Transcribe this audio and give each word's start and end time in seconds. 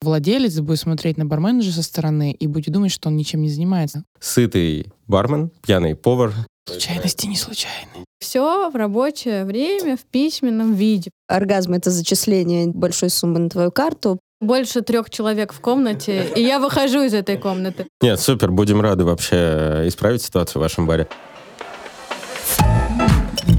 Владелец 0.00 0.58
будет 0.60 0.78
смотреть 0.78 1.16
на 1.16 1.26
барменеджа 1.26 1.72
со 1.72 1.82
стороны 1.82 2.30
и 2.32 2.46
будет 2.46 2.72
думать, 2.72 2.92
что 2.92 3.08
он 3.08 3.16
ничем 3.16 3.42
не 3.42 3.48
занимается. 3.48 4.04
Сытый 4.20 4.92
бармен, 5.08 5.50
пьяный 5.62 5.96
повар. 5.96 6.32
Случайности 6.68 7.26
не 7.26 7.36
случайны. 7.36 8.04
Все 8.20 8.70
в 8.70 8.76
рабочее 8.76 9.44
время 9.44 9.96
в 9.96 10.04
письменном 10.04 10.74
виде. 10.74 11.10
Оргазм— 11.26 11.72
это 11.74 11.90
зачисление 11.90 12.68
большой 12.68 13.10
суммы 13.10 13.40
на 13.40 13.48
твою 13.48 13.72
карту. 13.72 14.18
Больше 14.40 14.82
трех 14.82 15.10
человек 15.10 15.52
в 15.52 15.60
комнате, 15.60 16.28
и 16.36 16.42
я 16.42 16.60
выхожу 16.60 17.02
из 17.02 17.12
этой 17.12 17.36
комнаты. 17.36 17.88
Нет, 18.00 18.20
супер, 18.20 18.52
будем 18.52 18.80
рады 18.80 19.04
вообще 19.04 19.82
исправить 19.86 20.22
ситуацию 20.22 20.60
в 20.60 20.62
вашем 20.62 20.86
баре. 20.86 21.08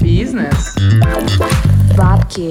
Бизнес. 0.00 0.76
Бабки. 1.98 2.50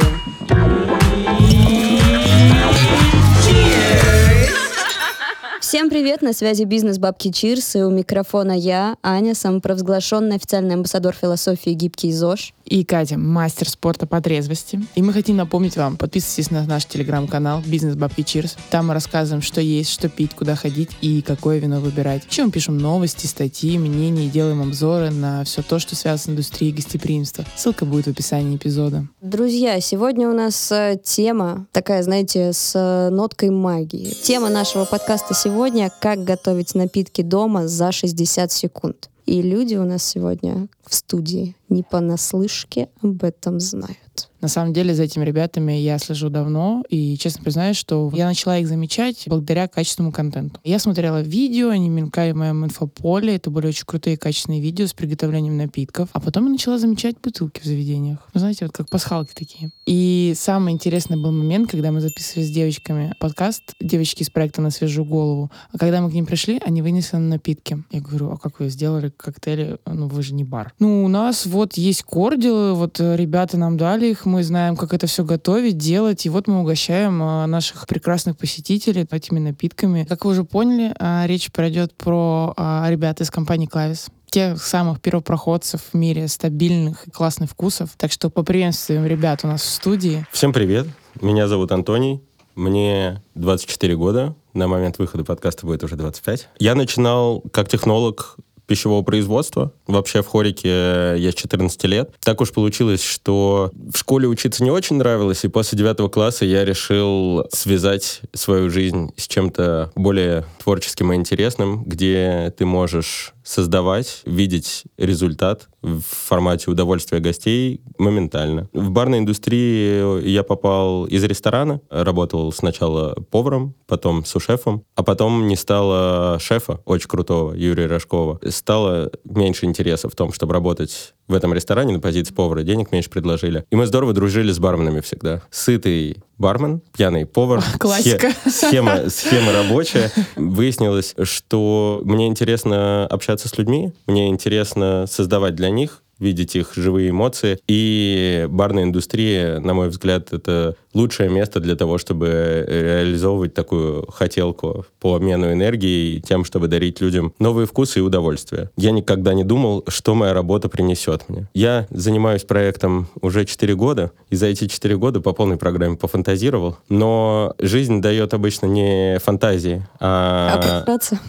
Всем 5.60 5.90
привет, 5.90 6.22
на 6.22 6.32
связи 6.32 6.64
бизнес 6.64 7.00
Бабки 7.00 7.34
Чирс, 7.34 7.76
и 7.76 7.82
у 7.82 7.90
микрофона 7.90 8.54
я, 8.54 8.96
Аня, 9.04 9.36
самопровозглашенный 9.36 10.38
официальный 10.38 10.76
амбассадор 10.76 11.14
философии 11.14 11.72
«Гибкий 11.72 12.14
ЗОЖ». 12.14 12.54
И 12.70 12.84
Катя, 12.84 13.18
мастер 13.18 13.68
спорта 13.68 14.06
по 14.06 14.22
трезвости. 14.22 14.80
И 14.94 15.02
мы 15.02 15.12
хотим 15.12 15.38
напомнить 15.38 15.76
вам, 15.76 15.98
подписывайтесь 15.98 16.52
на 16.52 16.64
наш 16.66 16.86
телеграм-канал 16.86 17.64
«Бизнес 17.66 17.96
Бабки 17.96 18.22
Чирс». 18.22 18.58
Там 18.70 18.88
мы 18.88 18.94
рассказываем, 18.94 19.42
что 19.42 19.60
есть, 19.60 19.90
что 19.90 20.08
пить, 20.08 20.36
куда 20.36 20.56
ходить 20.56 20.92
и 21.02 21.24
какое 21.24 21.58
вино 21.58 21.80
выбирать. 21.80 22.28
Еще 22.30 22.46
мы 22.46 22.52
пишем 22.52 22.78
новости, 22.78 23.26
статьи, 23.26 23.80
мнения 23.80 24.28
и 24.28 24.30
делаем 24.30 24.62
обзоры 24.62 25.10
на 25.10 25.44
все 25.46 25.64
то, 25.64 25.80
что 25.80 25.96
связано 25.96 26.20
с 26.20 26.30
индустрией 26.30 26.72
гостеприимства. 26.72 27.44
Ссылка 27.56 27.86
будет 27.86 28.06
в 28.06 28.12
описании 28.12 28.56
эпизода. 28.56 29.08
Друзья, 29.20 29.80
сегодня 29.82 30.30
у 30.30 30.34
нас 30.34 30.72
э, 30.72 31.00
тема 31.04 31.66
такая, 31.72 32.04
знаете, 32.04 32.54
с 32.54 32.74
э, 32.76 33.10
ноткой 33.10 33.50
магии. 33.50 34.14
Тема 34.22 34.50
нашего 34.50 34.86
подкаста 34.86 35.34
сегодня 35.34 35.92
«Как 36.00 36.24
готовить 36.24 36.76
напитки 36.76 37.24
дома 37.24 37.68
за 37.68 37.92
60 37.92 38.52
секунд». 38.52 39.10
И 39.30 39.44
люди 39.44 39.76
у 39.76 39.84
нас 39.84 40.04
сегодня 40.04 40.68
в 40.84 40.96
студии 40.96 41.56
не 41.70 41.84
понаслышке 41.84 42.90
об 43.04 43.24
этом 43.24 43.60
знают. 43.60 44.09
На 44.42 44.48
самом 44.48 44.74
деле 44.74 44.94
за 44.94 45.04
этими 45.04 45.26
ребятами 45.26 45.74
я 45.74 45.98
слежу 45.98 46.30
давно, 46.30 46.84
и 46.90 47.18
честно 47.18 47.44
признаюсь, 47.44 47.78
что 47.78 48.10
я 48.14 48.26
начала 48.26 48.58
их 48.58 48.68
замечать 48.68 49.24
благодаря 49.28 49.68
качественному 49.68 50.14
контенту. 50.14 50.60
Я 50.64 50.80
смотрела 50.80 51.22
видео, 51.22 51.70
они 51.70 51.90
мелькали 51.90 52.32
в 52.32 52.38
моем 52.38 52.64
инфополе, 52.66 53.36
это 53.36 53.50
были 53.50 53.68
очень 53.68 53.84
крутые 53.86 54.18
качественные 54.18 54.62
видео 54.62 54.88
с 54.88 54.94
приготовлением 54.94 55.58
напитков, 55.58 56.10
а 56.14 56.20
потом 56.20 56.46
я 56.46 56.52
начала 56.52 56.78
замечать 56.78 57.18
бутылки 57.22 57.60
в 57.60 57.66
заведениях. 57.66 58.20
Вы 58.34 58.40
знаете, 58.40 58.66
вот 58.66 58.76
как 58.76 58.90
пасхалки 58.90 59.34
такие. 59.34 59.72
И 59.86 60.34
самый 60.36 60.74
интересный 60.74 61.18
был 61.18 61.32
момент, 61.32 61.72
когда 61.72 61.92
мы 61.92 62.00
записывали 62.00 62.46
с 62.46 62.52
девочками 62.52 63.14
подкаст, 63.20 63.74
девочки 63.82 64.24
из 64.24 64.30
проекта 64.30 64.62
«На 64.62 64.70
свежую 64.70 65.06
голову», 65.06 65.52
а 65.72 65.78
когда 65.78 66.02
мы 66.02 66.10
к 66.10 66.14
ним 66.14 66.26
пришли, 66.26 66.62
они 66.66 66.82
вынесли 66.82 67.18
нам 67.18 67.30
напитки. 67.30 67.84
Я 67.92 68.02
говорю, 68.02 68.32
а 68.32 68.38
как 68.38 68.60
вы 68.60 68.70
сделали 68.70 69.10
коктейли? 69.10 69.80
Ну, 69.86 70.08
вы 70.08 70.24
же 70.24 70.34
не 70.34 70.44
бар. 70.44 70.74
Ну, 70.80 71.04
у 71.04 71.08
нас 71.08 71.46
вот 71.46 71.74
есть 71.74 72.04
кордилы, 72.04 72.74
вот 72.74 73.00
ребята 73.00 73.58
нам 73.58 73.78
дали 73.78 74.08
их, 74.08 74.26
мы 74.30 74.44
знаем, 74.44 74.78
как 74.78 74.94
это 74.94 75.08
все 75.08 75.24
готовить, 75.24 75.78
делать, 75.78 76.26
и 76.26 76.30
вот 76.30 76.48
мы 76.48 76.62
угощаем 76.62 77.22
а, 77.22 77.48
наших 77.48 77.88
прекрасных 77.88 78.38
посетителей 78.38 79.06
этими 79.10 79.40
напитками. 79.40 80.06
Как 80.08 80.24
вы 80.24 80.32
уже 80.32 80.44
поняли, 80.44 80.94
а, 81.00 81.26
речь 81.26 81.52
пройдет 81.52 81.94
про 81.96 82.54
а, 82.56 82.88
ребят 82.90 83.20
из 83.22 83.32
компании 83.32 83.66
«Клавис» 83.66 84.08
тех 84.30 84.64
самых 84.64 85.02
первопроходцев 85.02 85.82
в 85.92 85.98
мире 85.98 86.28
стабильных 86.28 87.08
и 87.08 87.12
классных 87.12 87.50
вкусов. 87.50 87.90
Так 87.98 88.12
что 88.12 88.30
поприветствуем 88.30 89.06
ребят 89.06 89.42
у 89.44 89.48
нас 89.48 89.64
в 89.64 89.70
студии. 89.70 90.26
Всем 90.32 90.54
привет, 90.54 90.88
меня 91.20 91.48
зовут 91.48 91.72
Антоний, 91.72 92.22
мне 92.56 93.24
24 93.36 93.96
года, 93.96 94.36
на 94.54 94.68
момент 94.68 95.00
выхода 95.00 95.24
подкаста 95.24 95.66
будет 95.66 95.84
уже 95.84 95.96
25. 95.96 96.50
Я 96.60 96.76
начинал 96.76 97.42
как 97.52 97.70
технолог 97.70 98.38
пищевого 98.70 99.02
производства. 99.02 99.74
Вообще 99.88 100.22
в 100.22 100.28
хорике 100.28 101.16
я 101.18 101.32
с 101.32 101.36
14 101.36 101.84
лет. 101.86 102.12
Так 102.24 102.40
уж 102.40 102.54
получилось, 102.54 103.04
что 103.04 103.72
в 103.74 103.98
школе 103.98 104.28
учиться 104.28 104.64
не 104.64 104.72
очень 104.72 104.98
нравилось, 104.98 105.44
и 105.44 105.48
после 105.48 105.78
9 105.78 106.12
класса 106.12 106.46
я 106.46 106.64
решил 106.64 107.46
связать 107.52 108.22
свою 108.34 108.70
жизнь 108.70 109.12
с 109.18 109.28
чем-то 109.28 109.92
более 109.96 110.46
творческим 110.64 111.12
и 111.12 111.16
интересным, 111.16 111.84
где 111.84 112.54
ты 112.58 112.66
можешь 112.66 113.34
создавать, 113.50 114.22
видеть 114.26 114.84
результат 114.98 115.70
в 115.82 116.02
формате 116.02 116.70
удовольствия 116.70 117.20
гостей 117.20 117.82
моментально. 117.98 118.70
В 118.74 118.92
барной 118.92 119.20
индустрии 119.20 120.24
я 120.28 120.44
попал 120.44 121.06
из 121.06 121.24
ресторана, 121.24 121.82
работал 121.90 122.52
сначала 122.52 123.16
поваром, 123.32 123.74
потом 123.88 124.24
сушефом, 124.24 124.84
а 124.96 125.02
потом 125.02 125.48
не 125.48 125.56
стало 125.56 126.38
шефа, 126.40 126.82
очень 126.86 127.08
крутого, 127.08 127.56
Юрия 127.56 127.88
Рожкова. 127.88 128.40
Стало 128.50 129.12
меньше 129.24 129.66
интереса 129.66 130.10
в 130.10 130.16
том, 130.16 130.32
чтобы 130.32 130.54
работать 130.54 131.16
в 131.28 131.34
этом 131.34 131.54
ресторане 131.54 131.94
на 131.94 132.00
позиции 132.00 132.34
повара, 132.34 132.64
денег 132.64 132.92
меньше 132.92 133.10
предложили. 133.10 133.64
И 133.70 133.76
мы 133.76 133.86
здорово 133.86 134.14
дружили 134.14 134.52
с 134.52 134.60
барменами 134.60 135.00
всегда. 135.00 135.42
Сытый 135.52 136.18
бармен, 136.40 136.82
пьяный 136.92 137.26
повар. 137.28 137.64
Классика. 137.80 138.32
Схема, 138.48 139.10
схема 139.10 139.54
рабочая. 139.54 140.12
Выяснилось, 140.36 141.14
что 141.22 142.02
мне 142.04 142.28
интересно 142.28 143.06
общаться 143.06 143.39
с 143.48 143.58
людьми, 143.58 143.94
мне 144.08 144.28
интересно 144.28 145.06
создавать 145.08 145.56
для 145.56 145.70
них 145.70 146.04
видеть 146.20 146.56
их 146.56 146.74
живые 146.76 147.10
эмоции. 147.10 147.60
И 147.68 148.46
барная 148.50 148.84
индустрия, 148.84 149.60
на 149.60 149.74
мой 149.74 149.90
взгляд, 149.90 150.34
это 150.34 150.76
лучшее 150.94 151.30
место 151.30 151.60
для 151.60 151.76
того, 151.76 151.98
чтобы 151.98 152.66
реализовывать 152.68 153.54
такую 153.54 154.08
хотелку 154.12 154.86
по 155.00 155.16
обмену 155.16 155.52
энергии 155.52 156.20
тем, 156.20 156.44
чтобы 156.44 156.68
дарить 156.68 157.02
людям 157.02 157.34
новые 157.40 157.68
вкусы 157.68 158.00
и 158.00 158.02
удовольствия. 158.02 158.72
Я 158.76 158.92
никогда 158.92 159.34
не 159.34 159.44
думал, 159.44 159.84
что 159.88 160.16
моя 160.16 160.34
работа 160.34 160.70
принесет 160.70 161.30
мне. 161.30 161.48
Я 161.54 161.88
занимаюсь 161.90 162.44
проектом 162.44 163.08
уже 163.22 163.46
4 163.46 163.76
года, 163.76 164.12
и 164.30 164.36
за 164.36 164.48
эти 164.48 164.68
4 164.68 164.98
года 164.98 165.22
по 165.22 165.34
полной 165.34 165.58
программе 165.58 165.96
пофантазировал, 165.96 166.78
но 166.90 167.54
жизнь 167.60 168.02
дает 168.02 168.34
обычно 168.34 168.66
не 168.66 169.20
фантазии, 169.20 169.88
а... 170.00 170.60
А 170.60 170.82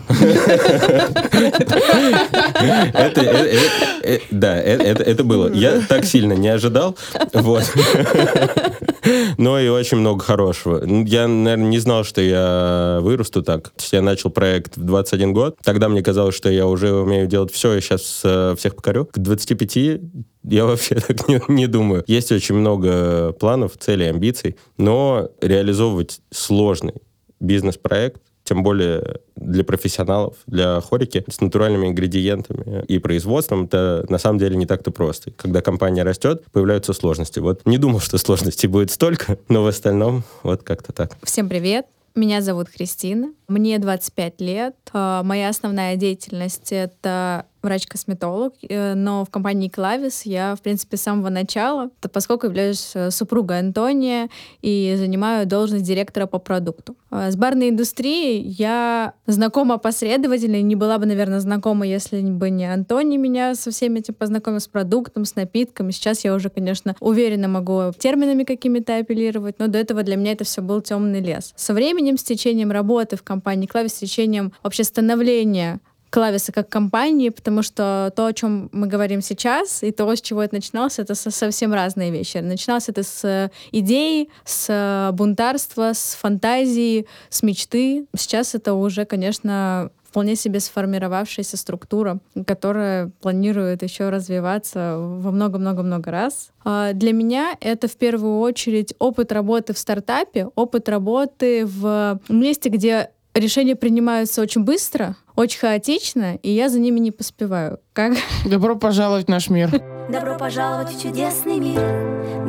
Да, 4.31 4.61
это, 4.82 5.02
это 5.02 5.24
было. 5.24 5.52
Я 5.52 5.80
так 5.80 6.04
сильно 6.04 6.32
не 6.32 6.48
ожидал. 6.48 6.96
Вот. 7.32 7.64
Но 9.38 9.58
и 9.58 9.68
очень 9.68 9.98
много 9.98 10.22
хорошего. 10.22 10.84
Я, 11.04 11.26
наверное, 11.26 11.68
не 11.68 11.78
знал, 11.78 12.04
что 12.04 12.20
я 12.20 12.98
вырасту 13.00 13.42
так. 13.42 13.72
Я 13.92 14.02
начал 14.02 14.30
проект 14.30 14.76
в 14.76 14.84
21 14.84 15.32
год. 15.32 15.56
Тогда 15.62 15.88
мне 15.88 16.02
казалось, 16.02 16.34
что 16.34 16.50
я 16.50 16.66
уже 16.66 16.92
умею 16.92 17.26
делать 17.26 17.52
все, 17.52 17.74
и 17.74 17.80
сейчас 17.80 18.20
э, 18.24 18.54
всех 18.58 18.76
покорю. 18.76 19.06
К 19.06 19.18
25 19.18 20.00
я 20.44 20.64
вообще 20.64 20.94
так 21.06 21.28
не, 21.28 21.41
не 21.48 21.66
думаю. 21.66 22.04
Есть 22.06 22.32
очень 22.32 22.54
много 22.54 23.32
планов, 23.32 23.72
целей, 23.78 24.08
амбиций, 24.08 24.56
но 24.76 25.30
реализовывать 25.41 26.20
сложный 26.30 26.94
бизнес-проект 27.41 28.20
тем 28.50 28.65
более 28.65 29.21
для 29.37 29.62
профессионалов, 29.62 30.34
для 30.49 30.81
хорики, 30.81 31.25
с 31.31 31.41
натуральными 31.41 31.87
ингредиентами 31.87 32.84
и 32.87 32.99
производством, 32.99 33.66
это 33.66 34.05
на 34.09 34.19
самом 34.19 34.41
деле 34.41 34.56
не 34.56 34.66
так-то 34.66 34.91
просто. 34.91 35.31
Когда 35.31 35.61
компания 35.61 36.03
растет, 36.03 36.43
появляются 36.50 36.93
сложности. 36.93 37.39
Вот 37.39 37.65
не 37.65 37.78
думал, 37.78 38.00
что 38.00 38.19
сложностей 38.19 38.69
будет 38.69 38.91
столько, 38.91 39.39
но 39.49 39.62
в 39.62 39.69
остальном 39.69 40.25
вот 40.43 40.65
как-то 40.65 40.93
так. 40.93 41.16
Всем 41.22 41.49
привет! 41.49 41.87
Меня 42.16 42.41
зовут 42.41 42.69
Кристина, 42.71 43.33
мне 43.47 43.78
25 43.78 44.41
лет. 44.41 44.75
А, 44.93 45.22
моя 45.22 45.49
основная 45.49 45.94
деятельность— 45.94 46.69
это 46.72 47.47
врач-косметолог, 47.62 48.54
э, 48.69 48.94
но 48.94 49.25
в 49.25 49.31
компании 49.31 49.69
Клавис 49.69 50.22
я, 50.22 50.54
в 50.54 50.62
принципе, 50.62 50.97
с 50.97 51.03
самого 51.03 51.28
начала, 51.28 51.91
поскольку 52.12 52.47
являюсь 52.47 52.93
э, 52.94 53.10
супругой 53.10 53.59
Антония 53.59 54.28
и 54.62 54.94
занимаю 54.97 55.47
должность 55.47 55.84
директора 55.84 56.26
по 56.26 56.38
продукту. 56.38 56.97
А 57.10 57.31
с 57.31 57.37
барной 57.37 57.71
индустрией 57.71 58.41
я 58.41 59.15
знакома 59.27 59.78
последовательно, 59.78 60.60
не 60.62 60.77
была 60.77 60.98
бы, 60.98 61.07
наверное, 61.07 61.41
знакома, 61.41 61.86
если 61.86 62.21
бы 62.21 62.51
не 62.51 62.72
Антоний 62.72 63.16
меня 63.16 63.54
со 63.54 63.71
всеми 63.71 63.98
этим 63.98 64.15
познакомил, 64.15 64.60
с 64.60 64.68
продуктом, 64.68 65.24
с 65.24 65.34
напитками. 65.36 65.91
Сейчас 65.91 66.24
я 66.24 66.34
уже, 66.34 66.51
конечно, 66.51 66.95
уверенно 67.01 67.48
могу 67.48 67.92
терминами 67.98 68.45
какими-то 68.45 68.98
апеллировать, 68.98 69.59
но 69.59 69.66
до 69.66 69.78
этого 69.78 70.03
для 70.03 70.16
меня 70.16 70.33
это 70.33 70.45
все 70.45 70.62
был 70.62 70.80
темный 70.80 71.21
лес. 71.21 71.53
Со 71.57 71.74
временем, 71.74 72.16
с 72.16 72.22
течением 72.22 72.71
работы 72.71 73.16
в 73.16 73.22
компании 73.22 73.66
Клавис, 73.66 73.95
с 73.95 73.98
течением 73.98 74.53
вообще 74.62 74.84
становления 74.84 75.80
клависы 76.10 76.53
как 76.53 76.68
компании, 76.68 77.30
потому 77.30 77.62
что 77.62 78.12
то, 78.15 78.27
о 78.27 78.33
чем 78.33 78.68
мы 78.72 78.86
говорим 78.86 79.22
сейчас, 79.22 79.83
и 79.83 79.92
то, 79.92 80.15
с 80.15 80.21
чего 80.21 80.42
это 80.42 80.57
начиналось, 80.57 80.98
это 80.98 81.15
совсем 81.15 81.72
разные 81.72 82.10
вещи. 82.10 82.39
Начиналось 82.39 82.89
это 82.89 83.03
с 83.03 83.51
идей, 83.72 84.30
с 84.45 85.10
бунтарства, 85.15 85.92
с 85.95 86.16
фантазии, 86.21 87.07
с 87.28 87.42
мечты. 87.42 88.07
Сейчас 88.16 88.54
это 88.54 88.74
уже, 88.74 89.04
конечно, 89.04 89.91
вполне 90.10 90.34
себе 90.34 90.59
сформировавшаяся 90.59 91.57
структура, 91.57 92.18
которая 92.45 93.12
планирует 93.21 93.84
еще 93.84 94.09
развиваться 94.09 94.97
во 94.98 95.30
много-много-много 95.30 96.10
раз. 96.10 96.51
А, 96.65 96.92
для 96.92 97.12
меня 97.12 97.57
это 97.60 97.86
в 97.86 97.97
первую 97.97 98.41
очередь 98.41 98.92
опыт 98.98 99.30
работы 99.30 99.72
в 99.72 99.78
стартапе, 99.78 100.48
опыт 100.57 100.89
работы 100.89 101.65
в 101.65 102.21
месте, 102.28 102.71
где 102.71 103.10
решения 103.34 103.77
принимаются 103.77 104.42
очень 104.42 104.65
быстро, 104.65 105.16
очень 105.36 105.59
хаотично, 105.60 106.36
и 106.36 106.50
я 106.50 106.68
за 106.68 106.78
ними 106.78 106.98
не 106.98 107.10
поспеваю. 107.10 107.78
Как? 107.92 108.15
Добро 108.47 108.77
пожаловать 108.77 109.27
в 109.27 109.28
наш 109.28 109.48
мир. 109.50 109.71
Добро 110.10 110.36
пожаловать 110.36 110.91
в 110.92 111.00
чудесный 111.03 111.59
мир. 111.59 111.80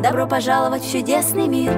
Добро 0.02 0.28
пожаловать 0.28 0.82
в 0.84 0.92
чудесный 0.92 1.48
мир. 1.48 1.72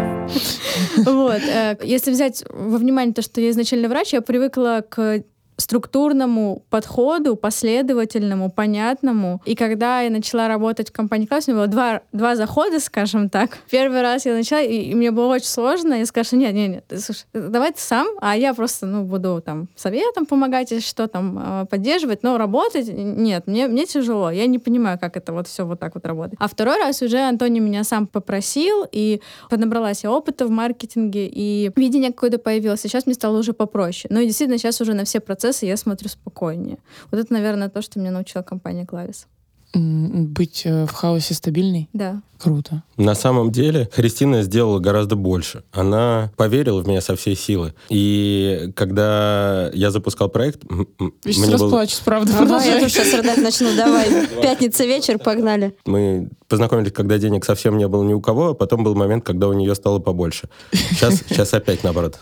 Вот. 1.06 1.42
э, 1.42 1.78
Если 1.84 2.12
взять 2.12 2.44
во 2.50 2.78
внимание 2.78 3.14
то, 3.14 3.22
что 3.22 3.42
я 3.42 3.50
изначально 3.50 3.90
врач, 3.90 4.14
я 4.14 4.22
привыкла 4.22 4.84
к 4.88 5.24
структурному 5.64 6.64
подходу, 6.70 7.36
последовательному, 7.36 8.52
понятному. 8.52 9.42
И 9.46 9.56
когда 9.56 10.02
я 10.02 10.10
начала 10.10 10.48
работать 10.48 10.90
в 10.90 10.92
компании 10.92 11.26
Класс, 11.26 11.48
у 11.48 11.52
меня 11.52 11.62
было 11.62 11.68
два, 11.68 12.02
два 12.12 12.36
захода, 12.36 12.80
скажем 12.80 13.30
так. 13.30 13.58
Первый 13.70 14.02
раз 14.02 14.26
я 14.26 14.34
начала, 14.34 14.62
и, 14.62 14.92
и 14.92 14.96
мне 14.96 15.12
было 15.12 15.36
очень 15.36 15.48
сложно. 15.48 15.94
Я 15.94 16.06
сказала, 16.06 16.26
что 16.26 16.36
нет, 16.36 16.54
нет, 16.54 16.84
нет, 16.90 17.02
слушай, 17.02 17.26
давай 17.34 17.72
ты 17.72 17.80
сам, 17.80 18.08
а 18.22 18.36
я 18.36 18.54
просто, 18.54 18.86
ну, 18.86 19.04
буду 19.04 19.42
там 19.44 19.70
советом 19.76 20.26
помогать, 20.26 20.72
если 20.72 20.86
что, 20.86 21.08
там, 21.08 21.62
э, 21.64 21.66
поддерживать, 21.66 22.24
но 22.24 22.38
работать, 22.38 22.88
нет, 22.90 23.48
мне, 23.48 23.68
мне 23.68 23.86
тяжело. 23.86 24.32
Я 24.32 24.46
не 24.48 24.60
понимаю, 24.60 25.00
как 25.00 25.16
это 25.16 25.32
вот 25.32 25.48
все 25.48 25.66
вот 25.66 25.80
так 25.80 25.96
вот 25.96 26.06
работает. 26.06 26.36
А 26.40 26.48
второй 26.48 26.78
раз 26.78 27.02
уже 27.02 27.20
Антоний 27.20 27.62
меня 27.62 27.84
сам 27.84 28.06
попросил, 28.06 28.86
и 28.92 29.22
поднабралась 29.50 30.04
я 30.04 30.12
опыта 30.12 30.46
в 30.46 30.50
маркетинге, 30.50 31.28
и 31.28 31.72
видение 31.76 32.12
какое-то 32.12 32.38
появилось. 32.38 32.82
Сейчас 32.82 33.06
мне 33.06 33.16
стало 33.16 33.38
уже 33.38 33.54
попроще. 33.54 34.14
Ну 34.14 34.20
и 34.20 34.26
действительно, 34.26 34.58
сейчас 34.58 34.82
уже 34.82 34.94
на 34.94 35.06
все 35.06 35.20
процессы 35.22 35.53
я 35.62 35.78
смотрю 35.78 36.10
спокойнее. 36.10 36.78
Вот 37.12 37.20
это, 37.20 37.32
наверное, 37.32 37.70
то, 37.70 37.82
что 37.84 38.00
меня 38.00 38.12
научила 38.12 38.42
компания 38.42 38.86
Клавис. 38.86 39.28
Быть 39.76 40.62
э, 40.66 40.86
в 40.86 40.92
хаосе 40.92 41.34
стабильной? 41.34 41.90
Да. 41.94 42.22
Круто. 42.38 42.84
На 42.98 43.16
самом 43.16 43.52
деле 43.52 43.90
Христина 43.92 44.44
сделала 44.44 44.78
гораздо 44.80 45.16
больше. 45.16 45.64
Она 45.72 46.32
поверила 46.38 46.80
в 46.82 46.88
меня 46.88 47.02
со 47.02 47.16
всей 47.16 47.36
силы. 47.36 47.74
И 47.90 48.72
когда 48.76 49.72
я 49.74 49.90
запускал 49.90 50.30
проект, 50.30 50.62
Я 50.70 51.34
сейчас 51.34 51.38
мне 51.48 51.58
было- 51.58 51.64
расплачусь, 51.66 52.00
правда. 52.06 52.34
Ага, 52.38 52.64
я 52.64 52.80
тоже 52.80 52.94
сейчас 52.94 53.14
рыдать 53.16 53.38
начну. 53.42 53.70
Давай. 53.78 54.28
Пятница 54.44 54.86
вечер, 54.86 55.18
погнали. 55.18 55.76
мы 55.88 56.30
познакомились, 56.54 56.92
когда 56.92 57.18
денег 57.18 57.46
совсем 57.46 57.80
не 57.80 57.88
было 57.88 58.04
ни 58.04 58.14
у 58.14 58.22
кого, 58.22 58.50
а 58.50 58.54
потом 58.54 58.84
был 58.84 58.94
момент, 58.94 59.26
когда 59.26 59.48
у 59.48 59.54
нее 59.54 59.74
стало 59.74 59.98
побольше. 59.98 60.50
Сейчас, 60.72 61.24
сейчас 61.28 61.52
опять 61.56 61.84
наоборот. 61.84 62.20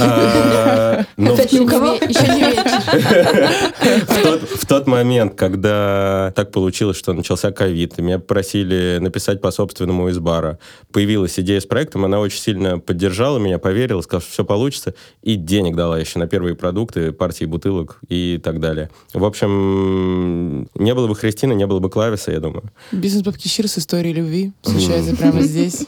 А, 0.00 1.04
но 1.18 1.32
в- 1.32 1.34
Опять 1.34 1.52
ни 1.52 1.58
у 1.58 1.66
кого? 1.66 1.92
Еще 1.92 2.26
не 2.32 2.40
вечер. 2.40 4.06
в 4.08 4.22
тот, 4.22 4.42
в 4.42 4.66
тот 4.66 4.86
момент, 4.86 5.34
когда 5.34 6.32
так 6.34 6.52
получилось, 6.52 6.96
что 6.96 7.12
начался 7.12 7.52
ковид, 7.52 7.98
меня 7.98 8.18
попросили 8.18 8.96
написать 8.98 9.42
по 9.42 9.50
собственному 9.50 10.08
из 10.08 10.18
бара, 10.18 10.58
появилась 10.90 11.38
идея 11.38 11.60
с 11.60 11.66
проектом, 11.66 12.06
она 12.06 12.20
очень 12.20 12.40
сильно 12.40 12.78
поддержала 12.78 13.36
меня, 13.36 13.58
поверила, 13.58 14.00
сказала, 14.00 14.22
что 14.22 14.32
все 14.32 14.44
получится, 14.46 14.94
и 15.22 15.34
денег 15.34 15.76
дала 15.76 15.98
еще 15.98 16.18
на 16.18 16.26
первые 16.26 16.54
продукты, 16.54 17.12
партии 17.12 17.44
бутылок 17.44 17.98
и 18.08 18.40
так 18.42 18.58
далее. 18.58 18.88
В 19.12 19.24
общем, 19.26 20.66
не 20.74 20.94
было 20.94 21.08
бы 21.08 21.14
Христины, 21.14 21.52
не 21.52 21.66
было 21.66 21.80
бы 21.80 21.90
Клависа, 21.90 22.32
я 22.32 22.40
думаю. 22.40 22.72
Бизнес-бабки 23.34 23.48
Щир 23.48 23.68
с 23.68 23.78
историей 23.78 24.14
любви 24.14 24.52
случается 24.62 25.16
прямо 25.16 25.42
здесь. 25.42 25.86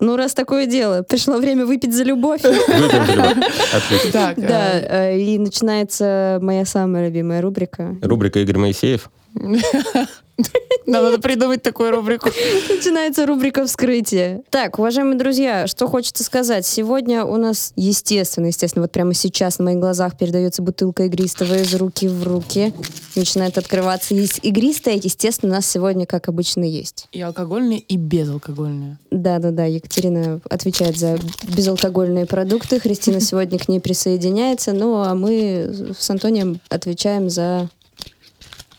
Ну, 0.00 0.16
раз 0.16 0.34
такое 0.34 0.66
дело, 0.66 1.02
пришло 1.02 1.38
время 1.38 1.64
выпить 1.64 1.94
за 1.94 2.04
любовь. 2.04 2.42
Выпьем 2.42 3.06
за 3.06 3.12
любовь. 3.12 3.36
Отлично. 3.72 4.12
Так, 4.12 4.36
Да, 4.38 4.72
э, 4.74 5.14
э, 5.14 5.18
и 5.18 5.38
начинается 5.38 6.38
моя 6.42 6.64
самая 6.66 7.08
любимая 7.08 7.40
рубрика. 7.40 7.96
Рубрика 8.02 8.38
Игорь 8.40 8.58
Моисеев. 8.58 9.10
надо 10.86 11.18
придумать 11.20 11.62
такую 11.62 11.90
рубрику. 11.90 12.28
Начинается 12.68 13.26
рубрика 13.26 13.66
вскрытия. 13.66 14.42
Так, 14.50 14.78
уважаемые 14.78 15.18
друзья, 15.18 15.66
что 15.66 15.88
хочется 15.88 16.22
сказать. 16.24 16.66
Сегодня 16.66 17.24
у 17.24 17.36
нас, 17.36 17.72
естественно, 17.76 18.46
естественно, 18.46 18.82
вот 18.82 18.92
прямо 18.92 19.14
сейчас 19.14 19.58
на 19.58 19.66
моих 19.66 19.78
глазах 19.78 20.16
передается 20.16 20.62
бутылка 20.62 21.04
игристого 21.04 21.54
из 21.54 21.74
руки 21.74 22.08
в 22.08 22.22
руки. 22.24 22.72
Начинает 23.16 23.58
открываться. 23.58 24.14
Есть 24.14 24.40
игристая, 24.42 24.94
естественно, 24.94 25.52
у 25.52 25.56
нас 25.56 25.66
сегодня, 25.66 26.06
как 26.06 26.28
обычно, 26.28 26.64
есть. 26.64 27.08
И 27.12 27.20
алкогольные, 27.20 27.80
и 27.80 27.96
безалкогольные. 27.96 28.98
Да-да-да, 29.10 29.64
Екатерина 29.64 30.40
отвечает 30.48 30.96
за 30.96 31.18
безалкогольные 31.42 32.26
продукты. 32.26 32.78
Христина 32.78 33.20
сегодня 33.20 33.58
к 33.58 33.68
ней 33.68 33.80
присоединяется. 33.80 34.72
Ну, 34.72 34.96
а 34.96 35.14
мы 35.14 35.92
с 35.98 36.08
Антонием 36.10 36.60
отвечаем 36.68 37.30
за 37.30 37.68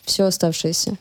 все 0.06 0.26
оставшееся. 0.26 0.98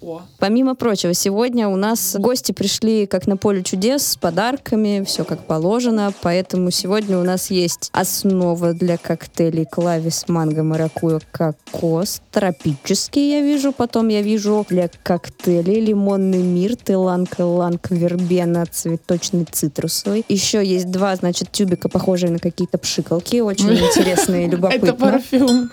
О, 0.00 0.22
Помимо 0.38 0.74
прочего, 0.74 1.14
сегодня 1.14 1.68
у 1.68 1.76
нас 1.76 2.16
гости 2.18 2.52
пришли 2.52 3.06
как 3.06 3.26
на 3.26 3.36
поле 3.36 3.62
чудес 3.62 4.06
с 4.06 4.16
подарками, 4.16 5.04
все 5.06 5.24
как 5.24 5.46
положено, 5.46 6.12
поэтому 6.22 6.70
сегодня 6.70 7.18
у 7.18 7.22
нас 7.22 7.50
есть 7.50 7.90
основа 7.92 8.72
для 8.74 8.96
коктейлей 8.96 9.64
клавис 9.64 10.24
манго, 10.28 10.62
маракуя, 10.62 11.20
кокос, 11.30 12.20
тропический 12.32 13.30
я 13.30 13.42
вижу, 13.42 13.72
потом 13.72 14.08
я 14.08 14.22
вижу 14.22 14.66
для 14.68 14.90
коктейлей 15.02 15.80
лимонный 15.80 16.42
мир, 16.42 16.76
тыланг, 16.76 17.38
ланг, 17.38 17.90
вербена, 17.90 18.66
цветочный, 18.66 19.46
цитрусовый. 19.50 20.24
Еще 20.28 20.64
есть 20.64 20.90
два, 20.90 21.14
значит, 21.16 21.52
тюбика, 21.52 21.88
похожие 21.88 22.32
на 22.32 22.38
какие-то 22.38 22.78
пшикалки, 22.78 23.40
очень 23.40 23.72
интересные 23.72 24.44
и 24.44 24.46
это 24.48 24.56
любопытно. 24.56 24.94
парфюм. 24.94 25.70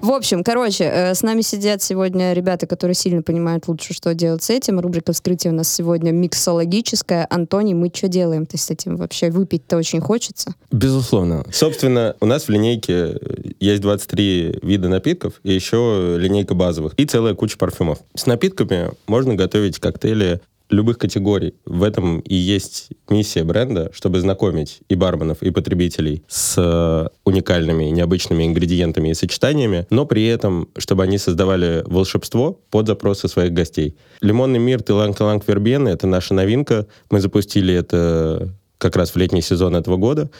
В 0.00 0.10
общем, 0.10 0.42
короче, 0.42 0.84
э, 0.84 1.14
с 1.14 1.22
нами 1.22 1.42
сидят 1.42 1.82
сегодня 1.82 2.32
ребята, 2.32 2.66
которые 2.66 2.94
сильно 2.94 3.22
понимают 3.22 3.68
лучше, 3.68 3.94
что 3.94 4.14
делать 4.14 4.42
с 4.42 4.50
этим. 4.50 4.80
Рубрика 4.80 5.12
вскрытия 5.12 5.52
у 5.52 5.54
нас 5.54 5.72
сегодня 5.72 6.10
миксологическая. 6.10 7.26
Антоний, 7.30 7.74
мы 7.74 7.90
что 7.94 8.08
делаем? 8.08 8.46
То 8.46 8.58
с 8.58 8.70
этим 8.70 8.96
вообще 8.96 9.30
выпить-то 9.30 9.76
очень 9.76 10.00
хочется. 10.00 10.54
Безусловно. 10.70 11.44
Собственно, 11.52 12.16
у 12.20 12.26
нас 12.26 12.44
в 12.44 12.48
линейке 12.48 13.18
есть 13.60 13.82
23 13.82 14.60
вида 14.62 14.88
напитков 14.88 15.34
и 15.42 15.52
еще 15.52 16.16
линейка 16.18 16.54
базовых 16.54 16.94
и 16.96 17.04
целая 17.04 17.34
куча 17.34 17.56
парфюмов. 17.56 17.98
С 18.14 18.26
напитками 18.26 18.90
можно 19.06 19.34
готовить 19.34 19.78
коктейли 19.78 20.40
любых 20.72 20.98
категорий. 20.98 21.54
В 21.64 21.82
этом 21.82 22.20
и 22.20 22.34
есть 22.34 22.88
миссия 23.08 23.44
бренда, 23.44 23.90
чтобы 23.92 24.20
знакомить 24.20 24.80
и 24.88 24.94
барменов, 24.94 25.42
и 25.42 25.50
потребителей 25.50 26.24
с 26.28 26.54
э, 26.56 27.08
уникальными, 27.24 27.84
необычными 27.84 28.44
ингредиентами 28.44 29.10
и 29.10 29.14
сочетаниями, 29.14 29.86
но 29.90 30.06
при 30.06 30.26
этом, 30.26 30.68
чтобы 30.78 31.04
они 31.04 31.18
создавали 31.18 31.82
волшебство 31.86 32.58
под 32.70 32.86
запросы 32.86 33.28
своих 33.28 33.52
гостей. 33.52 33.96
Лимонный 34.20 34.58
мир 34.58 34.82
Тиланг-Таланг 34.82 35.46
Вербены— 35.46 35.88
это 35.90 36.06
наша 36.06 36.34
новинка. 36.34 36.86
Мы 37.10 37.20
запустили 37.20 37.74
это 37.74 38.48
как 38.78 38.96
раз 38.96 39.10
в 39.10 39.16
летний 39.16 39.42
сезон 39.42 39.76
этого 39.76 39.96
года. 39.96 40.30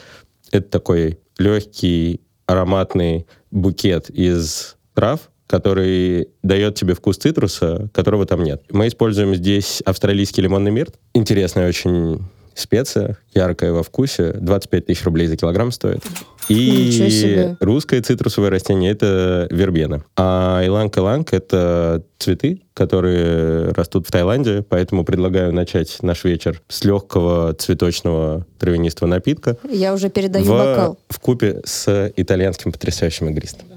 Это 0.51 0.69
такой 0.69 1.19
легкий, 1.37 2.21
ароматный 2.45 3.25
букет 3.51 4.09
из 4.09 4.75
трав, 4.93 5.31
который 5.53 6.29
дает 6.41 6.73
тебе 6.73 6.95
вкус 6.95 7.17
цитруса, 7.17 7.87
которого 7.93 8.25
там 8.25 8.41
нет. 8.41 8.63
Мы 8.71 8.87
используем 8.87 9.35
здесь 9.35 9.83
австралийский 9.85 10.41
лимонный 10.41 10.71
мирт. 10.71 10.95
Интересная 11.13 11.69
очень 11.69 12.23
специя, 12.55 13.19
яркая 13.35 13.71
во 13.71 13.83
вкусе. 13.83 14.33
25 14.33 14.87
тысяч 14.87 15.03
рублей 15.03 15.27
за 15.27 15.37
килограмм 15.37 15.71
стоит. 15.71 16.01
И 16.49 17.53
русское 17.59 18.01
цитрусовое 18.01 18.49
растение— 18.49 18.91
это 18.93 19.47
вербена. 19.51 20.03
А 20.17 20.65
иланг-иланг— 20.65 21.27
это 21.33 22.03
цветы, 22.17 22.63
которые 22.73 23.69
растут 23.73 24.07
в 24.07 24.11
Таиланде, 24.11 24.65
поэтому 24.67 25.05
предлагаю 25.05 25.53
начать 25.53 25.99
наш 26.01 26.23
вечер 26.23 26.63
с 26.67 26.83
легкого 26.83 27.53
цветочного 27.53 28.47
травянистого 28.57 29.07
напитка 29.07 29.57
Я 29.69 29.93
уже 29.93 30.09
передаю 30.09 30.45
в, 30.45 30.49
бокал. 30.49 30.97
в 31.09 31.19
купе 31.19 31.61
с 31.63 32.11
итальянским 32.15 32.71
потрясающим 32.71 33.29
игристым. 33.29 33.67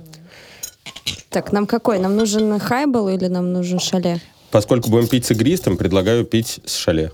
Так, 1.30 1.52
нам 1.52 1.66
какой? 1.66 1.98
Нам 1.98 2.16
нужен 2.16 2.58
хайбл 2.58 3.08
или 3.08 3.26
нам 3.26 3.52
нужен 3.52 3.78
шале? 3.78 4.20
Поскольку 4.50 4.90
будем 4.90 5.08
пить 5.08 5.25
с 5.26 5.30
игристым, 5.32 5.76
предлагаю 5.76 6.25
пить 6.25 6.60
с 6.64 6.75
шале. 6.76 7.10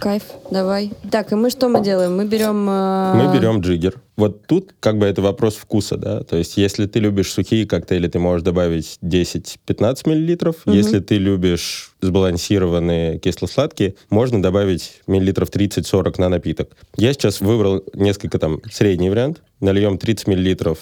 Кайф, 0.00 0.22
давай. 0.50 0.90
Так, 1.10 1.32
и 1.32 1.34
мы 1.34 1.50
что 1.50 1.68
мы 1.68 1.82
делаем? 1.84 2.16
Мы 2.16 2.24
берем... 2.24 2.66
э, 2.68 3.12
Мы 3.14 3.36
берем 3.38 3.60
джиггер. 3.60 4.00
Вот 4.16 4.46
тут 4.46 4.70
как 4.80 4.96
бы 4.96 5.04
это 5.04 5.20
вопрос 5.20 5.56
вкуса, 5.56 5.98
да. 5.98 6.22
То 6.22 6.36
есть 6.36 6.56
если 6.56 6.86
ты 6.86 6.98
любишь 6.98 7.30
сухие 7.30 7.66
коктейли, 7.66 8.08
ты 8.08 8.18
можешь 8.18 8.42
добавить 8.42 8.96
10-15 9.02 10.08
миллилитров. 10.08 10.56
Мгм. 10.64 10.74
Если 10.74 11.00
ты 11.00 11.18
любишь 11.18 11.92
сбалансированные 12.00 13.18
кисло-сладкие, 13.18 13.96
можно 14.08 14.40
добавить 14.40 15.02
миллилитров 15.06 15.50
30-40 15.50 16.14
на 16.20 16.30
напиток. 16.30 16.70
Я 16.96 17.12
сейчас 17.12 17.42
выбрал 17.42 17.82
несколько 17.92 18.38
там 18.38 18.62
средний 18.72 19.10
вариант. 19.10 19.42
Нальем 19.60 19.98
30 19.98 20.26
миллилитров 20.28 20.78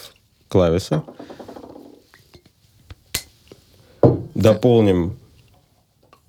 клависа. 0.47 1.03
Дополним 4.35 5.17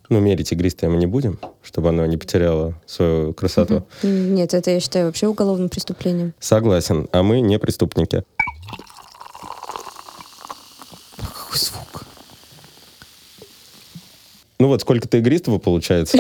Ну, 0.10 0.20
мерить 0.20 0.52
игристое 0.52 0.90
мы 0.90 0.98
не 0.98 1.08
будем, 1.08 1.40
чтобы 1.64 1.90
оно 1.90 2.06
не 2.06 2.18
потеряло 2.18 2.80
свою 2.86 3.34
красоту. 3.34 3.88
Нет, 4.04 4.54
это 4.54 4.70
я 4.70 4.80
считаю 4.80 5.08
вообще 5.08 5.28
уголовным 5.28 5.70
преступлением. 5.70 6.34
Согласен, 6.40 7.08
а 7.12 7.24
мы 7.24 7.42
не 7.42 7.58
преступники. 7.58 8.24
Какой 11.18 11.58
звук. 11.58 12.04
Ну 14.60 14.68
вот 14.68 14.82
сколько-то 14.82 15.18
игристого 15.18 15.58
получается. 15.58 16.20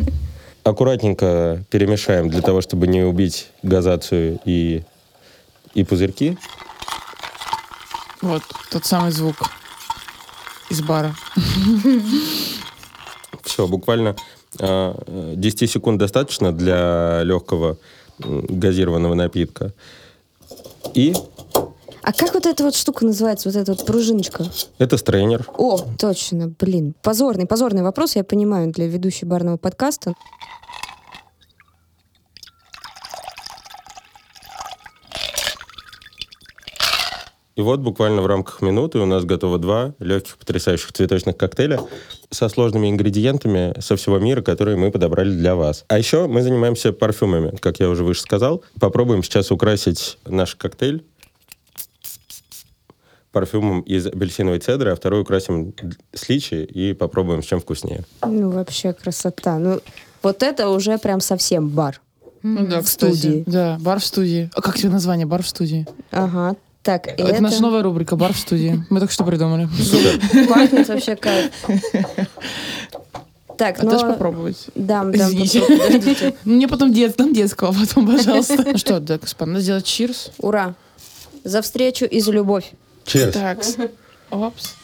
Аккуратненько 0.64 1.62
перемешаем 1.70 2.28
для 2.28 2.42
того, 2.42 2.60
чтобы 2.60 2.88
не 2.88 3.02
убить 3.04 3.46
газацию 3.62 4.40
и, 4.44 4.82
и 5.74 5.84
пузырьки. 5.84 6.36
Вот 8.20 8.42
тот 8.72 8.84
самый 8.84 9.12
звук 9.12 9.36
из 10.70 10.82
бара. 10.82 11.14
Все, 13.42 13.66
буквально 13.66 14.16
э, 14.58 15.34
10 15.36 15.70
секунд 15.70 15.98
достаточно 15.98 16.52
для 16.52 17.22
легкого 17.22 17.78
газированного 18.18 19.14
напитка. 19.14 19.72
И 20.94 21.14
А 22.02 22.12
как 22.12 22.34
вот 22.34 22.46
эта 22.46 22.64
вот 22.64 22.74
штука 22.74 23.04
называется, 23.04 23.48
вот 23.48 23.56
эта 23.56 23.72
вот 23.72 23.84
пружиночка? 23.86 24.46
это 24.78 24.96
стрейнер. 24.96 25.46
О, 25.56 25.78
точно, 25.98 26.52
блин. 26.58 26.94
Позорный, 27.02 27.46
позорный 27.46 27.82
вопрос, 27.82 28.16
я 28.16 28.24
понимаю, 28.24 28.72
для 28.72 28.86
ведущей 28.86 29.26
барного 29.26 29.56
подкаста. 29.56 30.14
И 37.56 37.62
вот 37.62 37.80
буквально 37.80 38.20
в 38.20 38.26
рамках 38.26 38.60
минуты 38.60 38.98
у 38.98 39.06
нас 39.06 39.24
готово 39.24 39.58
два 39.58 39.94
легких 39.98 40.36
потрясающих 40.36 40.92
цветочных 40.92 41.38
коктейля 41.38 41.80
со 42.30 42.50
сложными 42.50 42.90
ингредиентами 42.90 43.74
со 43.80 43.96
всего 43.96 44.18
мира, 44.18 44.42
которые 44.42 44.76
мы 44.76 44.90
подобрали 44.90 45.30
для 45.32 45.54
вас. 45.56 45.86
А 45.88 45.96
еще 45.98 46.26
мы 46.26 46.42
занимаемся 46.42 46.92
парфюмами, 46.92 47.56
как 47.56 47.80
я 47.80 47.88
уже 47.88 48.04
выше 48.04 48.20
сказал. 48.20 48.62
Попробуем 48.78 49.22
сейчас 49.22 49.50
украсить 49.50 50.18
наш 50.26 50.54
коктейль 50.54 51.02
парфюмом 53.32 53.80
из 53.82 54.06
апельсиновой 54.06 54.58
цедры, 54.60 54.92
а 54.92 54.96
второй 54.96 55.22
украсим 55.22 55.74
с 56.12 56.28
личи 56.28 56.54
и 56.64 56.92
попробуем, 56.94 57.42
с 57.42 57.46
чем 57.46 57.60
вкуснее. 57.60 58.04
Ну, 58.26 58.50
вообще 58.50 58.92
красота. 58.92 59.58
Ну, 59.58 59.80
вот 60.22 60.42
это 60.42 60.68
уже 60.68 60.96
прям 60.98 61.20
совсем 61.20 61.68
бар. 61.68 62.00
Ну 62.42 62.66
да, 62.66 62.80
В 62.80 62.84
кстати. 62.84 63.14
студии. 63.14 63.44
Да, 63.46 63.76
бар 63.80 64.00
в 64.00 64.04
студии. 64.04 64.50
А 64.54 64.62
как 64.62 64.76
тебе 64.78 64.90
название? 64.90 65.26
Бар 65.26 65.42
в 65.42 65.48
студии. 65.48 65.86
Ага. 66.10 66.56
Так, 66.86 67.08
Это, 67.08 67.24
это, 67.24 67.42
наша 67.42 67.60
новая 67.62 67.82
рубрика 67.82 68.14
«Бар 68.14 68.32
в 68.32 68.38
студии». 68.38 68.80
Мы 68.90 69.00
только 69.00 69.12
что 69.12 69.24
придумали. 69.24 69.68
пахнет 70.48 70.86
вообще 70.86 71.16
кайф. 71.16 71.50
Так, 73.58 73.80
А 73.80 73.84
ну... 73.84 73.90
дашь 73.90 74.02
попробовать? 74.02 74.66
Дам, 74.76 75.10
дам, 75.10 75.30
Извините. 75.32 76.36
Мне 76.44 76.68
потом 76.68 76.92
дет, 76.92 77.18
нам 77.18 77.32
детского 77.32 77.72
потом, 77.72 78.06
пожалуйста. 78.06 78.62
Ну 78.64 78.76
что, 78.78 79.00
да, 79.00 79.18
господа, 79.18 79.50
надо 79.50 79.62
сделать 79.62 79.84
чирс. 79.84 80.30
Ура! 80.38 80.74
За 81.42 81.60
встречу 81.60 82.04
и 82.04 82.20
за 82.20 82.30
любовь. 82.30 82.70
Cheers. 83.04 83.32
Так, 83.32 83.64
опс. 84.30 84.76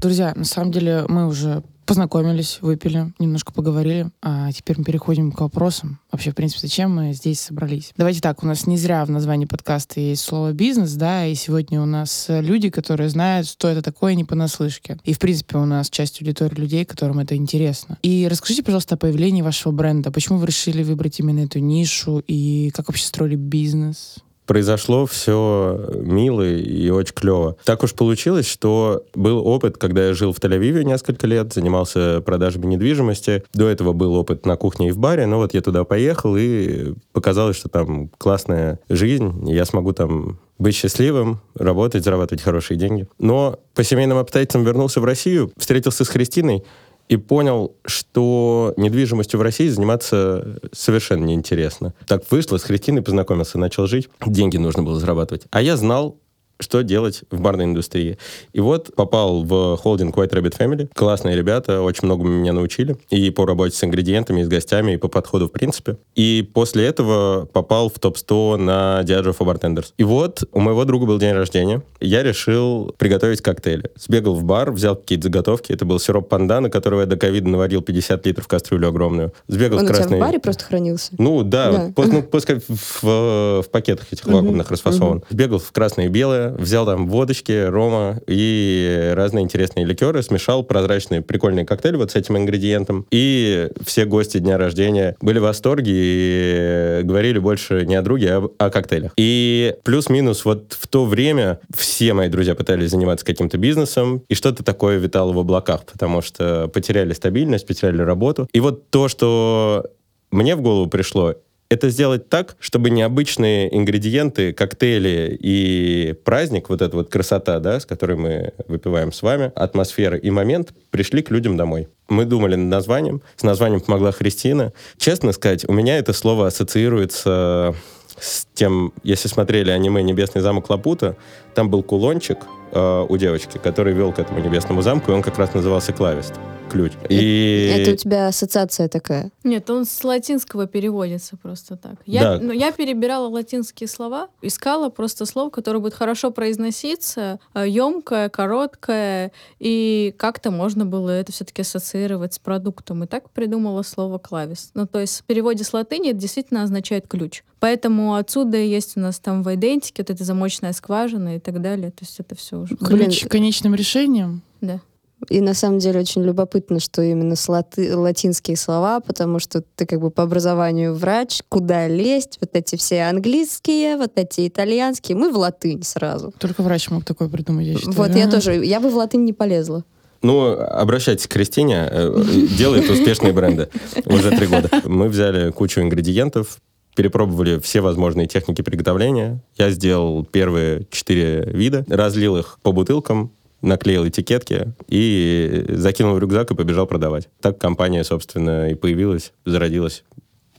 Друзья, 0.00 0.34
на 0.36 0.44
самом 0.44 0.70
деле 0.70 1.04
мы 1.08 1.26
уже 1.26 1.64
познакомились, 1.86 2.58
выпили, 2.60 3.12
немножко 3.18 3.52
поговорили, 3.52 4.10
а 4.22 4.50
теперь 4.52 4.78
мы 4.78 4.84
переходим 4.84 5.32
к 5.32 5.40
вопросам. 5.40 5.98
Вообще, 6.10 6.30
в 6.30 6.34
принципе, 6.34 6.60
зачем 6.66 6.94
мы 6.94 7.12
здесь 7.12 7.40
собрались? 7.40 7.92
Давайте 7.96 8.20
так, 8.20 8.42
у 8.42 8.46
нас 8.46 8.66
не 8.66 8.76
зря 8.76 9.04
в 9.04 9.10
названии 9.10 9.46
подкаста 9.46 10.00
есть 10.00 10.22
слово 10.22 10.52
«бизнес», 10.52 10.92
да, 10.94 11.26
и 11.26 11.34
сегодня 11.34 11.80
у 11.80 11.86
нас 11.86 12.26
люди, 12.28 12.70
которые 12.70 13.08
знают, 13.08 13.46
что 13.46 13.68
это 13.68 13.82
такое 13.82 14.14
не 14.14 14.24
понаслышке. 14.24 14.98
И, 15.04 15.12
в 15.12 15.18
принципе, 15.18 15.58
у 15.58 15.64
нас 15.64 15.90
часть 15.90 16.20
аудитории 16.20 16.54
людей, 16.54 16.84
которым 16.84 17.18
это 17.18 17.36
интересно. 17.36 17.98
И 18.02 18.26
расскажите, 18.30 18.62
пожалуйста, 18.62 18.94
о 18.94 18.98
появлении 18.98 19.42
вашего 19.42 19.72
бренда. 19.72 20.10
Почему 20.10 20.38
вы 20.38 20.46
решили 20.46 20.82
выбрать 20.82 21.20
именно 21.20 21.40
эту 21.40 21.58
нишу 21.58 22.22
и 22.26 22.70
как 22.74 22.88
вообще 22.88 23.04
строили 23.04 23.36
бизнес? 23.36 24.16
Произошло 24.46 25.06
все 25.06 25.88
мило 25.94 26.46
и 26.46 26.90
очень 26.90 27.14
клево. 27.14 27.56
Так 27.64 27.82
уж 27.82 27.94
получилось, 27.94 28.46
что 28.46 29.04
был 29.14 29.46
опыт, 29.46 29.78
когда 29.78 30.06
я 30.06 30.14
жил 30.14 30.32
в 30.32 30.38
Тель-Авиве 30.38 30.84
несколько 30.84 31.26
лет, 31.26 31.52
занимался 31.52 32.20
продажами 32.20 32.66
недвижимости. 32.66 33.44
До 33.54 33.68
этого 33.68 33.92
был 33.92 34.14
опыт 34.14 34.46
на 34.46 34.56
кухне 34.56 34.88
и 34.88 34.92
в 34.92 34.98
баре, 34.98 35.26
но 35.26 35.38
вот 35.38 35.54
я 35.54 35.60
туда 35.60 35.84
поехал, 35.84 36.36
и 36.36 36.94
показалось, 37.12 37.56
что 37.56 37.68
там 37.68 38.08
классная 38.18 38.78
жизнь, 38.88 39.48
я 39.50 39.64
смогу 39.64 39.92
там 39.92 40.38
быть 40.58 40.74
счастливым, 40.74 41.40
работать, 41.54 42.04
зарабатывать 42.04 42.42
хорошие 42.42 42.78
деньги. 42.78 43.08
Но 43.18 43.58
по 43.74 43.82
семейным 43.82 44.18
обстоятельствам 44.18 44.64
вернулся 44.64 45.00
в 45.00 45.04
Россию, 45.04 45.50
встретился 45.56 46.04
с 46.04 46.08
Христиной, 46.08 46.64
и 47.08 47.16
понял, 47.16 47.74
что 47.84 48.74
недвижимостью 48.76 49.38
в 49.38 49.42
России 49.42 49.68
заниматься 49.68 50.58
совершенно 50.72 51.24
неинтересно. 51.24 51.94
Так 52.06 52.22
вышло, 52.30 52.56
с 52.56 52.62
Христиной 52.62 53.02
познакомился, 53.02 53.58
начал 53.58 53.86
жить, 53.86 54.08
деньги 54.24 54.56
нужно 54.56 54.82
было 54.82 54.98
зарабатывать. 54.98 55.44
А 55.50 55.60
я 55.60 55.76
знал, 55.76 56.16
что 56.60 56.82
делать 56.82 57.22
в 57.30 57.40
барной 57.40 57.64
индустрии. 57.64 58.18
И 58.52 58.60
вот 58.60 58.94
попал 58.94 59.42
в 59.44 59.76
холдинг 59.76 60.16
White 60.16 60.30
Rabbit 60.32 60.56
Family. 60.58 60.88
Классные 60.94 61.36
ребята, 61.36 61.82
очень 61.82 62.06
много 62.06 62.24
меня 62.24 62.52
научили. 62.52 62.96
И 63.10 63.30
по 63.30 63.44
работе 63.46 63.76
с 63.76 63.84
ингредиентами, 63.84 64.40
и 64.40 64.44
с 64.44 64.48
гостями, 64.48 64.92
и 64.92 64.96
по 64.96 65.08
подходу 65.08 65.48
в 65.48 65.52
принципе. 65.52 65.96
И 66.14 66.48
после 66.54 66.86
этого 66.86 67.46
попал 67.52 67.88
в 67.88 67.98
топ-100 67.98 68.56
на 68.56 69.00
Diageo 69.04 69.36
for 69.36 69.46
Bartenders. 69.52 69.92
И 69.98 70.04
вот 70.04 70.44
у 70.52 70.60
моего 70.60 70.84
друга 70.84 71.06
был 71.06 71.18
день 71.18 71.32
рождения. 71.34 71.82
Я 72.00 72.22
решил 72.22 72.94
приготовить 72.98 73.40
коктейли. 73.42 73.90
Сбегал 73.96 74.34
в 74.34 74.44
бар, 74.44 74.70
взял 74.70 74.96
какие-то 74.96 75.24
заготовки. 75.24 75.72
Это 75.72 75.84
был 75.84 75.98
сироп 75.98 76.28
панда, 76.28 76.60
на 76.60 76.70
которого 76.70 77.00
я 77.00 77.06
до 77.06 77.16
ковида 77.16 77.48
наварил 77.48 77.82
50 77.82 78.24
литров 78.26 78.46
кастрюлю 78.48 78.88
огромную. 78.88 79.32
Сбегал 79.48 79.78
Он 79.78 79.84
в 79.86 79.86
у 79.86 79.88
тебя 79.88 79.96
красный... 79.98 80.18
в 80.18 80.20
баре 80.20 80.38
просто 80.38 80.64
хранился? 80.64 81.12
Ну 81.18 81.42
да, 81.42 81.72
Да. 81.72 81.86
пос- 81.88 82.10
ну, 82.12 82.22
пускай 82.22 82.60
в, 82.60 83.02
в- 83.02 83.62
в 83.62 83.68
пакетах 83.70 84.12
этих 84.12 84.26
вакуумных 84.26 84.70
расфасован. 84.70 85.22
Бегал 85.30 85.58
в 85.58 85.72
красное 85.72 86.06
и 86.06 86.08
белое, 86.08 86.43
взял 86.50 86.86
там 86.86 87.08
водочки, 87.08 87.66
рома 87.66 88.20
и 88.26 89.12
разные 89.14 89.44
интересные 89.44 89.84
ликеры, 89.86 90.22
смешал 90.22 90.62
прозрачный 90.64 91.22
прикольный 91.22 91.64
коктейль 91.64 91.96
вот 91.96 92.10
с 92.10 92.16
этим 92.16 92.36
ингредиентом. 92.36 93.06
И 93.10 93.68
все 93.84 94.04
гости 94.04 94.38
дня 94.38 94.58
рождения 94.58 95.16
были 95.20 95.38
в 95.38 95.42
восторге 95.42 95.92
и 95.94 97.00
говорили 97.02 97.38
больше 97.38 97.86
не 97.86 97.94
о 97.94 98.02
друге, 98.02 98.32
а 98.32 98.48
о 98.58 98.70
коктейлях. 98.70 99.12
И 99.16 99.74
плюс-минус 99.84 100.44
вот 100.44 100.76
в 100.78 100.86
то 100.88 101.04
время 101.04 101.60
все 101.76 102.12
мои 102.14 102.28
друзья 102.28 102.54
пытались 102.54 102.90
заниматься 102.90 103.24
каким-то 103.24 103.58
бизнесом, 103.58 104.22
и 104.28 104.34
что-то 104.34 104.64
такое 104.64 104.98
витало 104.98 105.32
в 105.32 105.38
облаках, 105.38 105.84
потому 105.84 106.22
что 106.22 106.68
потеряли 106.68 107.12
стабильность, 107.12 107.66
потеряли 107.66 108.02
работу. 108.02 108.48
И 108.52 108.60
вот 108.60 108.90
то, 108.90 109.08
что 109.08 109.86
мне 110.30 110.56
в 110.56 110.62
голову 110.62 110.88
пришло, 110.88 111.34
это 111.68 111.88
сделать 111.88 112.28
так, 112.28 112.56
чтобы 112.60 112.90
необычные 112.90 113.74
ингредиенты, 113.74 114.52
коктейли 114.52 115.36
и 115.40 116.14
праздник, 116.24 116.68
вот 116.68 116.82
эта 116.82 116.96
вот 116.96 117.10
красота, 117.10 117.58
да, 117.58 117.80
с 117.80 117.86
которой 117.86 118.16
мы 118.16 118.52
выпиваем 118.68 119.12
с 119.12 119.22
вами, 119.22 119.52
атмосфера 119.54 120.16
и 120.16 120.30
момент 120.30 120.72
пришли 120.90 121.22
к 121.22 121.30
людям 121.30 121.56
домой. 121.56 121.88
Мы 122.08 122.26
думали 122.26 122.54
над 122.54 122.68
названием. 122.68 123.22
С 123.36 123.42
названием 123.42 123.80
помогла 123.80 124.12
Христина. 124.12 124.72
Честно 124.98 125.32
сказать, 125.32 125.66
у 125.68 125.72
меня 125.72 125.98
это 125.98 126.12
слово 126.12 126.46
ассоциируется 126.46 127.74
с 128.18 128.46
тем, 128.54 128.92
если 129.02 129.28
смотрели 129.28 129.70
аниме 129.70 130.02
«Небесный 130.02 130.42
замок 130.42 130.70
Лапута», 130.70 131.16
там 131.54 131.70
был 131.70 131.82
кулончик 131.82 132.38
э, 132.74 133.06
у 133.08 133.16
девочки, 133.16 133.58
который 133.58 133.92
вел 133.92 134.12
к 134.12 134.18
этому 134.18 134.40
небесному 134.40 134.82
замку, 134.82 135.12
и 135.12 135.14
он 135.14 135.22
как 135.22 135.38
раз 135.38 135.54
назывался 135.54 135.92
клавист, 135.92 136.34
ключ. 136.70 136.92
И... 137.08 137.72
Это 137.78 137.92
у 137.92 137.96
тебя 137.96 138.28
ассоциация 138.28 138.88
такая. 138.88 139.30
Нет, 139.44 139.70
он 139.70 139.84
с 139.84 140.02
латинского 140.04 140.66
переводится 140.66 141.36
просто 141.36 141.76
так. 141.76 141.94
Я, 142.06 142.22
Да. 142.22 142.38
ну, 142.42 142.52
я 142.52 142.72
перебирала 142.72 143.28
латинские 143.28 143.88
слова, 143.88 144.28
искала 144.42 144.88
просто 144.88 145.26
слово, 145.26 145.50
которое 145.50 145.78
будет 145.78 145.94
хорошо 145.94 146.30
произноситься, 146.30 147.38
емкое, 147.54 148.28
короткое, 148.28 149.32
и 149.58 150.14
как-то 150.18 150.50
можно 150.50 150.84
было 150.84 151.10
это 151.10 151.32
все-таки 151.32 151.62
ассоциировать 151.62 152.34
с 152.34 152.38
продуктом. 152.38 153.04
И 153.04 153.06
так 153.06 153.30
придумала 153.30 153.82
слово 153.82 154.18
клавис. 154.18 154.70
Ну, 154.74 154.86
то 154.86 154.98
есть 154.98 155.20
в 155.20 155.24
переводе 155.24 155.64
с 155.64 155.72
латыни 155.72 156.10
это 156.10 156.18
действительно 156.18 156.62
означает 156.62 157.06
ключ. 157.08 157.44
Поэтому 157.64 158.16
отсюда 158.16 158.58
есть 158.58 158.94
у 158.98 159.00
нас 159.00 159.18
там 159.18 159.42
в 159.42 159.54
идентике 159.54 160.02
вот 160.02 160.10
эта 160.10 160.22
замочная 160.22 160.74
скважина 160.74 161.36
и 161.36 161.38
так 161.38 161.62
далее. 161.62 161.92
То 161.92 162.02
есть 162.02 162.20
это 162.20 162.34
все 162.34 162.58
уже. 162.58 162.76
Блин. 162.78 163.06
Ключ 163.06 163.24
к 163.24 163.30
конечным 163.30 163.74
решениям. 163.74 164.42
Да. 164.60 164.82
И 165.30 165.40
на 165.40 165.54
самом 165.54 165.78
деле 165.78 166.00
очень 166.00 166.22
любопытно, 166.22 166.78
что 166.78 167.00
именно 167.00 167.36
с 167.36 167.48
латы- 167.48 167.96
латинские 167.96 168.58
слова, 168.58 169.00
потому 169.00 169.38
что 169.38 169.62
ты 169.76 169.86
как 169.86 169.98
бы 169.98 170.10
по 170.10 170.24
образованию 170.24 170.92
врач, 170.92 171.40
куда 171.48 171.88
лезть, 171.88 172.36
вот 172.42 172.50
эти 172.52 172.76
все 172.76 173.04
английские, 173.04 173.96
вот 173.96 174.12
эти 174.16 174.46
итальянские, 174.46 175.16
мы 175.16 175.32
в 175.32 175.38
латынь 175.38 175.84
сразу. 175.84 176.34
Только 176.36 176.62
врач 176.62 176.90
мог 176.90 177.06
такое 177.06 177.30
придумать, 177.30 177.64
я 177.64 177.78
считаю. 177.78 177.96
Вот 177.96 178.14
я 178.14 178.30
тоже, 178.30 178.62
я 178.62 178.78
бы 178.78 178.90
в 178.90 178.96
латынь 178.96 179.24
не 179.24 179.32
полезла. 179.32 179.84
Ну, 180.20 180.50
обращайтесь 180.50 181.26
к 181.26 181.30
Кристине, 181.30 181.88
э, 181.90 182.24
делает 182.58 182.90
успешные 182.90 183.32
бренды 183.32 183.70
уже 184.04 184.36
три 184.36 184.48
года. 184.48 184.68
Мы 184.84 185.08
взяли 185.08 185.50
кучу 185.50 185.80
ингредиентов, 185.80 186.58
перепробовали 186.94 187.58
все 187.58 187.80
возможные 187.80 188.26
техники 188.26 188.62
приготовления. 188.62 189.42
Я 189.56 189.70
сделал 189.70 190.24
первые 190.24 190.86
четыре 190.90 191.42
вида, 191.46 191.84
разлил 191.88 192.36
их 192.36 192.58
по 192.62 192.72
бутылкам, 192.72 193.32
наклеил 193.62 194.06
этикетки 194.06 194.72
и 194.88 195.64
закинул 195.68 196.14
в 196.14 196.18
рюкзак 196.18 196.50
и 196.50 196.54
побежал 196.54 196.86
продавать. 196.86 197.28
Так 197.40 197.58
компания, 197.58 198.04
собственно, 198.04 198.70
и 198.70 198.74
появилась, 198.74 199.32
зародилась 199.44 200.04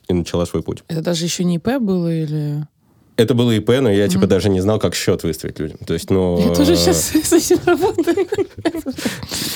и 0.08 0.13
начала 0.13 0.46
свой 0.46 0.63
путь. 0.63 0.84
Это 0.88 1.01
даже 1.01 1.25
еще 1.25 1.44
не 1.44 1.58
ИП 1.58 1.80
было 1.80 2.13
или... 2.13 2.68
Это 3.17 3.34
было 3.34 3.51
ИП, 3.51 3.69
но 3.81 3.89
я, 3.89 4.07
типа, 4.07 4.27
даже 4.27 4.50
не 4.50 4.60
знал, 4.60 4.77
как 4.77 4.93
счет 4.93 5.24
выставить 5.24 5.57
людям. 5.60 5.77
То 5.86 5.93
есть, 5.93 6.10
ну... 6.10 6.38
Я 6.39 6.53
тоже 6.53 6.75
сейчас 6.75 7.12
с 7.24 7.34
этим 7.34 7.60
работаю. 7.65 8.27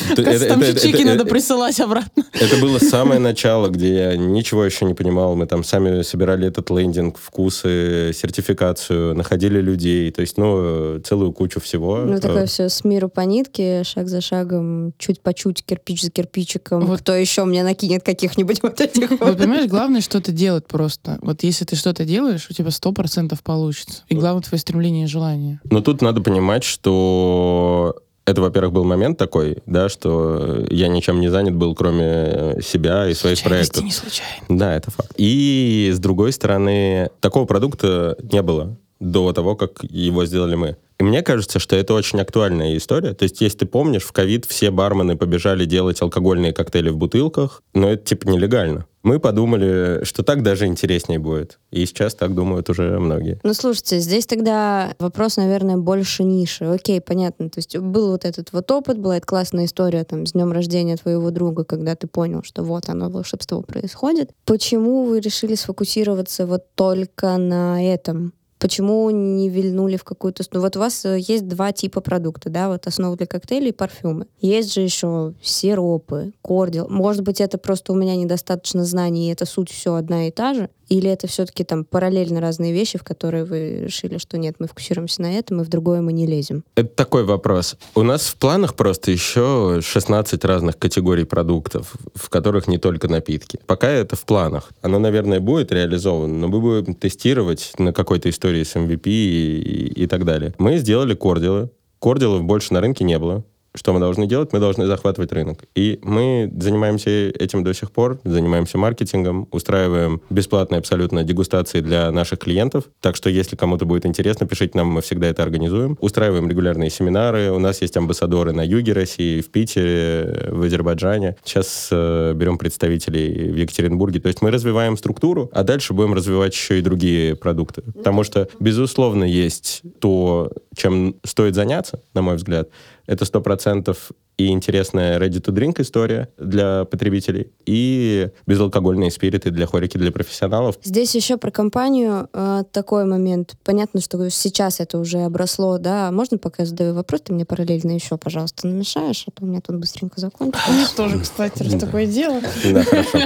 Там 0.15 0.63
же 0.63 0.79
чеки 0.79 1.03
надо 1.03 1.25
присылать 1.25 1.79
обратно. 1.79 2.23
Это 2.33 2.57
было 2.57 2.79
самое 2.79 3.19
начало, 3.19 3.67
где 3.69 3.93
я 3.93 4.17
ничего 4.17 4.63
еще 4.63 4.85
не 4.85 4.93
понимал. 4.93 5.35
Мы 5.35 5.45
там 5.45 5.63
сами 5.63 6.01
собирали 6.01 6.47
этот 6.47 6.69
лендинг, 6.69 7.17
вкусы, 7.17 8.11
сертификацию, 8.13 9.15
находили 9.15 9.61
людей. 9.61 10.09
То 10.11 10.21
есть, 10.21 10.37
ну, 10.37 10.99
целую 10.99 11.33
кучу 11.33 11.59
всего. 11.59 11.97
Ну, 11.97 12.19
такое 12.19 12.45
все 12.45 12.69
с 12.69 12.83
миру 12.83 13.09
по 13.09 13.21
нитке, 13.21 13.83
шаг 13.83 14.07
за 14.07 14.21
шагом, 14.21 14.93
чуть 14.97 15.21
по 15.21 15.33
чуть, 15.33 15.63
кирпич 15.63 16.01
за 16.01 16.11
кирпичиком. 16.11 16.85
Вот. 16.85 17.01
Кто 17.01 17.13
еще 17.13 17.43
мне 17.43 17.63
накинет 17.63 18.03
каких-нибудь 18.03 18.63
вот 18.63 18.79
этих 18.81 19.11
вот. 19.11 19.37
Понимаешь, 19.37 19.69
главное 19.69 20.01
что-то 20.01 20.31
делать 20.31 20.65
просто. 20.65 21.19
Вот 21.21 21.43
если 21.43 21.65
ты 21.65 21.75
что-то 21.75 22.05
делаешь, 22.05 22.47
у 22.49 22.53
тебя 22.53 22.71
сто 22.71 22.91
процентов 22.91 23.43
получится. 23.49 24.03
И 24.09 24.13
главное 24.13 24.43
твое 24.43 24.59
стремление 24.59 25.05
и 25.05 25.07
желание. 25.07 25.59
Но 25.63 25.81
тут 25.81 26.03
надо 26.03 26.21
понимать, 26.21 26.63
что 26.63 27.95
это, 28.23 28.41
во-первых, 28.41 28.73
был 28.73 28.83
момент 28.83 29.17
такой, 29.17 29.57
да, 29.65 29.89
что 29.89 30.67
я 30.69 30.87
ничем 30.87 31.19
не 31.19 31.29
занят 31.29 31.55
был, 31.55 31.73
кроме 31.73 32.61
себя 32.61 33.09
и 33.09 33.15
своих 33.15 33.41
проектов. 33.41 33.83
не 33.83 33.91
случайно. 33.91 34.45
Да, 34.49 34.75
это 34.75 34.91
факт. 34.91 35.13
И, 35.17 35.89
с 35.91 35.97
другой 35.97 36.31
стороны, 36.31 37.09
такого 37.21 37.45
продукта 37.45 38.15
не 38.21 38.43
было 38.43 38.77
до 38.99 39.33
того, 39.33 39.55
как 39.55 39.83
его 39.83 40.27
сделали 40.27 40.53
мы. 40.53 40.77
И 40.99 41.03
мне 41.03 41.21
кажется, 41.21 41.59
что 41.59 41.77
это 41.77 41.93
очень 41.93 42.19
актуальная 42.19 42.75
история. 42.75 43.13
То 43.13 43.23
есть, 43.23 43.39
если 43.39 43.59
ты 43.59 43.65
помнишь, 43.65 44.03
в 44.03 44.11
ковид 44.11 44.45
все 44.45 44.69
бармены 44.69 45.15
побежали 45.15 45.63
делать 45.63 46.01
алкогольные 46.01 46.51
коктейли 46.51 46.89
в 46.89 46.97
бутылках, 46.97 47.63
но 47.73 47.89
это 47.89 48.03
типа 48.03 48.27
нелегально. 48.27 48.85
Мы 49.01 49.19
подумали, 49.19 50.03
что 50.03 50.23
так 50.23 50.43
даже 50.43 50.65
интереснее 50.65 51.19
будет. 51.19 51.57
И 51.71 51.85
сейчас 51.85 52.15
так 52.15 52.35
думают 52.35 52.69
уже 52.69 52.99
многие. 52.99 53.39
Ну, 53.43 53.53
слушайте, 53.53 53.99
здесь 53.99 54.25
тогда 54.25 54.93
вопрос, 54.99 55.37
наверное, 55.37 55.77
больше 55.77 56.25
ниши. 56.25 56.65
Окей, 56.65 56.99
понятно. 56.99 57.49
То 57.49 57.59
есть 57.59 57.77
был 57.77 58.11
вот 58.11 58.25
этот 58.25 58.51
вот 58.51 58.69
опыт, 58.69 58.97
была 58.97 59.15
эта 59.15 59.25
классная 59.25 59.65
история 59.65 60.03
там 60.03 60.25
с 60.25 60.33
днем 60.33 60.51
рождения 60.51 60.97
твоего 60.97 61.31
друга, 61.31 61.63
когда 61.63 61.95
ты 61.95 62.07
понял, 62.07 62.43
что 62.43 62.63
вот 62.63 62.89
оно, 62.89 63.09
волшебство 63.09 63.61
происходит. 63.61 64.31
Почему 64.45 65.05
вы 65.05 65.21
решили 65.21 65.55
сфокусироваться 65.55 66.45
вот 66.45 66.63
только 66.75 67.37
на 67.37 67.81
этом? 67.81 68.33
Почему 68.59 69.09
не 69.09 69.49
вильнули 69.49 69.95
в 69.95 70.03
какую-то... 70.03 70.43
Ну 70.51 70.59
вот 70.59 70.75
у 70.75 70.79
вас 70.79 71.05
э, 71.05 71.17
есть 71.19 71.47
два 71.47 71.71
типа 71.71 72.01
продукта, 72.01 72.49
да, 72.49 72.67
вот 72.67 72.85
основа 72.87 73.15
для 73.15 73.25
коктейлей 73.25 73.69
и 73.69 73.73
парфюмы. 73.73 74.27
Есть 74.41 74.73
же 74.73 74.81
еще 74.81 75.33
сиропы, 75.41 76.33
кордил. 76.41 76.87
Может 76.89 77.23
быть, 77.23 77.39
это 77.39 77.57
просто 77.57 77.93
у 77.93 77.95
меня 77.95 78.17
недостаточно 78.17 78.83
знаний, 78.83 79.29
и 79.29 79.31
это 79.31 79.45
суть 79.45 79.71
все 79.71 79.95
одна 79.95 80.27
и 80.27 80.31
та 80.31 80.53
же. 80.53 80.69
Или 80.89 81.09
это 81.09 81.27
все-таки 81.27 81.63
там 81.63 81.85
параллельно 81.85 82.41
разные 82.41 82.73
вещи, 82.73 82.97
в 82.97 83.03
которые 83.03 83.45
вы 83.45 83.81
решили, 83.83 84.17
что 84.17 84.37
нет, 84.37 84.55
мы 84.59 84.67
фокусируемся 84.67 85.21
на 85.21 85.37
этом, 85.37 85.61
и 85.61 85.63
в 85.63 85.69
другое 85.69 86.01
мы 86.01 86.11
не 86.11 86.25
лезем? 86.25 86.63
Это 86.75 86.89
такой 86.89 87.23
вопрос. 87.23 87.77
У 87.95 88.01
нас 88.01 88.27
в 88.27 88.35
планах 88.35 88.75
просто 88.75 89.11
еще 89.11 89.79
16 89.81 90.43
разных 90.45 90.77
категорий 90.77 91.25
продуктов, 91.25 91.93
в 92.15 92.29
которых 92.29 92.67
не 92.67 92.79
только 92.79 93.07
напитки. 93.07 93.59
Пока 93.67 93.89
это 93.89 94.15
в 94.15 94.25
планах. 94.25 94.71
Оно, 94.81 94.99
наверное, 94.99 95.39
будет 95.39 95.71
реализовано, 95.71 96.33
но 96.33 96.47
мы 96.47 96.59
будем 96.59 96.95
тестировать 96.95 97.73
на 97.77 97.93
какой-то 97.93 98.29
истории 98.29 98.63
с 98.63 98.75
MVP 98.75 99.07
и, 99.07 99.61
и, 99.61 100.03
и 100.03 100.07
так 100.07 100.25
далее. 100.25 100.53
Мы 100.57 100.77
сделали 100.77 101.13
кордилы. 101.13 101.69
Кордилов 101.99 102.43
больше 102.43 102.73
на 102.73 102.81
рынке 102.81 103.03
не 103.03 103.19
было. 103.19 103.43
Что 103.79 103.93
мы 103.93 104.01
должны 104.01 104.27
делать? 104.27 104.51
Мы 104.51 104.59
должны 104.59 104.87
захватывать 104.87 105.31
рынок. 105.31 105.63
И 105.73 105.99
мы 106.03 106.51
занимаемся 106.59 107.09
этим 107.09 107.63
до 107.63 107.73
сих 107.73 107.91
пор, 107.91 108.19
занимаемся 108.25 108.77
маркетингом, 108.77 109.47
устраиваем 109.51 110.21
бесплатные 110.29 110.79
абсолютно 110.79 111.23
дегустации 111.23 111.79
для 111.79 112.11
наших 112.11 112.39
клиентов. 112.39 112.83
Так 112.99 113.15
что, 113.15 113.29
если 113.29 113.55
кому-то 113.55 113.85
будет 113.85 114.05
интересно, 114.05 114.45
пишите 114.45 114.77
нам, 114.77 114.87
мы 114.87 115.01
всегда 115.01 115.27
это 115.27 115.43
организуем. 115.43 115.97
Устраиваем 116.01 116.49
регулярные 116.49 116.89
семинары. 116.89 117.51
У 117.51 117.59
нас 117.59 117.81
есть 117.81 117.95
амбассадоры 117.95 118.51
на 118.51 118.65
юге 118.65 118.91
России, 118.91 119.39
в 119.39 119.49
Питере, 119.49 120.49
в 120.49 120.61
Азербайджане. 120.63 121.37
Сейчас 121.45 121.87
э, 121.89 122.33
берем 122.35 122.57
представителей 122.57 123.49
в 123.49 123.55
Екатеринбурге. 123.55 124.19
То 124.19 124.27
есть 124.27 124.41
мы 124.41 124.51
развиваем 124.51 124.97
структуру, 124.97 125.49
а 125.53 125.63
дальше 125.63 125.93
будем 125.93 126.13
развивать 126.13 126.53
еще 126.53 126.79
и 126.79 126.81
другие 126.81 127.37
продукты. 127.37 127.83
Потому 127.83 128.25
что, 128.25 128.49
безусловно, 128.59 129.23
есть 129.23 129.83
то, 130.01 130.51
чем 130.79 131.15
стоит 131.25 131.55
заняться, 131.55 132.01
на 132.13 132.21
мой 132.21 132.35
взгляд, 132.35 132.69
это 133.05 133.25
сто 133.25 133.41
процентов 133.41 134.11
и 134.37 134.47
интересная 134.47 135.19
ready-to-drink 135.19 135.81
история 135.81 136.29
для 136.37 136.85
потребителей, 136.85 137.51
и 137.65 138.29
безалкогольные 138.47 139.11
спириты 139.11 139.51
для 139.51 139.65
хорики, 139.67 139.97
для 139.97 140.11
профессионалов. 140.11 140.77
Здесь 140.81 141.13
еще 141.13 141.37
про 141.37 141.51
компанию 141.51 142.29
э, 142.31 142.63
такой 142.71 143.03
момент. 143.03 143.55
Понятно, 143.65 143.99
что 143.99 144.29
сейчас 144.29 144.79
это 144.79 144.97
уже 144.97 145.19
обросло, 145.19 145.77
да. 145.77 146.11
Можно, 146.11 146.37
пока 146.37 146.63
я 146.63 146.67
задаю 146.67 146.93
вопрос, 146.93 147.21
ты 147.21 147.33
мне 147.33 147.43
параллельно 147.45 147.91
еще, 147.91 148.17
пожалуйста, 148.17 148.67
намешаешь, 148.67 149.25
а 149.27 149.31
то 149.31 149.43
у 149.43 149.47
меня 149.47 149.59
тут 149.59 149.75
быстренько 149.75 150.21
закончится. 150.21 150.69
У 150.69 150.73
меня 150.73 150.87
тоже, 150.95 151.19
кстати, 151.19 151.63
раз 151.63 151.73
такое 151.79 152.05
дело. 152.05 152.39
Да, 152.63 152.83
хорошо. 152.83 153.19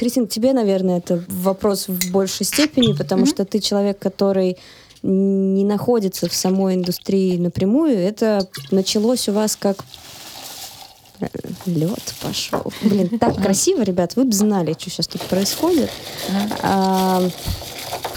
Кристин, 0.00 0.26
тебе, 0.26 0.54
наверное, 0.54 0.96
это 0.96 1.22
вопрос 1.28 1.86
в 1.86 2.10
большей 2.10 2.46
степени, 2.46 2.94
потому 2.94 3.26
что 3.26 3.44
ты 3.44 3.58
человек, 3.60 3.98
который 3.98 4.56
не 5.02 5.62
находится 5.62 6.26
в 6.26 6.32
самой 6.32 6.76
индустрии 6.76 7.36
напрямую. 7.36 7.98
Это 7.98 8.48
началось 8.70 9.28
у 9.28 9.32
вас 9.32 9.56
как 9.56 9.84
лед 11.66 12.14
пошел. 12.22 12.72
Блин, 12.80 13.18
так 13.18 13.42
красиво, 13.42 13.82
ребят, 13.82 14.16
вы 14.16 14.24
бы 14.24 14.32
знали, 14.32 14.72
что 14.72 14.88
сейчас 14.88 15.06
тут 15.06 15.20
происходит. 15.20 15.90
А, 16.62 17.22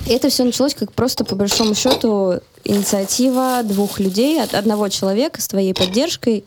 это 0.08 0.30
все 0.30 0.46
началось 0.46 0.76
как 0.76 0.94
просто, 0.94 1.26
по 1.26 1.36
большому 1.36 1.76
счету, 1.76 2.40
инициатива 2.64 3.60
двух 3.62 4.00
людей, 4.00 4.42
от 4.42 4.54
одного 4.54 4.88
человека 4.88 5.42
с 5.42 5.50
твоей 5.50 5.74
поддержкой. 5.74 6.46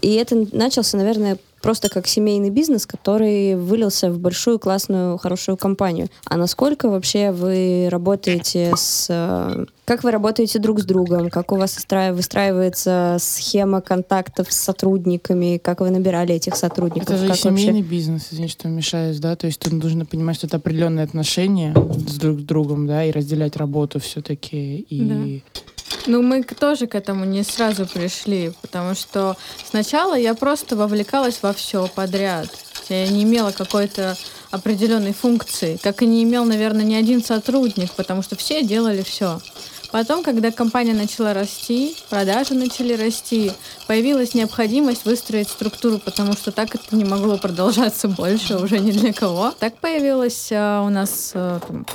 И 0.00 0.14
это 0.14 0.44
начался, 0.50 0.96
наверное, 0.96 1.38
просто 1.62 1.88
как 1.88 2.06
семейный 2.06 2.50
бизнес, 2.50 2.84
который 2.86 3.56
вылился 3.56 4.10
в 4.10 4.18
большую, 4.18 4.58
классную, 4.58 5.16
хорошую 5.16 5.56
компанию. 5.56 6.08
А 6.26 6.36
насколько 6.36 6.88
вообще 6.90 7.30
вы 7.30 7.88
работаете 7.90 8.72
с... 8.76 9.06
Э, 9.08 9.64
как 9.84 10.04
вы 10.04 10.10
работаете 10.10 10.58
друг 10.58 10.80
с 10.80 10.84
другом? 10.84 11.30
Как 11.30 11.52
у 11.52 11.56
вас 11.56 11.76
выстраивается 12.12 13.16
схема 13.20 13.80
контактов 13.80 14.52
с 14.52 14.56
сотрудниками? 14.56 15.58
Как 15.62 15.80
вы 15.80 15.90
набирали 15.90 16.34
этих 16.34 16.56
сотрудников? 16.56 17.08
Это 17.08 17.16
же 17.16 17.28
как 17.28 17.36
семейный 17.36 17.80
вообще... 17.80 17.90
бизнес, 17.90 18.28
извини, 18.30 18.48
что 18.48 18.68
мешаюсь, 18.68 19.18
да? 19.18 19.36
То 19.36 19.46
есть 19.46 19.60
тут 19.60 19.72
нужно 19.72 20.04
понимать, 20.04 20.36
что 20.36 20.46
это 20.46 20.56
определенные 20.56 21.04
отношения 21.04 21.74
с 22.08 22.16
друг 22.16 22.40
с 22.40 22.42
другом, 22.42 22.86
да, 22.86 23.04
и 23.04 23.12
разделять 23.12 23.56
работу 23.56 24.00
все-таки. 24.00 24.78
И 24.78 25.00
да. 25.00 25.62
Ну, 26.06 26.22
мы 26.22 26.42
тоже 26.42 26.86
к 26.86 26.94
этому 26.94 27.24
не 27.24 27.42
сразу 27.42 27.86
пришли, 27.86 28.52
потому 28.60 28.94
что 28.94 29.36
сначала 29.68 30.14
я 30.14 30.34
просто 30.34 30.76
вовлекалась 30.76 31.38
во 31.42 31.52
все 31.52 31.88
подряд. 31.88 32.48
Я 32.88 33.06
не 33.08 33.22
имела 33.22 33.52
какой-то 33.52 34.16
определенной 34.50 35.12
функции, 35.12 35.78
как 35.82 36.02
и 36.02 36.06
не 36.06 36.24
имел, 36.24 36.44
наверное, 36.44 36.84
ни 36.84 36.94
один 36.94 37.24
сотрудник, 37.24 37.92
потому 37.92 38.22
что 38.22 38.36
все 38.36 38.62
делали 38.62 39.02
все. 39.02 39.40
Потом, 39.92 40.22
когда 40.22 40.50
компания 40.50 40.94
начала 40.94 41.34
расти, 41.34 41.94
продажи 42.08 42.54
начали 42.54 42.94
расти, 42.94 43.52
появилась 43.86 44.32
необходимость 44.32 45.04
выстроить 45.04 45.50
структуру, 45.50 45.98
потому 45.98 46.32
что 46.32 46.50
так 46.50 46.74
это 46.74 46.96
не 46.96 47.04
могло 47.04 47.36
продолжаться 47.36 48.08
больше 48.08 48.56
уже 48.56 48.78
ни 48.78 48.90
для 48.90 49.12
кого. 49.12 49.52
Так 49.58 49.76
появилась 49.76 50.48
а, 50.50 50.82
у 50.82 50.88
нас 50.88 51.32
там, 51.34 51.86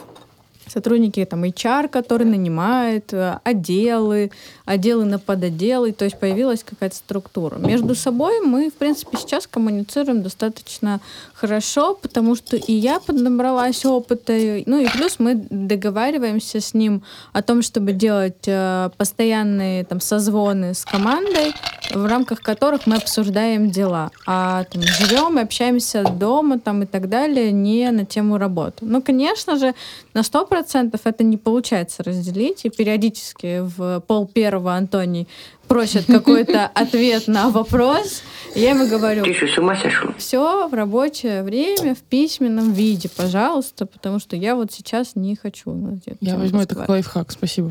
сотрудники 0.67 1.23
там 1.25 1.43
HR, 1.43 1.87
который 1.87 2.25
нанимает, 2.25 3.13
э, 3.13 3.39
отделы, 3.43 4.31
отделы 4.65 5.05
на 5.05 5.19
подотделы, 5.19 5.91
то 5.91 6.05
есть 6.05 6.19
появилась 6.19 6.63
какая-то 6.63 6.95
структура. 6.95 7.57
Между 7.57 7.95
собой 7.95 8.41
мы, 8.41 8.69
в 8.69 8.73
принципе, 8.73 9.17
сейчас 9.17 9.47
коммуницируем 9.47 10.23
достаточно 10.23 10.99
хорошо, 11.33 11.95
потому 11.95 12.35
что 12.35 12.57
и 12.57 12.73
я 12.73 12.99
поднабралась 12.99 13.85
опыта, 13.85 14.33
ну 14.65 14.79
и 14.79 14.87
плюс 14.89 15.19
мы 15.19 15.35
договариваемся 15.49 16.59
с 16.59 16.73
ним 16.73 17.03
о 17.33 17.41
том, 17.41 17.61
чтобы 17.61 17.93
делать 17.93 18.47
э, 18.47 18.89
постоянные 18.97 19.83
там 19.85 20.01
созвоны 20.01 20.73
с 20.73 20.85
командой, 20.85 21.53
в 21.93 22.05
рамках 22.05 22.41
которых 22.41 22.87
мы 22.87 22.95
обсуждаем 22.95 23.69
дела, 23.69 24.11
а 24.25 24.63
там 24.65 24.81
живем 24.81 25.37
общаемся 25.37 26.03
дома 26.03 26.59
там 26.59 26.83
и 26.83 26.85
так 26.85 27.09
далее, 27.09 27.51
не 27.51 27.89
на 27.91 28.05
тему 28.05 28.37
работы. 28.37 28.85
Ну, 28.85 29.01
конечно 29.01 29.57
же, 29.57 29.73
на 30.13 30.21
100% 30.21 30.56
это 31.05 31.23
не 31.23 31.37
получается 31.37 32.03
разделить, 32.03 32.65
и 32.65 32.69
периодически 32.69 33.61
в 33.61 34.01
пол 34.01 34.27
первого 34.27 34.75
Антоний 34.75 35.27
просит 35.67 36.05
какой-то 36.07 36.65
ответ 36.67 37.27
на 37.27 37.49
вопрос, 37.49 38.23
я 38.55 38.71
ему 38.71 38.87
говорю, 38.87 39.23
Ты 39.23 39.33
что, 39.33 39.47
с 39.47 39.57
ума 39.57 39.75
сошел? 39.75 40.11
все 40.17 40.67
в 40.67 40.73
рабочее 40.73 41.43
время, 41.43 41.93
в 41.93 41.99
письменном 41.99 42.71
виде, 42.71 43.09
пожалуйста, 43.09 43.85
потому 43.85 44.19
что 44.19 44.35
я 44.35 44.55
вот 44.55 44.71
сейчас 44.71 45.15
не 45.15 45.35
хочу. 45.35 45.71
этим 45.89 46.17
Я 46.21 46.37
возьму 46.37 46.61
это 46.61 46.75
как 46.75 46.89
лайфхак, 46.89 47.31
спасибо. 47.31 47.69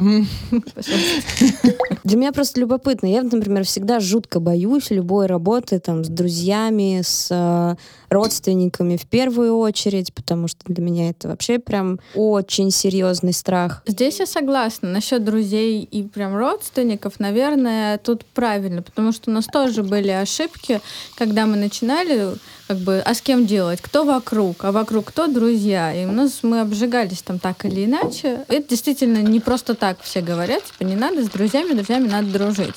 Для 2.04 2.16
меня 2.16 2.32
просто 2.32 2.60
любопытно. 2.60 3.06
Я, 3.06 3.22
например, 3.22 3.64
всегда 3.64 4.00
жутко 4.00 4.40
боюсь 4.40 4.90
любой 4.90 5.26
работы 5.26 5.80
там 5.80 6.04
с 6.04 6.08
друзьями, 6.08 7.00
с 7.02 7.28
э, 7.30 8.05
родственниками 8.08 8.96
в 8.96 9.06
первую 9.06 9.56
очередь, 9.58 10.12
потому 10.14 10.48
что 10.48 10.60
для 10.66 10.82
меня 10.82 11.10
это 11.10 11.28
вообще 11.28 11.58
прям 11.58 11.98
очень 12.14 12.70
серьезный 12.70 13.32
страх. 13.32 13.82
Здесь 13.86 14.20
я 14.20 14.26
согласна. 14.26 14.88
Насчет 14.88 15.24
друзей 15.24 15.82
и 15.82 16.02
прям 16.02 16.36
родственников, 16.36 17.20
наверное, 17.20 17.98
тут 17.98 18.24
правильно, 18.24 18.82
потому 18.82 19.12
что 19.12 19.30
у 19.30 19.34
нас 19.34 19.46
тоже 19.46 19.82
были 19.82 20.10
ошибки, 20.10 20.80
когда 21.16 21.46
мы 21.46 21.56
начинали, 21.56 22.36
как 22.68 22.78
бы, 22.78 23.00
а 23.04 23.14
с 23.14 23.20
кем 23.20 23.46
делать? 23.46 23.80
Кто 23.80 24.04
вокруг? 24.04 24.64
А 24.64 24.72
вокруг 24.72 25.06
кто 25.06 25.28
друзья? 25.28 25.94
И 25.94 26.04
у 26.04 26.12
нас 26.12 26.40
мы 26.42 26.60
обжигались 26.60 27.22
там 27.22 27.38
так 27.38 27.64
или 27.64 27.84
иначе. 27.84 28.44
Это 28.48 28.68
действительно 28.70 29.18
не 29.18 29.38
просто 29.40 29.74
так 29.74 30.00
все 30.02 30.20
говорят, 30.20 30.64
типа, 30.64 30.82
не 30.82 30.96
надо 30.96 31.22
с 31.22 31.28
друзьями, 31.28 31.74
друзьями 31.74 32.08
надо 32.08 32.26
дружить. 32.26 32.74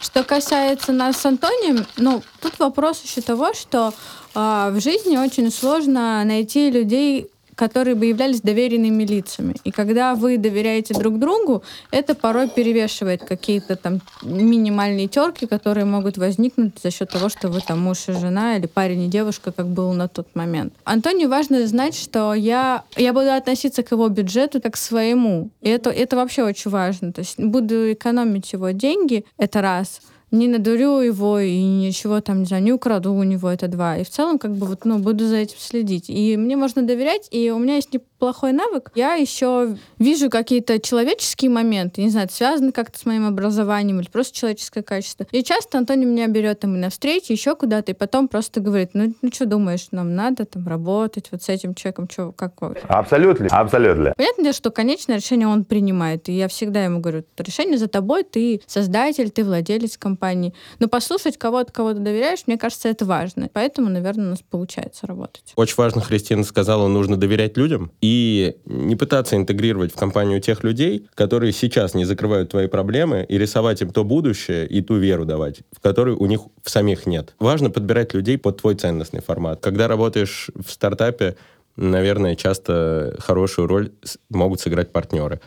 Что 0.00 0.24
касается 0.24 0.92
нас 0.92 1.18
с 1.18 1.26
Антонием, 1.26 1.86
ну, 1.96 2.22
тут 2.40 2.58
вопрос 2.58 3.02
еще 3.04 3.20
того, 3.20 3.54
что 3.54 3.94
а, 4.34 4.70
в 4.70 4.80
жизни 4.80 5.16
очень 5.16 5.52
сложно 5.52 6.24
найти 6.24 6.70
людей, 6.70 7.28
которые 7.58 7.96
бы 7.96 8.06
являлись 8.06 8.40
доверенными 8.40 9.02
лицами. 9.02 9.54
И 9.64 9.72
когда 9.72 10.14
вы 10.14 10.38
доверяете 10.38 10.94
друг 10.94 11.18
другу, 11.18 11.64
это 11.90 12.14
порой 12.14 12.48
перевешивает 12.48 13.24
какие-то 13.24 13.74
там 13.74 14.00
минимальные 14.22 15.08
терки, 15.08 15.46
которые 15.46 15.84
могут 15.84 16.18
возникнуть 16.18 16.74
за 16.80 16.92
счет 16.92 17.10
того, 17.10 17.28
что 17.28 17.48
вы 17.48 17.60
там 17.60 17.80
муж 17.80 18.08
и 18.08 18.12
жена 18.12 18.56
или 18.56 18.66
парень 18.66 19.02
и 19.02 19.08
девушка, 19.08 19.50
как 19.50 19.66
был 19.66 19.92
на 19.92 20.06
тот 20.06 20.28
момент. 20.34 20.72
Антонию 20.84 21.28
важно 21.28 21.66
знать, 21.66 21.96
что 21.96 22.32
я, 22.32 22.84
я 22.96 23.12
буду 23.12 23.32
относиться 23.32 23.82
к 23.82 23.90
его 23.90 24.08
бюджету 24.08 24.60
как 24.60 24.74
к 24.74 24.76
своему. 24.76 25.50
И 25.60 25.68
это, 25.68 25.90
это 25.90 26.14
вообще 26.14 26.44
очень 26.44 26.70
важно. 26.70 27.12
То 27.12 27.20
есть 27.20 27.40
буду 27.40 27.92
экономить 27.92 28.52
его 28.52 28.70
деньги, 28.70 29.24
это 29.36 29.62
раз 29.62 30.00
не 30.30 30.48
надурю 30.48 31.00
его 31.00 31.38
и 31.38 31.60
ничего 31.60 32.20
там, 32.20 32.40
не 32.40 32.44
знаю, 32.44 32.62
не 32.62 32.72
украду 32.72 33.12
у 33.12 33.22
него, 33.22 33.48
это 33.48 33.68
два. 33.68 33.96
И 33.96 34.04
в 34.04 34.10
целом, 34.10 34.38
как 34.38 34.54
бы, 34.54 34.66
вот, 34.66 34.84
ну, 34.84 34.98
буду 34.98 35.26
за 35.26 35.36
этим 35.36 35.58
следить. 35.58 36.08
И 36.08 36.36
мне 36.36 36.56
можно 36.56 36.82
доверять, 36.82 37.28
и 37.30 37.50
у 37.50 37.58
меня 37.58 37.76
есть 37.76 37.92
неплохой 37.92 38.52
навык. 38.52 38.90
Я 38.94 39.14
еще 39.14 39.76
вижу 39.98 40.28
какие-то 40.30 40.78
человеческие 40.80 41.50
моменты, 41.50 42.02
не 42.02 42.10
знаю, 42.10 42.26
это 42.26 42.34
связано 42.34 42.72
как-то 42.72 42.98
с 42.98 43.06
моим 43.06 43.26
образованием 43.26 44.00
или 44.00 44.08
просто 44.08 44.36
человеческое 44.36 44.82
качество. 44.82 45.26
И 45.30 45.42
часто 45.42 45.78
Антоний 45.78 46.04
меня 46.04 46.26
берет 46.26 46.60
там 46.60 46.74
и 46.76 46.78
на 46.78 46.90
встречу, 46.90 47.32
еще 47.32 47.54
куда-то, 47.54 47.92
и 47.92 47.94
потом 47.94 48.28
просто 48.28 48.60
говорит, 48.60 48.90
ну, 48.94 49.14
ну 49.22 49.30
что 49.32 49.46
думаешь, 49.46 49.88
нам 49.92 50.14
надо 50.14 50.44
там 50.44 50.66
работать 50.66 51.28
вот 51.30 51.42
с 51.42 51.48
этим 51.48 51.74
человеком, 51.74 52.08
что, 52.10 52.32
как. 52.32 52.52
Абсолютно, 52.88 53.46
абсолютно. 53.50 54.12
Понятно, 54.16 54.52
что 54.52 54.70
конечное 54.70 55.16
решение 55.16 55.46
он 55.46 55.64
принимает. 55.64 56.28
И 56.28 56.32
я 56.32 56.48
всегда 56.48 56.84
ему 56.84 57.00
говорю, 57.00 57.24
решение 57.38 57.78
за 57.78 57.88
тобой, 57.88 58.24
ты 58.24 58.60
создатель, 58.66 59.30
ты 59.30 59.44
владелец 59.44 59.96
компании. 59.96 60.17
Но 60.78 60.88
послушать 60.88 61.38
кого-то, 61.38 61.72
кого 61.72 61.94
ты 61.94 62.00
доверяешь, 62.00 62.40
мне 62.46 62.58
кажется, 62.58 62.88
это 62.88 63.04
важно. 63.04 63.48
Поэтому, 63.52 63.88
наверное, 63.88 64.26
у 64.26 64.30
нас 64.30 64.42
получается 64.42 65.06
работать. 65.06 65.52
Очень 65.56 65.76
важно, 65.76 66.00
Христина 66.00 66.44
сказала, 66.44 66.88
нужно 66.88 67.16
доверять 67.16 67.56
людям 67.56 67.92
и 68.00 68.56
не 68.64 68.96
пытаться 68.96 69.36
интегрировать 69.36 69.92
в 69.92 69.96
компанию 69.96 70.40
тех 70.40 70.64
людей, 70.64 71.08
которые 71.14 71.52
сейчас 71.52 71.94
не 71.94 72.04
закрывают 72.04 72.50
твои 72.50 72.66
проблемы, 72.66 73.24
и 73.28 73.38
рисовать 73.38 73.82
им 73.82 73.90
то 73.90 74.04
будущее 74.04 74.66
и 74.66 74.80
ту 74.80 74.96
веру 74.96 75.24
давать, 75.24 75.60
в 75.72 75.80
которой 75.80 76.14
у 76.14 76.26
них 76.26 76.40
в 76.62 76.70
самих 76.70 77.06
нет. 77.06 77.34
Важно 77.38 77.70
подбирать 77.70 78.14
людей 78.14 78.38
под 78.38 78.60
твой 78.60 78.74
ценностный 78.74 79.20
формат. 79.20 79.60
Когда 79.60 79.88
работаешь 79.88 80.50
в 80.54 80.70
стартапе, 80.70 81.36
наверное, 81.76 82.36
часто 82.36 83.16
хорошую 83.20 83.68
роль 83.68 83.92
могут 84.30 84.60
сыграть 84.60 84.92
партнеры. 84.92 85.40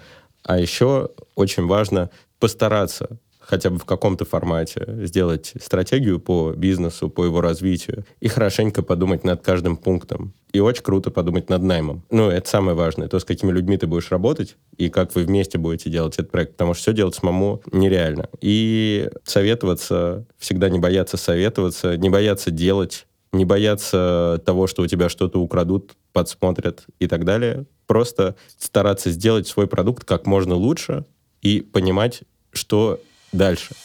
А 0.43 0.59
еще 0.59 1.09
очень 1.35 1.67
важно 1.67 2.09
постараться 2.39 3.17
хотя 3.51 3.69
бы 3.69 3.77
в 3.77 3.83
каком-то 3.83 4.23
формате 4.23 4.87
сделать 5.03 5.51
стратегию 5.61 6.21
по 6.21 6.53
бизнесу, 6.55 7.09
по 7.09 7.25
его 7.25 7.41
развитию 7.41 8.05
и 8.21 8.29
хорошенько 8.29 8.81
подумать 8.81 9.25
над 9.25 9.41
каждым 9.41 9.75
пунктом. 9.75 10.33
И 10.53 10.61
очень 10.61 10.83
круто 10.83 11.11
подумать 11.11 11.49
над 11.49 11.61
наймом. 11.61 12.05
Ну, 12.09 12.29
это 12.29 12.47
самое 12.49 12.77
важное, 12.77 13.09
то, 13.09 13.19
с 13.19 13.25
какими 13.25 13.51
людьми 13.51 13.77
ты 13.77 13.87
будешь 13.87 14.09
работать 14.09 14.55
и 14.77 14.87
как 14.89 15.13
вы 15.15 15.23
вместе 15.23 15.57
будете 15.57 15.89
делать 15.89 16.13
этот 16.13 16.31
проект, 16.31 16.53
потому 16.53 16.73
что 16.73 16.83
все 16.83 16.93
делать 16.93 17.13
самому 17.13 17.61
нереально. 17.73 18.29
И 18.39 19.09
советоваться, 19.25 20.25
всегда 20.37 20.69
не 20.69 20.79
бояться 20.79 21.17
советоваться, 21.17 21.97
не 21.97 22.09
бояться 22.09 22.51
делать, 22.51 23.05
не 23.33 23.43
бояться 23.43 24.41
того, 24.45 24.67
что 24.67 24.83
у 24.83 24.87
тебя 24.87 25.09
что-то 25.09 25.41
украдут, 25.41 25.91
подсмотрят 26.13 26.85
и 26.99 27.07
так 27.07 27.25
далее. 27.25 27.65
Просто 27.85 28.37
стараться 28.57 29.11
сделать 29.11 29.45
свой 29.45 29.67
продукт 29.67 30.05
как 30.05 30.25
можно 30.25 30.55
лучше 30.55 31.03
и 31.41 31.59
понимать, 31.59 32.21
что 32.53 33.01
дальше. 33.31 33.75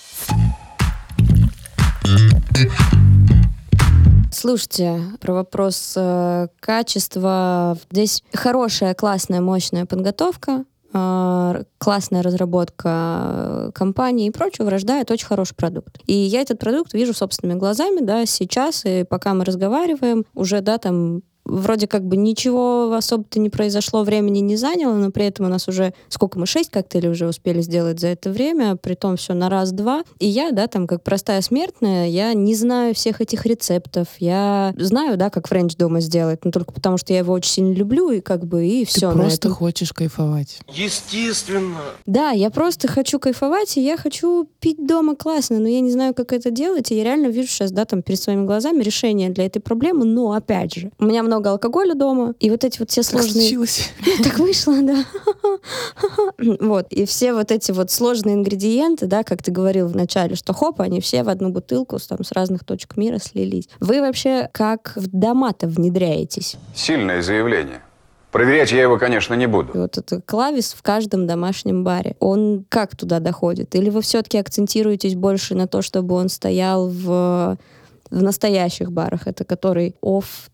Слушайте, 4.31 5.01
про 5.21 5.33
вопрос 5.33 5.95
э, 5.97 6.49
качества. 6.61 7.79
Здесь 7.91 8.23
хорошая, 8.35 8.95
классная, 8.95 9.41
мощная 9.41 9.87
подготовка, 9.87 10.65
э, 10.93 11.65
классная 11.79 12.23
разработка 12.23 12.89
э, 12.89 13.71
компании 13.75 14.27
и 14.27 14.31
прочего 14.31 14.71
рождает 14.71 15.11
очень 15.11 15.27
хороший 15.27 15.55
продукт. 15.55 15.99
И 16.07 16.13
я 16.13 16.43
этот 16.43 16.59
продукт 16.59 16.93
вижу 16.93 17.15
собственными 17.15 17.59
глазами, 17.59 18.01
да, 18.01 18.27
сейчас, 18.27 18.85
и 18.85 19.05
пока 19.05 19.33
мы 19.33 19.45
разговариваем, 19.45 20.27
уже, 20.35 20.61
да, 20.61 20.79
там 20.79 21.23
вроде 21.47 21.87
как 21.87 22.05
бы 22.05 22.17
ничего 22.17 22.93
особо-то 22.93 23.39
не 23.39 23.51
произошло, 23.51 24.03
времени 24.03 24.41
не 24.41 24.57
заняло, 24.57 24.95
но 24.95 25.11
при 25.11 25.25
этом 25.25 25.47
у 25.47 25.49
нас 25.49 25.69
уже, 25.69 25.95
сколько 26.09 26.39
мы, 26.39 26.47
шесть 26.47 26.71
коктейлей 26.71 27.11
уже 27.11 27.27
успели 27.27 27.61
сделать 27.61 28.01
за 28.01 28.09
это 28.09 28.31
время, 28.31 28.77
при 28.77 28.95
том 28.95 29.17
все 29.17 29.33
на 29.35 29.49
раз-два. 29.49 30.03
И 30.19 30.27
я, 30.27 30.51
да, 30.51 30.67
там, 30.67 30.87
как 30.87 31.03
простая 31.03 31.41
смертная, 31.41 32.09
я 32.09 32.35
не 32.35 32.55
знаю 32.55 32.95
всех 32.95 33.21
этих 33.21 33.47
рецептов, 33.47 34.09
я 34.19 34.75
знаю, 34.77 35.17
да, 35.17 35.31
как 35.31 35.49
френч 35.49 35.77
дома 35.77 36.01
сделать, 36.01 36.45
но 36.45 36.51
только 36.51 36.73
потому, 36.73 36.99
что 36.99 37.13
я 37.13 37.21
его 37.21 37.33
очень 37.33 37.51
сильно 37.51 37.73
люблю, 37.73 38.11
и 38.11 38.21
как 38.21 38.45
бы, 38.47 38.67
и 38.67 38.85
Ты 38.85 38.91
все. 38.91 39.13
просто 39.13 39.51
хочешь 39.51 39.93
кайфовать. 39.93 40.59
Естественно. 40.73 41.79
Да, 42.07 42.31
я 42.31 42.51
просто 42.51 42.89
хочу 42.89 43.19
кайфовать, 43.19 43.77
и 43.77 43.81
я 43.83 43.97
хочу 43.97 44.49
пить 44.61 44.85
дома 44.85 45.15
классно, 45.15 45.59
но 45.59 45.69
я 45.69 45.81
не 45.81 45.93
знаю, 45.93 46.15
как 46.15 46.33
это 46.33 46.51
делать, 46.51 46.91
и 46.91 46.97
я 46.97 47.05
реально 47.05 47.29
вижу 47.29 47.49
сейчас, 47.49 47.71
да, 47.71 47.85
там, 47.85 48.03
перед 48.03 48.21
своими 48.21 48.45
глазами 48.45 48.83
решение 48.83 49.31
для 49.31 49.47
этой 49.47 49.61
проблемы, 49.61 50.05
но, 50.05 50.33
опять 50.33 50.75
же, 50.75 50.91
у 50.99 51.05
меня 51.05 51.23
много 51.23 51.36
алкоголя 51.44 51.94
дома, 51.94 52.35
и 52.40 52.51
вот 52.51 52.64
эти 52.64 52.79
вот 52.79 52.90
все 52.90 53.03
Так 53.03 53.11
сложные... 53.11 53.33
случилось. 53.33 53.90
Ну, 54.05 54.12
так 54.25 54.38
вышло, 54.38 54.75
да. 54.83 55.05
Вот. 56.61 56.87
И 56.90 57.07
все 57.07 57.33
вот 57.33 57.51
эти 57.51 57.72
вот 57.72 57.90
сложные 57.90 58.35
ингредиенты, 58.35 59.07
да, 59.07 59.22
как 59.22 59.42
ты 59.42 59.51
говорил 59.51 59.88
вначале, 59.88 60.37
что 60.37 60.53
хоп, 60.53 60.81
они 60.81 61.01
все 61.01 61.22
в 61.22 61.29
одну 61.29 61.51
бутылку 61.51 61.99
с, 61.99 62.07
там, 62.07 62.22
с 62.25 62.33
разных 62.33 62.64
точек 62.64 62.96
мира 62.96 63.18
слились. 63.18 63.68
Вы 63.81 64.01
вообще 64.01 64.49
как 64.53 64.92
в 64.96 65.09
дома-то 65.09 65.66
внедряетесь? 65.66 66.57
Сильное 66.75 67.22
заявление. 67.22 67.83
Проверять 68.37 68.70
я 68.70 68.83
его, 68.83 68.99
конечно, 68.99 69.33
не 69.33 69.46
буду. 69.46 69.72
И 69.72 69.79
вот 69.79 69.96
это 69.96 70.20
Clavis 70.21 70.75
в 70.75 70.83
каждом 70.83 71.27
домашнем 71.27 71.85
баре. 71.85 72.16
Он 72.20 72.66
как 72.68 72.94
туда 72.94 73.18
доходит? 73.18 73.75
Или 73.75 73.88
вы 73.88 74.03
все-таки 74.03 74.37
акцентируетесь 74.37 75.14
больше 75.14 75.55
на 75.55 75.66
то, 75.66 75.81
чтобы 75.81 76.16
он 76.16 76.29
стоял 76.29 76.87
в, 76.87 77.57
в 78.11 78.22
настоящих 78.22 78.92
барах? 78.92 79.27
Это 79.27 79.44
который 79.44 79.94
off 80.03 80.51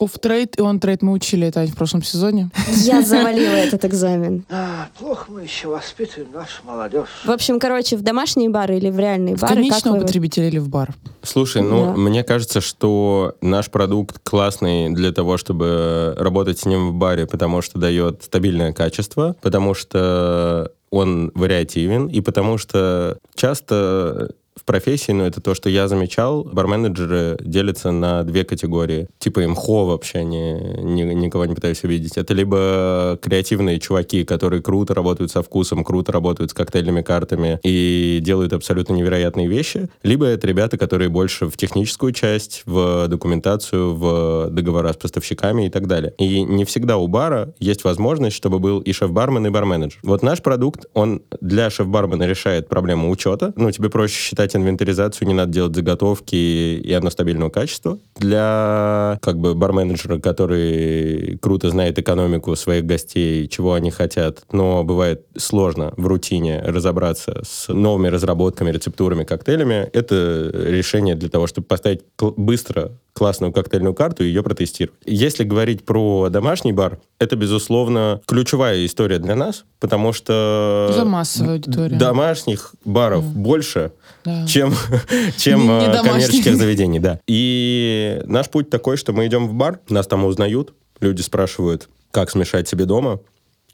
Off-trade 0.00 0.58
и 0.58 0.62
on-trade 0.62 1.02
мы 1.02 1.12
учили 1.12 1.46
это 1.46 1.64
в 1.66 1.74
прошлом 1.74 2.02
сезоне. 2.02 2.50
Я 2.84 3.02
завалила 3.02 3.54
этот 3.54 3.84
экзамен. 3.84 4.44
А, 4.50 4.88
плохо 4.98 5.26
мы 5.30 5.42
еще 5.42 5.68
воспитываем 5.68 6.32
нашу 6.32 6.62
молодежь. 6.64 7.08
В 7.24 7.30
общем, 7.30 7.58
короче, 7.60 7.96
в 7.96 8.02
домашние 8.02 8.50
бары 8.50 8.76
или 8.78 8.90
в 8.90 8.98
реальные 8.98 9.36
В 9.36 9.40
бары? 9.40 9.54
как 9.54 9.62
конечного 9.62 9.96
вы- 9.96 10.02
потребителя 10.02 10.48
или 10.48 10.58
в 10.58 10.68
бар? 10.68 10.94
Слушай, 11.22 11.62
ну, 11.62 11.86
Да. 11.86 11.92
мне 11.92 12.24
кажется, 12.24 12.60
что 12.60 13.34
наш 13.40 13.70
продукт 13.70 14.18
классный 14.22 14.90
для 14.92 15.12
того, 15.12 15.36
чтобы 15.36 16.14
работать 16.18 16.58
с 16.58 16.66
ним 16.66 16.90
в 16.90 16.94
баре, 16.94 17.26
потому 17.26 17.62
что 17.62 17.78
дает 17.78 18.22
стабильное 18.24 18.72
качество, 18.72 19.36
потому 19.42 19.74
что 19.74 20.72
он 20.90 21.30
вариативен, 21.34 22.06
и 22.08 22.20
потому 22.20 22.58
что 22.58 23.18
часто 23.34 24.30
в 24.54 24.64
профессии, 24.64 25.12
но 25.12 25.26
это 25.26 25.40
то, 25.40 25.54
что 25.54 25.68
я 25.68 25.88
замечал. 25.88 26.44
Барменеджеры 26.44 27.38
делятся 27.40 27.90
на 27.90 28.22
две 28.22 28.44
категории. 28.44 29.08
Типа 29.18 29.44
имхо 29.44 29.86
вообще, 29.86 30.24
не, 30.24 30.54
не, 30.82 31.02
никого 31.14 31.46
не 31.46 31.54
пытаюсь 31.54 31.82
увидеть. 31.84 32.16
Это 32.16 32.34
либо 32.34 33.18
креативные 33.22 33.80
чуваки, 33.80 34.24
которые 34.24 34.62
круто 34.62 34.94
работают 34.94 35.30
со 35.30 35.42
вкусом, 35.42 35.84
круто 35.84 36.12
работают 36.12 36.50
с 36.50 36.54
коктейльными 36.54 37.02
картами 37.02 37.60
и 37.62 38.18
делают 38.22 38.52
абсолютно 38.52 38.94
невероятные 38.94 39.48
вещи. 39.48 39.88
Либо 40.02 40.26
это 40.26 40.46
ребята, 40.46 40.76
которые 40.76 41.08
больше 41.08 41.46
в 41.46 41.56
техническую 41.56 42.12
часть, 42.12 42.62
в 42.66 43.08
документацию, 43.08 43.94
в 43.94 44.48
договора 44.50 44.92
с 44.92 44.96
поставщиками 44.96 45.66
и 45.66 45.70
так 45.70 45.86
далее. 45.86 46.12
И 46.18 46.42
не 46.42 46.64
всегда 46.64 46.98
у 46.98 47.06
бара 47.06 47.54
есть 47.58 47.84
возможность, 47.84 48.36
чтобы 48.36 48.58
был 48.58 48.80
и 48.80 48.92
шеф-бармен, 48.92 49.46
и 49.46 49.50
барменеджер. 49.50 49.98
Вот 50.02 50.22
наш 50.22 50.42
продукт, 50.42 50.86
он 50.94 51.22
для 51.40 51.70
шеф-бармена 51.70 52.24
решает 52.24 52.68
проблему 52.68 53.10
учета. 53.10 53.52
Ну, 53.56 53.70
тебе 53.70 53.88
проще 53.88 54.18
считать 54.18 54.41
инвентаризацию, 54.54 55.28
не 55.28 55.34
надо 55.34 55.52
делать 55.52 55.74
заготовки, 55.74 56.34
и 56.34 56.92
оно 56.92 57.10
стабильного 57.10 57.50
качества. 57.50 57.98
Для 58.16 59.18
как 59.22 59.38
бы 59.38 59.54
барменеджера, 59.54 60.18
который 60.18 61.38
круто 61.38 61.70
знает 61.70 61.98
экономику 61.98 62.54
своих 62.56 62.84
гостей, 62.84 63.48
чего 63.48 63.74
они 63.74 63.90
хотят, 63.90 64.42
но 64.52 64.84
бывает 64.84 65.26
сложно 65.36 65.92
в 65.96 66.06
рутине 66.06 66.60
разобраться 66.64 67.42
с 67.44 67.72
новыми 67.72 68.08
разработками, 68.08 68.70
рецептурами, 68.70 69.24
коктейлями, 69.24 69.88
это 69.92 70.50
решение 70.52 71.14
для 71.14 71.28
того, 71.28 71.46
чтобы 71.46 71.66
поставить 71.66 72.02
быстро 72.18 72.92
классную 73.14 73.52
коктейльную 73.52 73.94
карту 73.94 74.24
и 74.24 74.28
ее 74.28 74.42
протестировать. 74.42 74.98
Если 75.04 75.44
говорить 75.44 75.84
про 75.84 76.28
домашний 76.30 76.72
бар, 76.72 76.98
это, 77.18 77.36
безусловно, 77.36 78.20
ключевая 78.26 78.84
история 78.86 79.18
для 79.18 79.34
нас, 79.36 79.64
потому 79.80 80.12
что... 80.12 80.90
За 80.96 81.04
массовую 81.04 81.54
аудиторию. 81.54 81.98
Домашних 81.98 82.74
баров 82.84 83.24
больше, 83.24 83.92
Да. 84.24 84.46
чем, 84.46 84.74
чем 85.36 85.60
Не- 85.60 85.66
не 85.66 85.72
э, 85.74 85.92
домашних. 85.92 86.10
коммерческих 86.12 86.56
заведений, 86.56 86.98
да. 87.00 87.20
И 87.26 88.22
наш 88.24 88.48
путь 88.48 88.70
такой, 88.70 88.96
что 88.96 89.12
мы 89.12 89.26
идем 89.26 89.46
в 89.46 89.52
бар, 89.54 89.80
нас 89.88 90.06
там 90.06 90.24
узнают, 90.24 90.72
люди 91.00 91.20
спрашивают, 91.20 91.88
как 92.12 92.30
смешать 92.30 92.66
себе 92.68 92.86
дома, 92.86 93.20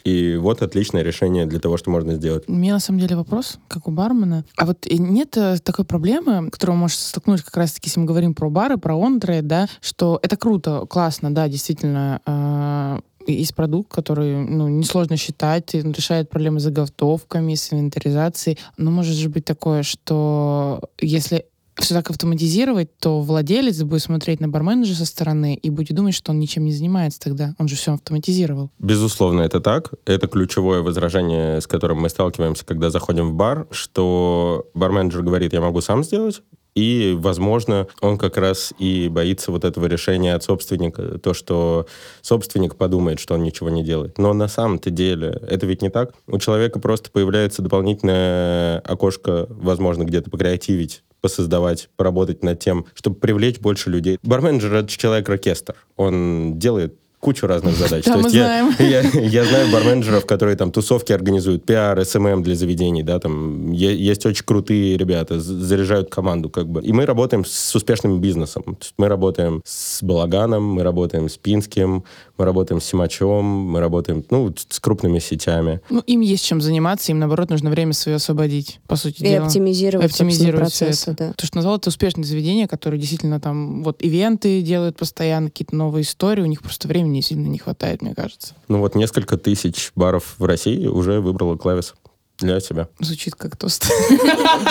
и 0.05 0.37
вот 0.37 0.63
отличное 0.63 1.03
решение 1.03 1.47
для 1.47 1.59
того, 1.59 1.77
что 1.77 1.91
можно 1.91 2.15
сделать. 2.15 2.45
У 2.47 2.53
меня 2.53 2.75
на 2.75 2.81
самом 2.81 3.01
деле 3.01 3.17
вопрос, 3.17 3.59
как 3.69 3.89
у 3.89 3.91
бармена. 3.91 4.45
А 4.57 4.67
вот 4.67 4.87
и 4.87 4.99
нет 4.99 5.37
э, 5.37 5.59
такой 5.59 5.85
проблемы, 5.85 6.51
которую 6.51 6.77
может 6.77 6.99
столкнуть 6.99 7.43
как 7.43 7.57
раз-таки, 7.57 7.89
если 7.89 8.01
мы 8.01 8.07
говорим 8.07 8.35
про 8.35 8.49
бары, 8.51 8.79
про 8.79 8.97
онтрейд, 8.97 9.47
да, 9.47 9.69
что 9.81 10.19
это 10.23 10.37
круто, 10.37 10.87
классно, 10.89 11.35
да, 11.35 11.49
действительно, 11.49 12.21
э, 12.27 13.01
есть 13.27 13.55
продукт, 13.55 13.93
который, 13.93 14.37
ну, 14.37 14.69
несложно 14.69 15.17
считать, 15.17 15.75
и 15.75 15.83
решает 15.83 16.31
проблемы 16.31 16.61
с 16.61 16.65
заготовками, 16.65 17.55
с 17.55 17.73
инвентаризацией. 17.73 18.59
Но 18.77 18.91
может 18.91 19.17
же 19.17 19.29
быть 19.29 19.45
такое, 19.45 19.83
что 19.83 20.81
если 20.99 21.45
все 21.81 21.95
так 21.95 22.11
автоматизировать, 22.11 22.97
то 22.99 23.21
владелец 23.21 23.83
будет 23.83 24.03
смотреть 24.03 24.41
на 24.41 24.49
барменеджера 24.49 24.97
со 24.97 25.07
стороны 25.07 25.55
и 25.55 25.71
будет 25.71 25.97
думать, 25.97 26.15
что 26.15 26.33
он 26.33 26.39
ничем 26.39 26.65
не 26.65 26.73
занимается 26.73 27.21
тогда. 27.21 27.55
Он 27.59 27.69
же 27.69 27.77
все 27.77 27.95
автоматизировал. 27.95 28.71
Безусловно, 28.79 29.43
это 29.43 29.61
так. 29.61 29.93
Это 30.05 30.27
ключевое 30.27 30.83
возражение, 30.83 31.61
с 31.61 31.67
которым 31.67 31.99
мы 31.99 32.09
сталкиваемся, 32.09 32.65
когда 32.65 32.91
заходим 32.91 33.31
в 33.31 33.35
бар, 33.35 33.67
что 33.71 34.69
бар-менеджер 34.75 35.23
говорит, 35.23 35.53
я 35.53 35.61
могу 35.61 35.81
сам 35.81 36.05
сделать, 36.05 36.43
и, 36.79 37.17
возможно, 37.19 37.89
он 38.01 38.19
как 38.19 38.37
раз 38.37 38.73
и 38.79 39.09
боится 39.09 39.51
вот 39.51 39.65
этого 39.65 39.87
решения 39.87 40.35
от 40.35 40.45
собственника, 40.45 41.19
то, 41.19 41.35
что 41.35 41.87
собственник 42.23 42.77
подумает, 42.77 43.19
что 43.19 43.35
он 43.35 43.43
ничего 43.43 43.69
не 43.69 43.83
делает. 43.83 44.17
Но 44.17 44.33
на 44.33 44.47
самом-то 44.47 44.91
деле 44.91 45.41
это 45.49 45.67
ведь 45.67 45.83
не 45.83 45.91
так. 45.91 46.15
У 46.29 46.39
человека 46.39 46.79
просто 46.79 47.11
появляется 47.11 47.63
дополнительное 47.63 48.79
окошко, 48.81 49.47
возможно, 49.51 50.05
где-то 50.05 50.31
покреативить 50.31 51.03
посоздавать, 51.21 51.89
поработать 51.97 52.43
над 52.43 52.59
тем, 52.61 52.87
чтобы 52.95 53.17
привлечь 53.17 53.59
больше 53.61 53.91
людей. 53.91 54.19
Барменджер— 54.23 54.75
это 54.75 54.89
человек-оркестр. 54.89 55.75
Он 55.97 56.59
делает 56.59 56.99
кучу 57.21 57.47
разных 57.47 57.75
задач. 57.77 58.05
Да, 58.05 58.13
То 58.13 58.19
мы 58.19 58.25
есть 58.27 58.35
я, 58.37 58.45
знаем. 58.45 58.75
я, 58.79 59.01
я 59.21 59.45
знаю 59.45 59.73
бар-менеджеров, 59.73 60.27
которые 60.27 60.57
там 60.57 60.71
тусовки 60.71 61.13
организуют, 61.13 61.65
пиар, 61.65 62.05
СММ 62.05 62.43
для 62.43 62.55
заведений, 62.55 63.03
да, 63.03 63.19
там 63.19 63.73
есть 63.73 64.25
очень 64.27 64.45
крутые 64.45 64.97
ребята, 64.97 65.41
заряжают 65.41 66.11
команду, 66.11 66.49
как 66.49 66.69
бы. 66.69 66.81
И 66.83 66.93
мы 66.93 67.07
работаем 67.07 67.45
с 67.45 67.75
успешным 67.75 68.21
бизнесом. 68.21 68.79
Мы 68.97 69.09
работаем 69.09 69.63
с 69.65 70.03
Балаганом, 70.03 70.65
мы 70.65 70.83
работаем 70.83 71.29
с 71.29 71.37
Пинским, 71.37 72.05
мы 72.37 72.45
работаем 72.45 72.81
с 72.81 72.85
Симачом, 72.85 73.45
мы 73.45 73.81
работаем, 73.81 74.25
ну, 74.31 74.55
с 74.69 74.79
крупными 74.79 75.19
сетями. 75.19 75.81
Ну, 75.91 76.01
им 76.01 76.21
есть 76.21 76.45
чем 76.45 76.61
заниматься, 76.61 77.11
им, 77.13 77.19
наоборот, 77.19 77.51
нужно 77.51 77.71
время 77.71 77.93
свое 77.93 78.17
освободить, 78.17 78.81
по 78.87 78.97
сути 78.97 79.23
И 79.23 79.29
дела. 79.29 79.47
оптимизировать, 79.47 80.07
оптимизировать 80.11 80.69
собственно, 80.75 80.93
все 80.93 81.11
это. 81.13 81.27
да. 81.29 81.33
То, 81.35 81.47
что 81.47 81.57
назвал, 81.57 81.77
это 81.77 81.89
успешные 81.89 82.25
заведения, 82.25 82.67
которые 82.69 83.01
действительно 83.01 83.41
там 83.41 83.83
вот 83.83 84.03
ивенты 84.03 84.63
делают 84.63 84.97
постоянно, 84.97 85.51
какие-то 85.51 85.75
новые 85.75 86.03
истории, 86.03 86.43
у 86.43 86.47
них 86.47 86.63
просто 86.63 86.87
времени 87.09 87.21
сильно 87.23 87.47
не 87.49 87.59
хватает, 87.59 88.03
мне 88.03 88.15
кажется. 88.15 88.55
Ну, 88.69 88.79
вот 88.79 88.95
несколько 88.95 89.37
тысяч 89.37 89.91
баров 89.95 90.35
в 90.39 90.45
России 90.45 90.87
уже 90.87 91.21
выбрала 91.21 91.57
клавис 91.57 91.95
для 92.39 92.61
себя. 92.61 92.89
Звучит 93.01 93.35
как 93.35 93.57
тост. 93.57 93.87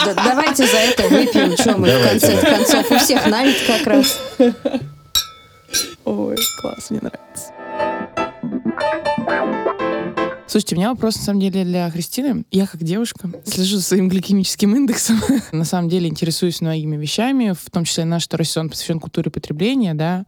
Да- 0.05 0.13
Давайте 0.13 0.65
за 0.67 0.77
это 0.77 1.03
выпьем, 1.09 1.53
что 1.57 1.77
мы 1.77 1.89
в 1.89 2.07
конце 2.07 2.39
концов. 2.41 2.91
У 2.91 2.97
всех 2.99 3.25
налит 3.27 3.57
как 3.65 3.85
раз. 3.87 4.19
Ой, 6.05 6.37
класс, 6.61 6.89
мне 6.91 7.01
нравится. 7.01 7.53
Слушайте, 10.47 10.75
у 10.75 10.77
меня 10.77 10.91
вопрос, 10.91 11.17
на 11.17 11.23
самом 11.23 11.41
деле, 11.41 11.65
для 11.65 11.89
Христины. 11.91 12.45
Я, 12.51 12.67
как 12.67 12.81
девушка, 12.81 13.29
слежу 13.43 13.75
за 13.77 13.83
своим 13.83 14.07
гликемическим 14.07 14.73
индексом. 14.77 15.19
на 15.51 15.65
самом 15.65 15.89
деле, 15.89 16.07
интересуюсь 16.07 16.61
многими 16.61 16.95
вещами, 16.95 17.51
в 17.51 17.69
том 17.69 17.83
числе 17.83 18.05
наш 18.05 18.23
второй 18.23 18.45
сезон 18.45 18.69
посвящен 18.69 19.01
культуре 19.01 19.29
потребления, 19.29 19.93
да, 19.93 20.25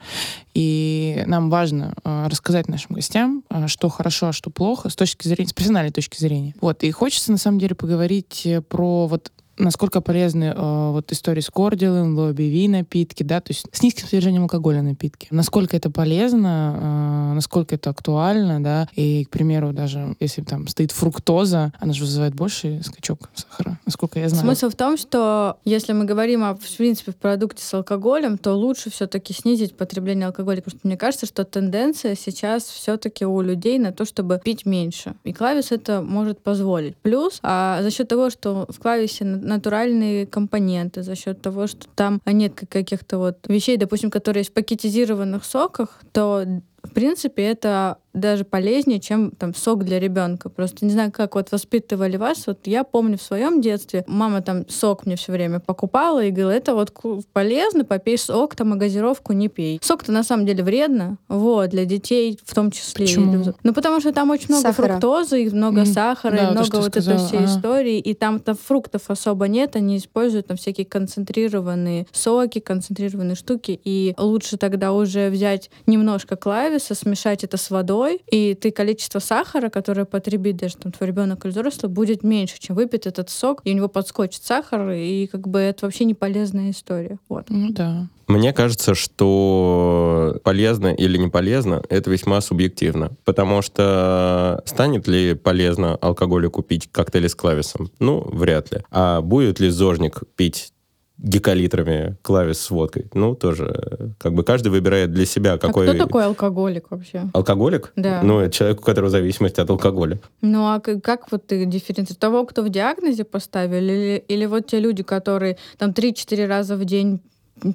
и 0.53 1.23
нам 1.25 1.49
важно 1.49 1.93
э, 2.03 2.27
рассказать 2.27 2.67
нашим 2.67 2.95
гостям, 2.95 3.43
э, 3.49 3.67
что 3.67 3.87
хорошо, 3.87 4.27
а 4.27 4.33
что 4.33 4.49
плохо, 4.49 4.89
с 4.89 4.95
точки 4.97 5.25
зрения, 5.25 5.47
с 5.47 5.53
профессиональной 5.53 5.93
точки 5.93 6.19
зрения. 6.19 6.53
Вот, 6.59 6.83
и 6.83 6.91
хочется, 6.91 7.31
на 7.31 7.37
самом 7.37 7.57
деле, 7.57 7.75
поговорить 7.75 8.41
э, 8.45 8.61
про 8.61 9.07
вот 9.07 9.31
насколько 9.59 10.01
полезны 10.01 10.53
э, 10.55 10.91
вот 10.91 11.11
истории 11.11 11.41
с 11.41 11.49
кордилом, 11.49 12.17
лобби 12.17 12.67
напитки, 12.67 13.23
да, 13.23 13.41
то 13.41 13.51
есть 13.51 13.65
с 13.71 13.81
низким 13.83 14.07
содержанием 14.07 14.43
алкоголя 14.43 14.81
напитки. 14.81 15.27
Насколько 15.31 15.77
это 15.77 15.91
полезно, 15.91 17.31
э, 17.31 17.33
насколько 17.35 17.75
это 17.75 17.89
актуально, 17.89 18.63
да, 18.63 18.87
и, 18.95 19.25
к 19.25 19.29
примеру, 19.29 19.73
даже 19.73 20.15
если 20.19 20.41
там 20.41 20.67
стоит 20.67 20.91
фруктоза, 20.91 21.73
она 21.79 21.93
же 21.93 22.01
вызывает 22.01 22.33
больший 22.33 22.83
скачок 22.83 23.29
сахара, 23.33 23.79
насколько 23.85 24.19
я 24.19 24.29
знаю. 24.29 24.43
Смысл 24.43 24.69
в 24.69 24.75
том, 24.75 24.97
что 24.97 25.57
если 25.65 25.93
мы 25.93 26.05
говорим 26.05 26.43
о, 26.43 26.55
в 26.55 26.77
принципе, 26.77 27.11
в 27.11 27.17
продукте 27.17 27.63
с 27.63 27.73
алкоголем, 27.73 28.37
то 28.37 28.53
лучше 28.53 28.89
все-таки 28.89 29.33
снизить 29.33 29.75
потребление 29.75 30.27
алкоголя, 30.27 30.61
потому 30.61 30.79
что 30.79 30.87
мне 30.87 30.97
кажется, 30.97 31.25
что 31.25 31.43
тенденция 31.43 32.15
сейчас 32.15 32.63
все-таки 32.63 33.25
у 33.25 33.41
людей 33.41 33.77
на 33.79 33.91
то, 33.91 34.05
чтобы 34.05 34.39
пить 34.43 34.65
меньше. 34.65 35.15
И 35.23 35.33
клавис 35.33 35.71
это 35.71 36.01
может 36.01 36.39
позволить. 36.39 36.95
Плюс 36.97 37.39
а, 37.43 37.81
за 37.81 37.91
счет 37.91 38.07
того, 38.07 38.29
что 38.29 38.65
в 38.69 38.79
клависе 38.79 39.25
натуральные 39.49 40.25
компоненты, 40.25 41.03
за 41.03 41.15
счет 41.15 41.41
того, 41.41 41.67
что 41.67 41.87
там 41.95 42.21
нет 42.25 42.53
как- 42.55 42.69
каких-то 42.69 43.17
вот 43.17 43.37
вещей, 43.47 43.77
допустим, 43.77 44.09
которые 44.11 44.41
есть 44.41 44.51
в 44.51 44.53
пакетизированных 44.53 45.43
соках, 45.43 46.01
то 46.13 46.45
в 46.83 46.93
принципе, 46.93 47.43
это 47.43 47.97
даже 48.13 48.43
полезнее, 48.43 48.99
чем 48.99 49.31
там 49.31 49.53
сок 49.53 49.83
для 49.83 49.99
ребенка. 49.99 50.49
Просто 50.49 50.85
не 50.85 50.91
знаю, 50.91 51.11
как 51.11 51.35
вот 51.35 51.51
воспитывали 51.51 52.17
вас. 52.17 52.47
Вот 52.47 52.59
я 52.65 52.83
помню 52.83 53.17
в 53.17 53.21
своем 53.21 53.61
детстве, 53.61 54.03
мама 54.07 54.41
там 54.41 54.67
сок 54.67 55.05
мне 55.05 55.15
все 55.15 55.31
время 55.31 55.59
покупала 55.59 56.23
и 56.23 56.31
говорила, 56.31 56.51
это 56.51 56.73
вот 56.73 56.91
полезно, 57.33 57.85
попей 57.85 58.17
сок, 58.17 58.55
там, 58.55 58.73
а 58.73 58.75
газировку 58.75 59.33
не 59.33 59.47
пей. 59.47 59.79
Сок-то 59.83 60.11
на 60.11 60.23
самом 60.23 60.45
деле 60.45 60.63
вредно, 60.63 61.17
вот, 61.27 61.69
для 61.69 61.85
детей 61.85 62.37
в 62.43 62.53
том 62.55 62.71
числе. 62.71 63.05
Почему? 63.05 63.25
И 63.25 63.29
для 63.37 63.39
взро- 63.51 63.55
Ну, 63.63 63.73
потому 63.73 63.99
что 63.99 64.11
там 64.11 64.29
очень 64.31 64.47
много 64.49 64.69
Сахара. 64.69 64.87
фруктозы, 64.93 65.43
и 65.43 65.49
много 65.49 65.81
Мгм. 65.81 65.93
сахара, 65.93 66.31
Да, 66.31 66.37
и 66.37 66.45
то, 66.47 66.51
много 66.53 66.75
вот 66.77 66.85
сказала, 66.85 67.15
этой 67.15 67.25
всей 67.27 67.39
ага. 67.39 67.45
истории, 67.45 67.99
и 67.99 68.13
там 68.13 68.39
там 68.39 68.55
фруктов 68.55 69.03
особо 69.09 69.47
нет, 69.47 69.75
они 69.75 69.97
используют 69.97 70.47
там 70.47 70.57
всякие 70.57 70.85
концентрированные 70.85 72.07
соки, 72.11 72.59
концентрированные 72.59 73.35
штуки, 73.35 73.79
и 73.83 74.13
лучше 74.17 74.57
тогда 74.57 74.93
уже 74.93 75.29
взять 75.29 75.69
немножко 75.85 76.35
клависа, 76.35 76.95
смешать 76.95 77.43
это 77.43 77.57
с 77.57 77.69
водой, 77.69 77.98
и 78.07 78.53
ты 78.55 78.71
количество 78.71 79.19
сахара, 79.19 79.69
которое 79.69 80.05
потребит 80.05 80.57
даже 80.57 80.77
там 80.77 80.91
твой 80.91 81.07
ребенок 81.07 81.45
или 81.45 81.51
взрослый, 81.51 81.91
будет 81.91 82.23
меньше, 82.23 82.59
чем 82.59 82.75
выпить 82.75 83.05
этот 83.07 83.29
сок, 83.29 83.61
и 83.63 83.71
у 83.71 83.75
него 83.75 83.87
подскочит 83.87 84.43
сахар, 84.43 84.91
и 84.91 85.27
как 85.27 85.47
бы 85.47 85.59
это 85.59 85.85
вообще 85.85 86.05
не 86.05 86.13
полезная 86.13 86.71
история. 86.71 87.19
Вот. 87.29 87.45
Ну 87.49 87.69
да. 87.71 88.07
Мне 88.27 88.53
кажется, 88.53 88.93
что 88.93 90.39
полезно 90.43 90.93
или 90.93 91.17
не 91.17 91.29
полезно, 91.29 91.81
это 91.89 92.11
весьма 92.11 92.41
субъективно. 92.41 93.11
Потому 93.25 93.63
что 93.63 94.61
станет 94.65 95.07
ли 95.07 95.33
полезно 95.33 95.95
алкоголю 95.95 96.51
купить 96.51 96.91
коктейли 96.91 97.27
с 97.27 97.33
клависом? 97.33 97.89
Ну, 97.97 98.21
вряд 98.31 98.71
ли. 98.71 98.81
А 98.91 99.21
будет 99.21 99.59
ли 99.59 99.69
зожник 99.69 100.21
пить 100.35 100.73
гекалитрами 101.21 102.15
клавиш 102.21 102.57
с 102.57 102.69
водкой. 102.69 103.05
Ну, 103.13 103.35
тоже, 103.35 104.13
как 104.17 104.33
бы 104.33 104.43
каждый 104.43 104.69
выбирает 104.69 105.11
для 105.11 105.25
себя, 105.25 105.57
какой... 105.57 105.89
А 105.89 105.93
кто 105.93 106.05
такой 106.05 106.25
алкоголик 106.25 106.85
вообще? 106.89 107.23
Алкоголик? 107.33 107.91
Да. 107.95 108.21
Ну, 108.23 108.39
это 108.39 108.53
человек, 108.53 108.79
у 108.79 108.83
которого 108.83 109.09
зависимость 109.09 109.59
от 109.59 109.69
алкоголя. 109.69 110.19
Ну 110.41 110.65
а 110.67 110.79
как 110.79 111.31
вот 111.31 111.45
ты 111.45 111.65
дифференцируешь? 111.65 112.17
Того, 112.19 112.45
кто 112.45 112.63
в 112.63 112.69
диагнозе 112.69 113.23
поставили, 113.23 113.91
или, 113.91 114.23
или 114.27 114.45
вот 114.45 114.67
те 114.67 114.79
люди, 114.79 115.03
которые 115.03 115.57
там 115.77 115.91
3-4 115.91 116.47
раза 116.47 116.75
в 116.75 116.85
день 116.85 117.19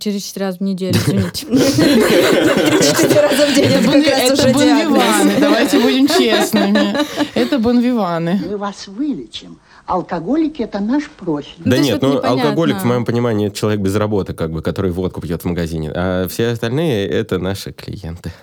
через 0.01 0.23
4 0.23 0.47
раза 0.47 0.59
в 0.59 0.63
неделю, 0.63 0.97
извините. 0.97 1.47
Четыре 1.47 3.21
раза 3.21 3.47
в 3.47 3.55
день, 3.55 3.65
это 3.67 3.85
как 3.85 4.07
раз 4.07 4.23
Это 4.23 4.33
уже 4.35 4.55
диагноз. 4.55 4.99
бонвиваны, 4.99 5.41
давайте 5.41 5.81
будем 5.81 6.09
честными. 6.09 6.97
Это 7.35 7.59
бонвиваны. 7.59 8.41
Мы 8.49 8.57
вас 8.57 8.89
вылечим. 8.89 9.59
Алкоголики– 9.87 10.63
это 10.65 10.81
наш 10.81 11.11
профиль. 11.11 11.53
Ну, 11.59 11.71
да 11.71 11.77
есть 11.77 11.91
нет, 11.91 12.03
ну, 12.03 12.15
непонятно. 12.15 12.43
алкоголик, 12.43 12.77
в 12.81 12.85
моем 12.85 13.05
понимании, 13.05 13.49
это 13.49 13.57
человек 13.57 13.81
без 13.81 13.95
работы, 13.97 14.33
как 14.33 14.51
бы, 14.51 14.63
который 14.63 14.91
водку 14.91 15.21
пьет 15.21 15.43
в 15.43 15.45
магазине. 15.45 15.93
А 15.95 16.27
все 16.27 16.49
остальные— 16.49 17.07
это 17.09 17.39
наши 17.39 17.73
клиенты. 17.73 18.33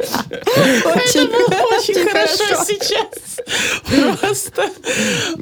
Это 0.00 1.26
было 1.26 1.78
очень 1.78 2.08
хорошо 2.08 2.64
сейчас. 2.64 3.40
Просто. 4.20 4.70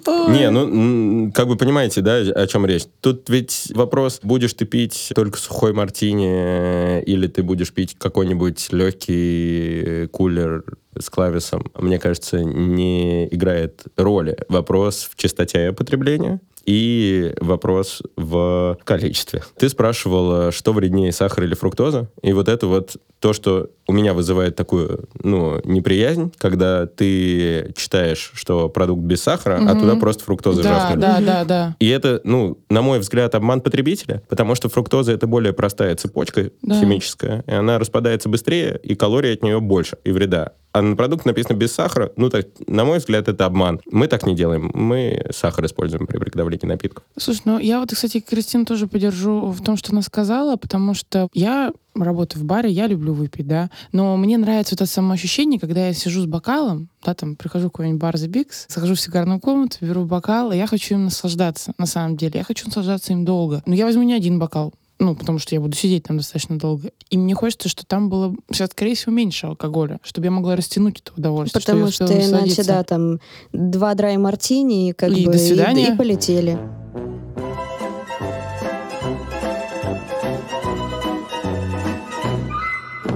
Ой. 0.07 0.33
Не, 0.33 0.51
ну, 0.51 1.33
как 1.33 1.49
бы 1.49 1.57
понимаете, 1.57 2.01
да, 2.01 2.17
о 2.17 2.47
чем 2.47 2.67
речь? 2.67 2.85
Тут 3.01 3.29
ведь 3.29 3.73
вопрос, 3.75 4.21
будешь 4.23 4.55
ты 4.55 4.65
пить 4.65 5.13
только 5.15 5.39
сухой 5.39 5.73
мартини, 5.73 6.29
э, 6.29 7.03
или 7.03 7.27
ты 7.27 7.43
будешь 7.43 7.73
пить 7.73 7.97
какой-нибудь 7.99 8.73
легкий 8.73 9.83
э, 9.85 10.07
кулер 10.09 10.65
с 11.01 11.11
клависом, 11.11 11.71
мне 11.79 11.99
кажется, 11.99 12.43
не 12.43 13.27
играет 13.29 13.85
роли. 13.97 14.37
Вопрос 14.49 15.09
в 15.13 15.17
частоте 15.17 15.73
потребления 15.73 16.41
и 16.67 17.33
вопрос 17.41 18.03
в 18.17 18.77
количестве. 18.85 19.43
Ты 19.59 19.71
спрашивала, 19.71 20.53
что 20.53 20.75
вреднее, 20.75 21.13
сахар 21.13 21.45
или 21.45 21.55
фруктоза, 21.55 22.11
и 22.23 22.33
вот 22.35 22.49
это 22.49 22.67
вот 22.67 22.97
то, 23.21 23.33
что 23.33 23.71
у 23.89 23.93
меня 23.93 24.13
вызывает 24.13 24.55
такую, 24.55 25.09
ну, 25.23 25.61
неприязнь, 25.65 26.31
когда 26.37 26.87
ты 26.87 27.73
читаешь, 27.75 28.31
что 28.35 28.69
продукт 28.69 29.03
без 29.03 29.23
сахара, 29.23 29.57
а 29.57 29.61
Мгм. 29.73 29.81
туда 29.81 29.97
просто 29.97 30.25
фруктоза 30.25 30.63
Да, 30.63 30.69
жахнули. 30.69 31.01
да, 31.01 31.21
да, 31.21 31.45
да. 31.45 31.77
И 31.81 31.89
это, 31.89 32.21
ну, 32.25 32.59
на 32.69 32.83
мой 32.83 32.99
взгляд, 32.99 33.35
обман 33.35 33.63
потребителя, 33.63 34.23
потому 34.29 34.55
что 34.55 34.69
фруктоза 34.69 35.13
это 35.13 35.27
более 35.27 35.55
простая 35.55 35.97
цепочка 35.97 36.51
Да. 36.63 36.79
химическая, 36.79 37.45
и 37.47 37.51
она 37.53 37.79
распадается 37.79 38.29
быстрее, 38.29 38.79
и 38.83 38.95
калорий 38.95 39.33
от 39.33 39.43
нее 39.43 39.59
больше, 39.61 39.97
и 40.05 40.13
вреда. 40.13 40.53
А 40.73 40.83
на 40.83 40.97
продукт 40.97 41.25
написано 41.25 41.57
без 41.57 41.73
сахара, 41.73 42.13
ну, 42.17 42.29
так, 42.29 42.47
на 42.67 42.85
мой 42.85 42.99
взгляд, 42.99 43.29
это 43.29 43.47
обман. 43.47 43.81
Мы 43.91 44.07
так 44.07 44.27
не 44.27 44.35
делаем. 44.35 44.71
Мы 44.75 45.27
сахар 45.31 45.65
используем 45.65 46.07
при 46.07 46.19
приготовлении 46.19 46.67
напитков. 46.67 47.05
Слушай, 47.17 47.43
ну 47.47 47.59
я 47.59 47.81
вот, 47.81 47.91
кстати, 47.91 48.21
Кристину 48.21 48.65
тоже 48.65 48.87
поддержу 48.87 49.47
в 49.49 49.63
том, 49.63 49.77
что 49.77 49.93
она 49.93 50.03
сказала, 50.03 50.57
потому 50.57 50.95
что 50.95 51.29
я 51.33 51.73
работаю 51.95 52.43
в 52.43 52.47
баре, 52.47 52.71
я 52.71 52.87
люблю 52.87 53.13
выпить, 53.13 53.47
да, 53.47 53.71
но 53.93 54.17
мне 54.17 54.39
нравится 54.39 54.75
это 54.75 54.87
самоощущение, 54.87 55.59
когда 55.59 55.89
я 55.89 55.93
сижу 55.93 56.21
с 56.21 56.27
бокалом, 56.27 56.89
да, 57.05 57.15
там, 57.15 57.35
прихожу 57.35 57.69
в 57.69 57.73
какой-нибудь 57.73 58.01
бар 58.01 58.15
The 58.15 58.29
Bigs, 58.29 58.67
захожу 58.69 58.95
в 58.95 59.01
сигарную 59.01 59.41
комнату, 59.41 59.79
беру 59.81 60.05
бокал, 60.05 60.53
и 60.53 60.57
я 60.57 60.67
хочу 60.67 60.95
им 60.95 61.05
наслаждаться, 61.05 61.73
на 61.79 61.87
самом 61.87 62.17
деле. 62.17 62.39
Я 62.39 62.45
хочу 62.45 62.67
наслаждаться 62.67 63.13
им 63.13 63.25
долго. 63.25 63.63
Но 63.67 63.75
я 63.75 63.85
возьму 63.85 64.03
не 64.05 64.15
один 64.15 64.39
бокал, 64.39 64.75
ну, 64.99 65.15
потому 65.15 65.39
что 65.39 65.55
я 65.55 65.61
буду 65.61 65.77
сидеть 65.77 66.05
там 66.05 66.17
достаточно 66.17 66.59
долго. 66.59 66.91
И 67.11 67.17
мне 67.17 67.35
хочется, 67.35 67.69
что 67.69 67.87
там 67.87 68.09
было, 68.09 68.35
сейчас, 68.51 68.71
скорее 68.71 68.95
всего, 68.95 69.13
меньше 69.13 69.47
алкоголя, 69.47 70.01
чтобы 70.03 70.27
я 70.27 70.31
могла 70.31 70.57
растянуть 70.57 71.01
это 71.01 71.13
удовольствие. 71.17 71.63
Потому 71.63 71.89
что 71.91 72.05
успела 72.05 72.41
иначе, 72.41 72.65
да, 72.65 72.83
там 72.83 73.21
два 73.53 73.95
драй 73.95 74.17
мартини, 74.17 74.91
и 74.91 74.93
как 74.93 75.11
И 75.11 75.25
бы 75.27 75.33
до 75.33 75.39
свидания. 75.39 75.95
и 75.95 75.97
полетели. 75.97 76.59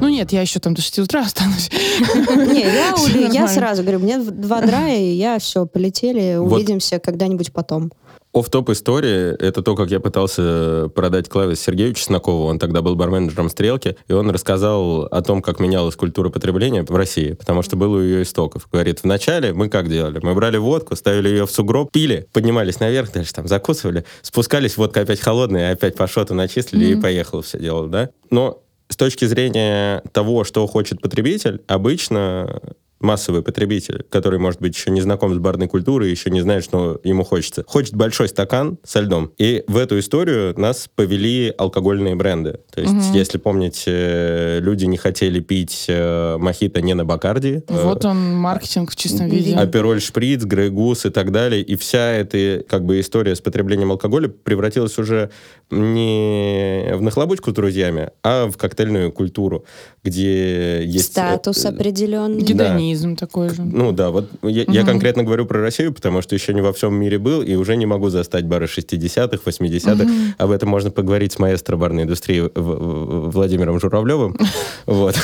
Ну 0.02 0.08
нет, 0.08 0.32
я 0.32 0.40
еще 0.42 0.58
там 0.58 0.74
до 0.74 0.82
6 0.82 0.98
утра 0.98 1.20
останусь. 1.26 1.70
Не, 1.70 2.62
я, 2.62 2.94
Всё 2.96 3.16
у- 3.28 3.32
я 3.32 3.46
сразу 3.48 3.82
говорю, 3.82 4.00
мне 4.00 4.18
два 4.18 4.60
драя, 4.60 4.98
и 5.00 5.12
я 5.14 5.38
все, 5.38 5.64
полетели, 5.64 6.36
увидимся 6.36 6.98
когда-нибудь 6.98 7.52
потом. 7.52 7.92
Офф-топ 8.34 8.70
истории— 8.70 9.36
это 9.46 9.60
то, 9.62 9.74
как 9.76 9.90
я 9.90 10.00
пытался 10.00 10.88
продать 10.94 11.28
клавиш 11.28 11.58
Сергею 11.58 11.92
Чеснокову. 11.92 12.46
Он 12.46 12.58
тогда 12.58 12.80
был 12.80 12.96
барменеджером 12.96 13.50
«Стрелки», 13.50 13.96
и 14.08 14.12
он 14.14 14.30
рассказал 14.30 15.02
о 15.02 15.20
том, 15.20 15.42
как 15.42 15.60
менялась 15.60 15.96
культура 15.96 16.30
потребления 16.30 16.82
в 16.82 16.96
России, 16.96 17.32
потому 17.34 17.60
что 17.62 17.76
был 17.76 17.92
у 17.92 18.00
ее 18.00 18.22
истоков. 18.22 18.68
Говорит, 18.72 19.00
вначале 19.02 19.52
мы 19.52 19.68
как 19.68 19.90
делали? 19.90 20.18
Мы 20.22 20.34
брали 20.34 20.56
водку, 20.56 20.96
ставили 20.96 21.28
ее 21.28 21.46
в 21.46 21.50
сугроб, 21.50 21.92
пили, 21.92 22.26
поднимались 22.32 22.80
наверх, 22.80 23.12
дальше 23.12 23.34
там 23.34 23.46
закусывали, 23.48 24.06
спускались, 24.22 24.78
водка 24.78 25.02
опять 25.02 25.20
холодная, 25.20 25.72
опять 25.72 25.94
по 25.94 26.06
шоту 26.08 26.32
начислили 26.34 26.86
и 26.86 26.92
Мгм. 26.94 27.02
поехало 27.02 27.42
все 27.42 27.58
дело, 27.58 27.86
да? 27.86 28.08
Но 28.30 28.61
с 28.92 28.96
точки 28.96 29.24
зрения 29.24 30.02
того, 30.12 30.44
что 30.44 30.66
хочет 30.66 31.00
потребитель, 31.00 31.62
обычно 31.66 32.60
массовый 33.02 33.42
потребитель, 33.42 34.04
который, 34.08 34.38
может 34.38 34.60
быть, 34.60 34.74
еще 34.76 34.90
не 34.90 35.00
знаком 35.00 35.34
с 35.34 35.38
барной 35.38 35.68
культурой, 35.68 36.10
еще 36.10 36.30
не 36.30 36.40
знает, 36.40 36.64
что 36.64 37.00
ему 37.04 37.24
хочется, 37.24 37.64
хочет 37.66 37.94
большой 37.94 38.28
стакан 38.28 38.78
со 38.84 39.00
льдом. 39.00 39.32
И 39.38 39.64
в 39.66 39.76
эту 39.76 39.98
историю 39.98 40.58
нас 40.58 40.88
повели 40.94 41.52
алкогольные 41.56 42.14
бренды. 42.14 42.60
То 42.74 42.80
есть, 42.80 42.92
Мгм. 42.92 43.12
если 43.14 43.38
помните, 43.38 44.58
люди 44.60 44.84
не 44.84 44.96
хотели 44.96 45.40
пить 45.40 45.86
э, 45.88 46.36
мохито 46.38 46.80
не 46.80 46.94
на 46.94 47.04
Бакарди. 47.04 47.62
э, 47.66 47.82
Вот 47.84 48.04
он, 48.04 48.34
маркетинг 48.36 48.90
в 48.92 48.96
чистом 48.96 49.28
виде. 49.28 49.54
Апероль 49.56 50.00
Шприц, 50.00 50.44
Грей 50.44 50.70
Гус 50.70 51.04
и 51.06 51.10
так 51.10 51.32
далее. 51.32 51.62
И 51.62 51.76
вся 51.76 52.12
эта 52.12 52.62
как 52.68 52.84
бы 52.84 53.00
история 53.00 53.34
с 53.34 53.40
потреблением 53.40 53.90
алкоголя 53.90 54.28
превратилась 54.28 54.98
уже 54.98 55.30
не 55.70 56.92
в 56.94 57.02
нахлобучку 57.02 57.50
с 57.50 57.54
друзьями, 57.54 58.10
а 58.22 58.46
в 58.48 58.56
коктейльную 58.56 59.10
культуру, 59.12 59.64
где 60.04 60.84
есть... 60.84 61.12
Статус 61.12 61.64
э, 61.64 61.68
определенный. 61.68 62.42
Гедонизм 62.42 62.91
такой 63.16 63.50
же. 63.50 63.62
Ну 63.62 63.92
да, 63.92 64.10
вот 64.10 64.30
я, 64.42 64.64
я 64.68 64.82
Мгм. 64.82 64.86
конкретно 64.86 65.22
говорю 65.24 65.46
про 65.46 65.60
Россию, 65.60 65.92
потому 65.92 66.22
что 66.22 66.34
еще 66.34 66.54
не 66.54 66.60
во 66.60 66.72
всем 66.72 66.94
мире 66.94 67.18
был, 67.18 67.42
и 67.42 67.54
уже 67.54 67.76
не 67.76 67.86
могу 67.86 68.08
застать 68.08 68.44
бары 68.46 68.66
60-х, 68.66 69.42
80-х. 69.44 70.04
Мгм. 70.04 70.34
Об 70.38 70.50
этом 70.50 70.68
можно 70.68 70.90
поговорить 70.90 71.32
с 71.32 71.38
маэстро 71.38 71.76
барной 71.76 72.04
индустрии 72.04 72.40
В- 72.40 72.50
В- 72.54 73.30
Владимиром 73.30 73.78
Журавлевым. 73.80 74.36
Вот. 74.86 75.14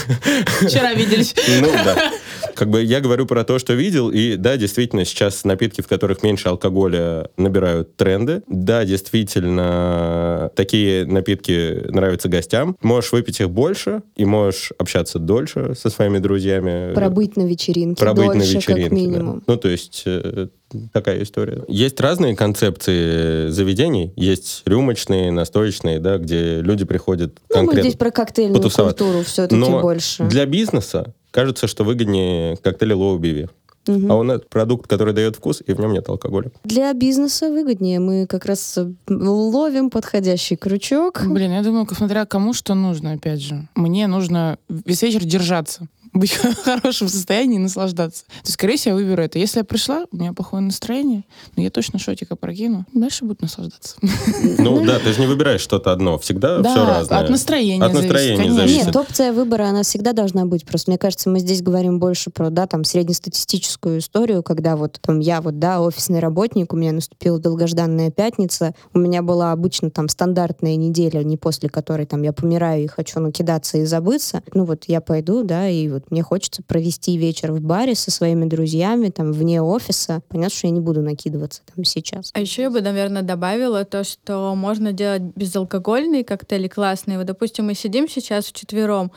Вчера 0.61 0.94
виделись. 0.94 1.35
Ну 1.61 1.68
да. 1.85 2.11
Как 2.54 2.70
бы 2.70 2.83
я 2.83 3.00
говорю 3.00 3.26
про 3.26 3.44
то, 3.44 3.59
что 3.59 3.74
видел, 3.74 4.11
и 4.11 4.37
да, 4.37 4.57
действительно, 4.57 5.04
сейчас 5.04 5.44
напитки, 5.44 5.81
в 5.81 5.87
которых 5.88 6.22
меньше 6.24 6.48
алкоголя, 6.48 7.28
набирают 7.37 7.96
тренды. 7.96 8.42
Да, 8.48 8.85
действительно, 8.85 10.50
такие 10.54 11.04
напитки 11.07 11.85
нравятся 11.90 12.28
гостям. 12.28 12.76
Можешь 12.83 13.12
выпить 13.12 13.40
их 13.40 13.50
больше, 13.50 14.02
и 14.16 14.24
можешь 14.24 14.72
общаться 14.78 15.18
дольше 15.18 15.74
со 15.81 15.90
своими 15.90 16.18
друзьями. 16.18 16.94
Пробыть 16.94 17.37
на 17.37 17.42
вечеринке 17.42 17.58
Пробыть 17.99 18.27
дольше, 18.27 18.38
на 18.38 18.42
вечеринке, 18.42 18.83
как 18.83 18.90
да. 18.90 18.97
минимум. 18.97 19.42
Ну, 19.47 19.57
то 19.57 19.68
есть 19.68 20.03
э, 20.07 20.49
такая 20.92 21.23
история. 21.23 21.64
Есть 21.68 22.01
разные 22.01 22.37
концепции 22.37 23.49
заведений. 23.49 24.12
Есть 24.16 24.62
рюмочные, 24.66 25.31
настоечные, 25.31 25.99
да, 25.99 26.18
где 26.18 26.61
люди 26.61 26.85
приходят 26.85 27.38
Ну, 27.51 27.57
мы 27.57 27.66
конкретно 27.66 27.83
здесь 27.83 27.99
про 27.99 28.11
коктейльную 28.11 28.57
потусовать. 28.62 28.97
культуру 28.97 29.25
все-таки 29.25 29.57
Но 29.57 29.81
больше. 29.81 30.25
для 30.25 30.47
бизнеса 30.47 31.12
кажется, 31.31 31.66
что 31.66 31.85
выгоднее 31.85 32.57
коктейли 32.57 32.94
BV. 32.94 33.49
Мгм. 33.88 34.12
А 34.12 34.23
нас 34.23 34.40
продукт, 34.49 34.87
который 34.87 35.14
дает 35.14 35.37
вкус, 35.37 35.62
и 35.66 35.73
в 35.73 35.81
нем 35.81 35.92
нет 35.92 36.09
алкоголя. 36.09 36.51
Для 36.64 36.92
бизнеса 36.92 37.51
выгоднее. 37.51 38.01
Мы 38.01 38.27
как 38.27 38.44
раз 38.44 38.79
ловим 39.09 39.90
подходящий 39.90 40.57
крючок. 40.57 41.23
Блин, 41.27 41.53
я 41.53 41.62
думаю, 41.62 41.88
смотря 41.97 42.27
кому 42.27 42.53
что 42.53 42.75
нужно, 42.75 43.12
опять 43.12 43.40
же. 43.40 43.68
Мне 43.75 44.07
нужно 44.07 44.59
весь 44.68 45.03
вечер 45.03 45.25
держаться 45.25 45.88
быть 46.12 46.33
в 46.42 46.55
хорошем 46.62 47.09
состоянии 47.09 47.57
и 47.57 47.59
наслаждаться. 47.59 48.25
То 48.27 48.33
есть, 48.44 48.53
скорее 48.55 48.77
всего, 48.77 48.99
я 48.99 49.05
выберу 49.05 49.23
это. 49.23 49.38
Если 49.38 49.59
я 49.59 49.64
пришла, 49.64 50.07
у 50.11 50.16
меня 50.16 50.33
плохое 50.33 50.62
настроение, 50.62 51.25
но 51.57 51.62
я 51.62 51.71
точно 51.71 51.99
шотика 51.99 52.37
прокину, 52.37 52.85
дальше 52.92 53.25
буду 53.25 53.38
наслаждаться. 53.42 53.97
Ну 54.59 54.85
да, 54.85 54.99
ты 54.99 55.12
же 55.12 55.21
не 55.21 55.27
выбираешь 55.27 55.61
что-то 55.61 55.92
одно. 55.92 56.18
Всегда 56.18 56.59
Да, 56.59 56.71
все 56.71 56.87
разное. 56.87 57.18
от 57.21 57.31
настроения 57.31 57.85
От 57.85 57.92
зависит, 57.92 58.11
настроения 58.11 58.37
конечно. 58.37 58.57
зависит. 58.59 58.87
Нет, 58.87 58.97
опция 58.97 59.33
выбора, 59.33 59.64
она 59.68 59.83
всегда 59.83 60.12
должна 60.12 60.47
быть. 60.47 60.64
Просто 60.64 60.90
мне 60.90 60.99
кажется, 60.99 61.31
мы 61.31 61.38
здесь 61.40 61.62
говорим 61.62 61.99
больше 61.99 62.31
про, 62.31 62.51
да, 62.51 62.66
там, 62.66 62.85
среднестатистическую 62.85 63.99
историю, 63.99 64.42
когда 64.42 64.77
вот 64.77 64.99
там 65.01 65.18
я 65.21 65.40
вот, 65.40 65.59
да, 65.59 65.81
офисный 65.81 66.21
работник, 66.21 66.73
у 66.73 66.77
меня 66.77 66.92
наступила 66.92 67.38
долгожданная 67.38 68.11
пятница, 68.11 68.75
у 68.94 68.99
меня 68.99 69.23
была 69.23 69.53
обычно 69.53 69.90
там 69.90 70.09
стандартная 70.09 70.77
неделя, 70.77 71.23
не 71.23 71.37
после 71.37 71.68
которой 71.68 72.07
там 72.07 72.23
я 72.23 72.33
помираю 72.33 72.85
и 72.85 72.87
хочу 72.87 73.21
накидаться 73.21 73.79
и 73.79 73.85
забыться. 73.85 74.42
Ну 74.55 74.64
вот 74.64 74.85
я 74.87 75.01
пойду, 75.01 75.42
да, 75.42 75.68
и 75.68 75.88
вот 75.88 76.08
мне 76.11 76.23
хочется 76.23 76.62
провести 76.62 77.16
вечер 77.16 77.53
в 77.53 77.61
баре 77.61 77.94
со 77.94 78.11
своими 78.11 78.47
друзьями, 78.47 79.11
там, 79.11 79.33
вне 79.33 79.62
офиса. 79.62 80.23
Понятно, 80.29 80.57
что 80.57 80.66
я 80.66 80.73
не 80.73 80.81
буду 80.81 81.03
накидываться 81.03 81.62
там 81.75 81.85
сейчас. 81.85 82.31
А 82.35 82.40
еще 82.40 82.62
я 82.62 82.71
бы, 82.71 82.81
наверное, 82.81 83.23
добавила 83.23 83.85
то, 83.85 84.05
что 84.05 84.55
можно 84.55 84.92
делать 84.92 85.23
безалкогольные 85.23 86.25
коктейли 86.25 86.68
классные. 86.68 87.18
Вот, 87.18 87.27
допустим, 87.27 87.66
мы 87.66 87.75
сидим 87.75 88.09
сейчас 88.09 88.47
вчетвером, 88.47 89.12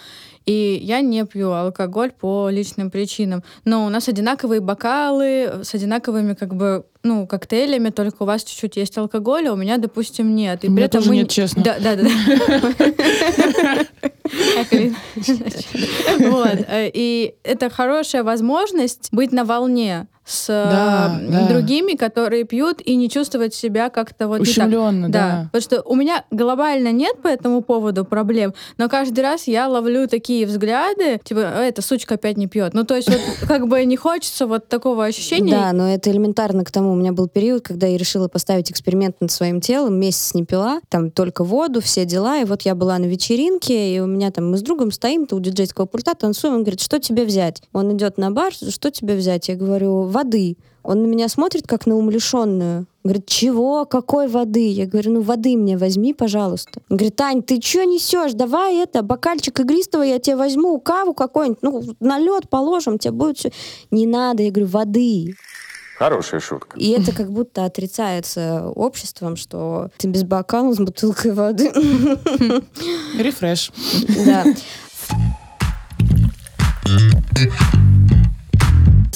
и 0.45 0.80
я 0.82 1.01
не 1.01 1.25
пью 1.25 1.51
алкоголь 1.51 2.12
по 2.12 2.49
личным 2.49 2.89
причинам. 2.91 3.43
Но 3.65 3.86
у 3.86 3.89
нас 3.89 4.08
одинаковые 4.08 4.60
бокалы 4.62 5.63
с 5.63 5.73
одинаковыми 5.73 6.34
как 6.34 6.56
бы 6.56 6.86
ну, 7.04 7.25
коктейлями, 7.25 7.89
только 7.89 8.23
у 8.23 8.25
вас 8.25 8.43
чуть-чуть 8.43 8.77
есть 8.77 8.97
алкоголь, 8.97 9.47
а 9.47 9.54
у 9.54 9.56
меня, 9.56 9.77
допустим, 9.77 10.36
нет. 10.36 10.63
И 10.63 10.67
у 10.67 10.71
меня 10.71 10.88
тоже 10.88 11.10
мы... 11.10 11.15
нет, 11.17 11.30
честно. 11.30 11.63
Да, 11.63 11.77
да, 11.80 11.95
да. 11.95 12.10
Вот. 16.20 16.65
Э, 16.67 16.89
и 16.94 17.36
это 17.44 17.70
хорошая 17.70 18.24
возможность 18.24 19.10
быть 19.12 19.32
на 19.32 19.44
волне 19.46 20.08
с 20.25 20.47
да, 20.47 21.19
да. 21.27 21.47
другими, 21.47 21.95
которые 21.95 22.43
пьют, 22.43 22.81
и 22.81 22.95
не 22.95 23.10
чувствовать 23.10 23.53
себя 23.53 23.89
как-то 23.89 24.27
вот 24.27 24.41
Ущемленно, 24.41 25.10
да. 25.10 25.19
да. 25.19 25.49
Потому 25.51 25.62
что 25.62 25.81
у 25.89 25.95
меня 25.95 26.25
глобально 26.31 26.91
нет 26.91 27.21
по 27.21 27.27
этому 27.27 27.62
поводу 27.62 28.05
проблем, 28.05 28.53
но 28.77 28.88
каждый 28.88 29.21
раз 29.21 29.47
я 29.47 29.67
ловлю 29.67 30.07
такие 30.07 30.45
взгляды, 30.45 31.19
типа, 31.23 31.39
«Э, 31.39 31.63
эта 31.63 31.81
сучка 31.81 32.15
опять 32.15 32.37
не 32.37 32.48
пьет. 32.48 32.73
Ну, 32.73 32.83
то 32.83 32.96
есть, 32.96 33.10
вот, 33.10 33.19
как 33.48 33.67
бы 33.67 33.83
не 33.85 33.98
хочется 33.98 34.46
вот 34.46 34.67
такого 34.67 35.06
ощущения. 35.06 35.52
Да, 35.52 35.73
но 35.73 35.91
это 35.91 36.12
элементарно 36.12 36.63
к 36.63 36.71
тому. 36.71 36.91
У 36.91 36.96
меня 36.96 37.13
был 37.13 37.27
период, 37.27 37.63
когда 37.63 37.87
я 37.87 37.98
решила 37.98 38.27
поставить 38.27 38.71
эксперимент 38.71 39.19
над 39.21 39.31
своим 39.31 39.60
телом, 39.60 40.00
месяц 40.00 40.33
не 40.33 40.46
пила, 40.46 40.81
там 40.89 41.12
только 41.12 41.43
воду, 41.43 41.81
все 41.81 42.06
дела, 42.06 42.39
и 42.39 42.46
вот 42.46 42.62
я 42.62 42.75
была 42.75 42.98
на 43.00 43.06
вечеринке, 43.06 43.96
и 43.96 44.00
у 44.00 44.06
меня 44.06 44.31
там 44.31 44.52
мы 44.52 44.58
с 44.58 44.62
другом 44.62 44.91
стоим, 44.91 45.25
то 45.25 45.35
у 45.35 45.39
диджейского 45.39 45.85
пульта 45.85 46.13
танцуем, 46.13 46.56
он 46.56 46.62
говорит, 46.62 46.81
что 46.81 47.00
тебе 47.00 47.25
взять? 47.25 47.62
Он 47.73 47.91
идет 47.93 48.17
на 48.17 48.31
бар, 48.31 48.54
что 48.54 48.91
тебе 48.91 49.15
взять? 49.15 49.50
Я 49.50 49.56
говорю, 49.56 50.10
воды. 50.12 50.57
Он 50.83 51.03
на 51.03 51.07
меня 51.07 51.27
смотрит, 51.27 51.67
как 51.67 51.85
на 51.85 51.95
умалишенную. 51.95 52.87
Говорит, 53.03 53.25
чего? 53.27 53.85
Какой 53.85 54.27
воды? 54.27 54.67
Я 54.67 54.85
говорю, 54.85 55.13
ну 55.13 55.21
воды 55.21 55.55
мне 55.57 55.77
возьми, 55.77 56.13
пожалуйста. 56.13 56.81
Он 56.89 56.97
говорит, 56.97 57.15
Тань, 57.15 57.41
ты 57.43 57.59
что 57.62 57.83
несешь? 57.83 58.33
Давай 58.33 58.77
это, 58.77 59.01
бокальчик 59.01 59.59
игристого 59.59 60.03
я 60.03 60.19
тебе 60.19 60.35
возьму, 60.35 60.79
каву 60.79 61.13
какой-нибудь, 61.13 61.62
ну, 61.62 61.83
на 61.99 62.19
лед 62.19 62.49
положим, 62.49 62.97
тебе 62.99 63.12
будет 63.12 63.37
все. 63.37 63.51
Не 63.91 64.05
надо, 64.05 64.43
я 64.43 64.51
говорю, 64.51 64.67
воды. 64.67 65.35
Хорошая 65.97 66.39
шутка. 66.39 66.79
И 66.79 66.89
это 66.89 67.13
как 67.13 67.31
будто 67.31 67.65
отрицается 67.65 68.71
обществом, 68.73 69.35
что 69.35 69.89
ты 69.97 70.07
без 70.07 70.23
бокала 70.23 70.73
с 70.73 70.77
бутылкой 70.77 71.31
воды. 71.31 71.71
Рефреш. 73.19 73.71
Да. 74.25 74.45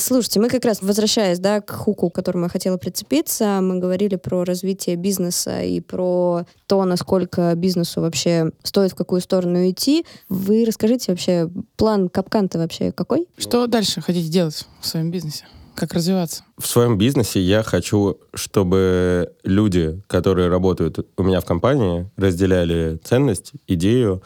Слушайте, 0.07 0.39
мы 0.39 0.49
как 0.49 0.63
раз, 0.65 0.83
возвращаясь 0.83 1.39
да, 1.39 1.61
к 1.61 1.71
хуку, 1.71 2.11
к 2.11 2.13
которому 2.13 2.43
я 2.43 2.49
хотела 2.49 2.77
прицепиться, 2.77 3.59
мы 3.59 3.79
говорили 3.79 4.17
про 4.17 4.43
развитие 4.43 4.97
бизнеса 4.97 5.63
и 5.63 5.79
про 5.79 6.45
то, 6.67 6.85
насколько 6.85 7.55
бизнесу 7.55 8.01
вообще 8.01 8.51
стоит 8.61 8.91
в 8.91 8.95
какую 8.95 9.19
сторону 9.19 9.67
идти. 9.67 10.05
Вы 10.29 10.63
расскажите 10.63 11.11
вообще, 11.11 11.49
план 11.75 12.09
капкан-то 12.09 12.59
вообще 12.59 12.91
какой? 12.91 13.27
Что 13.39 13.65
дальше 13.65 13.99
хотите 13.99 14.29
делать 14.29 14.67
в 14.79 14.85
своем 14.85 15.09
бизнесе? 15.09 15.45
Как 15.73 15.91
развиваться? 15.93 16.43
В 16.59 16.67
своем 16.67 16.99
бизнесе 16.99 17.39
я 17.39 17.63
хочу, 17.63 18.19
чтобы 18.35 19.33
люди, 19.43 19.99
которые 20.05 20.49
работают 20.49 20.99
у 21.17 21.23
меня 21.23 21.41
в 21.41 21.45
компании, 21.45 22.11
разделяли 22.15 22.99
ценность, 23.03 23.53
идею 23.65 24.21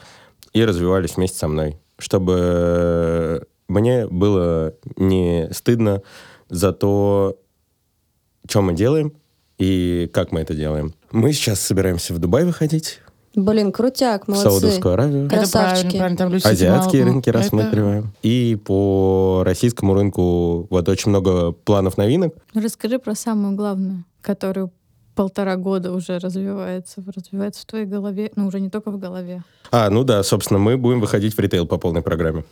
и 0.52 0.62
развивались 0.62 1.16
вместе 1.16 1.38
со 1.38 1.48
мной. 1.48 1.78
Чтобы 1.98 3.48
мне 3.70 4.08
было 4.08 4.74
не 4.98 5.48
стыдно 5.52 6.02
за 6.50 6.74
то, 6.74 7.38
что 8.48 8.62
мы 8.62 8.74
делаем 8.74 9.14
и 9.58 10.10
как 10.14 10.32
мы 10.32 10.42
это 10.42 10.54
делаем. 10.54 10.94
Мы 11.12 11.32
сейчас 11.34 11.60
собираемся 11.62 12.14
в 12.14 12.20
Дубай 12.20 12.44
выходить. 12.46 13.00
Блин, 13.36 13.72
крутяк, 13.72 14.28
молодцы. 14.28 14.50
В 14.50 14.52
Саудовскую 14.52 14.94
Аравию. 14.96 15.30
Красавчики. 15.30 15.88
Это 15.88 15.98
правильно, 15.98 16.18
правильно. 16.18 16.40
Там 16.42 16.52
Азиатские 16.52 17.04
мало... 17.04 17.14
рынки 17.14 17.30
рассматриваем. 17.30 18.00
Это... 18.00 18.12
И 18.24 18.56
по 18.56 19.44
российскому 19.46 19.94
рынку 19.94 20.68
вот 20.70 20.90
очень 20.90 21.10
много 21.10 21.52
планов 21.52 21.98
новинок. 21.98 22.34
Расскажи 22.56 22.98
про 22.98 23.14
самую 23.14 23.56
главную, 23.56 24.04
которую 24.22 24.72
полтора 25.14 25.58
года 25.58 25.92
уже 25.92 26.18
развивается, 26.18 27.04
развивается 27.06 27.62
в 27.62 27.66
твоей 27.66 27.86
голове, 27.86 28.32
ну 28.36 28.48
уже 28.48 28.60
не 28.60 28.70
только 28.70 28.90
в 28.90 28.98
голове. 28.98 29.44
А, 29.70 29.90
ну 29.90 30.04
да, 30.04 30.24
собственно, 30.24 30.60
мы 30.60 30.78
будем 30.78 31.00
выходить 31.02 31.36
в 31.36 31.40
ритейл 31.40 31.68
по 31.68 31.78
полной 31.78 32.02
программе. 32.02 32.46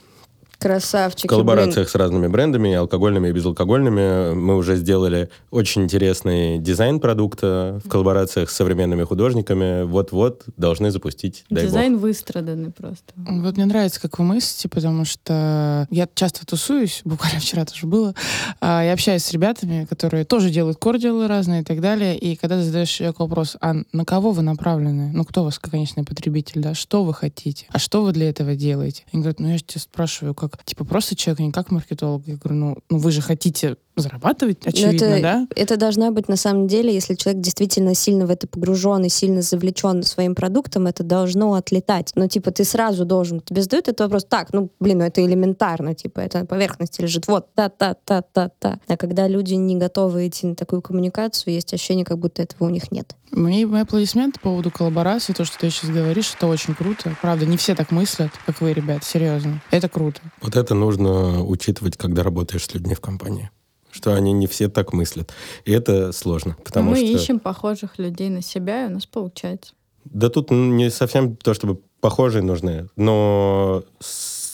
Красавчики. 0.60 1.28
В 1.28 1.30
коллаборациях 1.30 1.76
блин. 1.76 1.88
с 1.88 1.96
разными 1.96 2.28
брендами, 2.28 2.74
алкогольными 2.74 3.30
и 3.30 3.32
безалкогольными. 3.32 4.34
Мы 4.34 4.56
уже 4.56 4.76
сделали 4.76 5.30
очень 5.52 5.84
интересный 5.84 6.58
дизайн 6.58 7.00
продукта 7.00 7.80
в 7.84 7.90
коллаборациях 7.90 8.50
с 8.50 8.56
современными 8.56 9.04
художниками. 9.04 9.84
Вот-вот 9.84 10.44
должны 10.58 10.90
запустить. 10.90 11.46
Дизайн 11.50 11.94
бог. 11.94 12.04
выстраданный 12.04 12.72
просто. 12.72 13.14
Вот 13.16 13.56
мне 13.56 13.66
нравится, 13.66 14.02
как 14.02 14.18
вы 14.18 14.26
мыслите, 14.26 14.68
потому 14.68 15.06
что 15.06 15.88
я 15.92 16.08
часто 16.16 16.46
тусуюсь, 16.46 17.02
буквально 17.06 17.40
вчера 17.40 17.66
тоже 17.66 17.86
было. 17.86 18.16
А, 18.60 18.84
я 18.84 18.94
общаюсь 18.94 19.24
с 19.24 19.32
ребятами, 19.32 19.86
которые 19.86 20.26
тоже 20.26 20.50
делают 20.50 20.80
кордилы 20.80 21.28
разные 21.28 21.62
и 21.62 21.64
так 21.64 21.82
далее. 21.82 22.18
И 22.18 22.36
когда 22.36 22.58
ты 22.58 22.64
задаешь 22.64 22.90
человеку 22.90 23.24
вопрос, 23.24 23.58
а 23.62 23.76
на 23.92 24.06
кого 24.06 24.32
вы 24.32 24.42
направлены? 24.42 25.12
Ну, 25.14 25.24
кто 25.24 25.42
у 25.42 25.46
вас 25.46 25.60
конечный 25.60 26.04
потребитель, 26.04 26.62
да? 26.62 26.74
Что 26.74 27.04
вы 27.04 27.14
хотите? 27.14 27.68
А 27.70 27.80
что 27.80 28.04
вы 28.04 28.12
для 28.12 28.30
этого 28.30 28.56
делаете? 28.56 29.04
Они 29.12 29.22
говорят, 29.22 29.40
ну, 29.40 29.50
я 29.50 29.58
же 29.58 29.64
тебя 29.64 29.82
спрашиваю, 29.82 30.34
как 30.34 30.47
как, 30.50 30.64
типа, 30.64 30.86
просто 30.86 31.16
человек, 31.16 31.40
не 31.40 31.52
как 31.52 31.72
маркетолог. 31.72 32.28
Я 32.28 32.36
говорю, 32.38 32.60
ну, 32.60 32.78
ну 32.90 32.98
вы 32.98 33.12
же 33.12 33.22
хотите 33.22 33.78
зарабатывать, 34.02 34.66
очевидно, 34.66 35.06
это, 35.06 35.22
да? 35.22 35.48
Это 35.56 35.78
должна 35.78 36.12
быть, 36.12 36.28
на 36.28 36.36
самом 36.36 36.68
деле, 36.68 36.94
если 36.94 37.16
человек 37.16 37.42
действительно 37.42 37.96
сильно 37.96 38.26
в 38.26 38.30
это 38.30 38.48
погружен 38.48 39.04
и 39.06 39.10
сильно 39.10 39.42
завлечен 39.42 40.04
своим 40.04 40.36
продуктом, 40.36 40.88
это 40.88 41.04
должно 41.04 41.54
отлетать. 41.54 42.12
Но, 42.16 42.28
типа, 42.28 42.52
ты 42.52 42.64
сразу 42.64 43.06
должен, 43.06 43.42
тебе 43.42 43.62
задают 43.62 43.88
этот 43.88 44.02
вопрос, 44.02 44.26
так, 44.26 44.54
ну, 44.54 44.70
блин, 44.80 45.00
ну 45.00 45.06
это 45.06 45.24
элементарно, 45.24 45.94
типа, 45.94 46.22
это 46.22 46.40
на 46.40 46.46
поверхности 46.46 47.02
лежит, 47.02 47.28
вот, 47.28 47.54
та-та-та-та-та. 47.54 48.80
А 48.88 48.98
когда 48.98 49.28
люди 49.28 49.54
не 49.54 49.76
готовы 49.76 50.28
идти 50.28 50.48
на 50.48 50.56
такую 50.56 50.82
коммуникацию, 50.82 51.54
есть 51.54 51.74
ощущение, 51.74 52.06
как 52.06 52.18
будто 52.18 52.42
этого 52.42 52.66
у 52.68 52.70
них 52.70 52.92
нет. 52.92 53.16
Мне 53.32 53.66
мои 53.66 53.82
аплодисменты 53.82 54.40
по 54.40 54.50
поводу 54.50 54.72
коллаборации, 54.72 55.34
то, 55.34 55.44
что 55.44 55.58
ты 55.60 55.70
сейчас 55.70 55.90
говоришь, 55.90 56.34
это 56.36 56.48
очень 56.48 56.74
круто. 56.74 57.16
Правда, 57.22 57.46
не 57.46 57.58
все 57.58 57.76
так 57.76 57.92
мыслят, 57.92 58.32
как 58.46 58.62
вы, 58.62 58.74
ребят, 58.74 59.04
серьезно. 59.04 59.62
Это 59.70 59.90
круто. 59.90 60.22
Вот 60.42 60.56
это 60.56 60.74
нужно 60.74 61.44
учитывать, 61.44 61.98
когда 61.98 62.24
работаешь 62.24 62.66
с 62.66 62.74
людьми 62.74 62.96
в 62.96 63.02
компании 63.02 63.50
что 63.98 64.14
они 64.14 64.32
не 64.32 64.48
все 64.48 64.70
так 64.70 64.94
мыслят. 64.94 65.34
И 65.66 65.72
это 65.72 66.12
сложно, 66.14 66.56
потому 66.64 66.92
Мы 66.92 66.98
что... 66.98 67.06
ищем 67.06 67.40
похожих 67.40 67.98
людей 67.98 68.30
на 68.30 68.42
себя, 68.42 68.86
и 68.86 68.88
у 68.88 68.92
нас 68.92 69.06
получается. 69.06 69.74
Да 70.06 70.30
тут 70.30 70.52
не 70.52 70.90
совсем 70.90 71.36
то, 71.36 71.54
чтобы 71.54 71.82
похожие 72.00 72.44
нужны, 72.44 72.88
но 72.96 73.84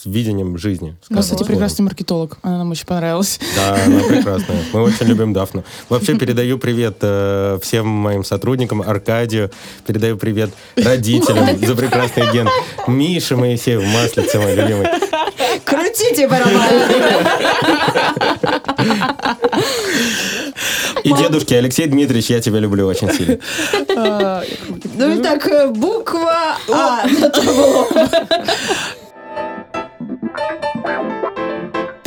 с 0.04 0.06
видением 0.06 0.58
жизни. 0.58 0.96
Ну, 1.10 1.22
кстати, 1.22 1.44
прекрасный 1.44 1.84
маркетолог. 1.84 2.38
Она 2.42 2.58
нам 2.58 2.72
очень 2.72 2.86
понравилась. 2.86 3.40
Да, 3.56 3.78
она 3.86 4.00
прекрасная. 4.08 4.64
Мы 4.74 4.82
очень 4.82 5.06
любим 5.06 5.32
Дафну. 5.32 5.64
Вообще 5.88 6.18
передаю 6.18 6.58
привет 6.58 6.98
э, 7.02 7.58
всем 7.62 7.88
моим 7.88 8.26
сотрудникам, 8.26 8.82
Аркадию, 8.82 9.50
передаю 9.88 10.18
привет 10.18 10.52
родителям 10.76 11.58
за 11.66 11.76
прекрасный 11.76 12.28
агент. 12.28 12.50
Миша 12.88 13.38
Моисеев, 13.38 13.82
Маслица 13.82 14.40
мой 14.40 14.56
любимый. 14.56 14.88
Крутите 15.64 16.28
барабан. 16.28 16.64
И 21.04 21.14
дедушки, 21.14 21.54
Алексей 21.54 21.88
Дмитриевич, 21.88 22.30
я 22.30 22.42
тебя 22.42 22.60
люблю 22.60 22.88
очень 22.88 23.12
сильно. 23.12 23.38
Ну 24.96 25.20
и 25.20 25.22
так, 25.22 25.46
э, 25.48 25.68
буква 25.68 26.58
А 26.72 27.04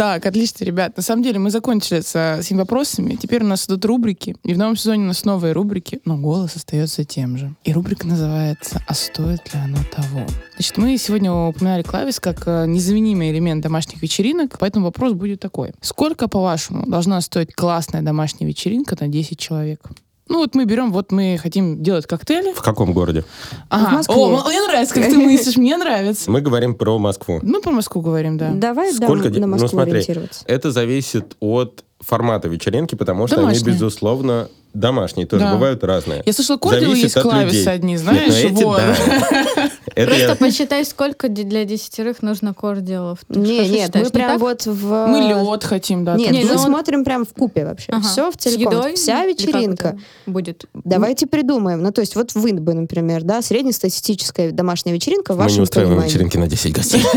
Так, 0.07 0.24
отлично, 0.24 0.64
ребят. 0.64 0.96
На 0.96 1.02
самом 1.02 1.24
деле 1.24 1.40
мы 1.40 1.50
закончили 1.50 1.98
с 2.00 2.38
этими 2.38 2.59
вопросами. 2.59 3.16
Теперь 3.16 3.42
у 3.42 3.46
нас 3.48 3.66
идут 3.66 3.84
рубрики. 3.84 4.36
И 4.44 4.54
в 4.54 4.59
новом 4.59 4.76
сезоне 4.76 5.02
у 5.02 5.07
нас 5.09 5.24
новые 5.24 5.52
рубрики, 5.52 6.00
но 6.04 6.16
голос 6.16 6.54
остается 6.54 7.02
тем 7.04 7.36
же. 7.36 7.57
И 7.64 7.72
рубрика 7.72 8.07
называется 8.07 8.80
«А 8.86 8.94
стоит 8.94 9.52
ли 9.52 9.59
оно 9.59 9.78
того?». 9.90 10.24
Значит, 10.54 10.78
мы 10.78 10.96
сегодня 10.96 11.32
упоминали 11.32 11.82
клавис 11.82 12.20
как 12.20 12.44
э, 12.46 12.66
незаменимый 12.68 13.32
элемент 13.32 13.64
домашних 13.64 14.00
вечеринок, 14.00 14.59
поэтому 14.61 14.84
вопрос 14.84 15.12
будет 15.12 15.40
такой. 15.40 15.72
Сколько, 15.80 16.28
по-вашему, 16.28 16.86
должна 16.86 17.20
стоить 17.20 17.52
классная 17.52 18.02
домашняя 18.02 18.46
вечеринка 18.46 18.96
на 19.00 19.09
10 19.09 19.36
человек? 19.36 19.80
Ну 20.29 20.39
вот 20.39 20.55
мы 20.55 20.64
берем, 20.64 20.93
вот 20.93 21.12
мы 21.12 21.39
хотим 21.41 21.83
делать 21.83 22.07
коктейли. 22.07 22.53
В 22.53 22.61
каком 22.62 22.93
городе? 22.93 23.24
Ага. 23.68 23.89
В 23.89 23.93
Москве. 23.93 24.14
О, 24.16 24.49
мне 24.49 24.61
нравится, 24.62 24.95
как 24.95 25.05
ты 25.05 25.16
мыслишь, 25.16 25.57
мне 25.57 25.77
нравится. 25.77 26.31
Мы 26.31 26.41
говорим 26.41 26.74
про 26.74 26.99
Москву. 26.99 27.39
Мы 27.43 27.61
про 27.61 27.70
Москву 27.70 28.03
говорим, 28.03 28.37
да. 28.37 28.51
Давай 28.53 28.93
Сколько 28.93 29.31
на 29.31 29.41
ну, 29.41 29.47
Москву 29.47 29.68
смотри, 29.68 29.93
ориентироваться. 29.93 30.43
Это 30.47 30.72
зависит 30.72 31.37
от 31.41 31.85
формата 32.01 32.49
вечеринки, 32.49 32.95
потому 32.95 33.27
что 33.27 33.37
Домашние. 33.37 33.62
они, 33.62 33.72
безусловно, 33.72 34.49
домашние. 34.74 35.27
Тоже 35.27 35.45
Да. 35.45 35.55
бывают 35.55 35.83
разные. 35.85 36.22
Я 36.27 36.33
слышала, 36.33 36.59
кордилы 36.59 36.97
есть 36.97 37.14
клависы 37.20 37.57
людей. 37.59 37.68
одни, 37.72 37.93
Нет, 37.93 38.01
знаешь? 38.03 38.35
ну 38.43 38.49
эти 38.51 38.62
вот. 38.64 38.77
да. 38.79 39.70
Это 39.95 40.07
Просто 40.07 40.26
я- 40.28 40.34
посчитай, 40.37 40.84
сколько 40.84 41.28
для 41.28 41.64
десятерых 41.64 42.22
нужно 42.22 42.53
кордиалов. 42.55 43.20
Ты 43.32 43.39
Не, 43.39 43.68
нет, 43.68 43.87
считаешь, 43.87 44.07
мы 44.07 44.11
прям 44.11 44.30
так? 44.32 44.41
вот 44.41 44.66
в... 44.66 45.07
Мы 45.07 45.18
лед 45.20 45.64
хотим, 45.64 46.05
да. 46.05 46.16
Нет, 46.16 46.32
мы 46.45 46.53
он- 46.53 46.59
смотрим 46.59 47.05
прям 47.05 47.24
в 47.24 47.32
купе 47.32 47.64
вообще. 47.64 47.93
Ага. 47.93 48.03
Все 48.07 48.30
в 48.30 48.34
С 48.34 48.39
целиком. 48.39 48.72
едой? 48.74 48.95
Вся 48.95 49.24
вечеринка. 49.26 49.99
будет? 50.26 50.64
Давайте 50.74 51.26
придумаем. 51.26 51.82
Ну, 51.82 51.93
то 51.93 52.01
есть 52.01 52.16
вот 52.16 52.34
вы 52.34 52.53
бы, 52.55 52.74
например, 52.74 53.22
да, 53.22 53.43
среднестатистическая 53.43 54.51
домашняя 54.51 54.95
вечеринка 54.95 55.32
в 55.34 55.37
Мы 55.37 55.43
вашем 55.45 55.59
не 55.59 55.62
устраиваем 55.62 55.97
понимании. 55.97 56.12
вечеринки 56.12 56.37
на 56.39 56.47
10 56.49 56.72
гостей. 56.72 57.03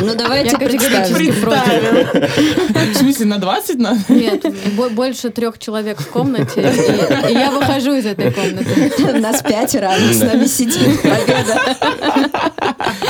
Ну, 0.00 0.14
давайте 0.14 0.56
представим. 0.58 1.14
В 2.92 2.96
смысле, 2.96 3.26
на 3.26 3.38
20 3.38 3.78
надо? 3.78 3.98
Нет, 4.08 4.44
бо- 4.76 4.88
больше 4.90 5.30
трех 5.30 5.58
человек 5.58 6.00
в 6.00 6.08
комнате, 6.08 6.60
и, 6.60 7.30
и 7.30 7.32
я 7.34 7.50
выхожу 7.50 7.94
из 7.94 8.06
этой 8.06 8.30
комнаты. 8.32 9.12
Нас 9.20 9.42
пятеро, 9.42 9.90
а 9.92 9.98
с 10.12 10.20
нами 10.20 10.46
сидит. 10.46 11.00
Победа. 11.02 11.59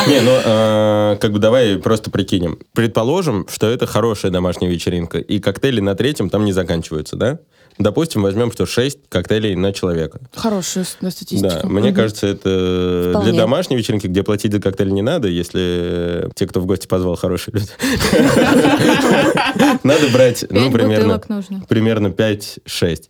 Не, 0.08 0.20
ну, 0.20 0.38
э, 0.44 1.16
как 1.20 1.32
бы 1.32 1.38
давай 1.38 1.76
просто 1.76 2.10
прикинем. 2.10 2.58
Предположим, 2.72 3.46
что 3.48 3.68
это 3.68 3.86
хорошая 3.86 4.30
домашняя 4.30 4.70
вечеринка, 4.70 5.18
и 5.18 5.38
коктейли 5.38 5.80
на 5.80 5.94
третьем 5.94 6.30
там 6.30 6.44
не 6.44 6.52
заканчиваются, 6.52 7.16
да? 7.16 7.38
Допустим, 7.78 8.22
возьмем, 8.22 8.52
что 8.52 8.66
6 8.66 8.98
коктейлей 9.08 9.54
на 9.54 9.72
человека. 9.72 10.20
Хорошая 10.34 10.84
да, 10.84 11.06
Да, 11.06 11.10
статистика. 11.10 11.66
мне 11.66 11.92
кажется, 11.92 12.26
это 12.26 13.10
Вполне. 13.10 13.30
для 13.32 13.40
домашней 13.40 13.76
вечеринки, 13.76 14.06
где 14.06 14.22
платить 14.22 14.52
за 14.52 14.60
коктейль 14.60 14.90
не 14.90 15.02
надо, 15.02 15.28
если 15.28 16.28
те, 16.34 16.46
кто 16.46 16.60
в 16.60 16.66
гости 16.66 16.86
позвал, 16.86 17.16
хорошие 17.16 17.54
люди. 17.54 17.68
Надо 19.82 20.08
брать, 20.12 20.44
ну, 20.50 20.70
примерно, 20.70 21.20
примерно 21.68 22.08
5-6. 22.08 23.04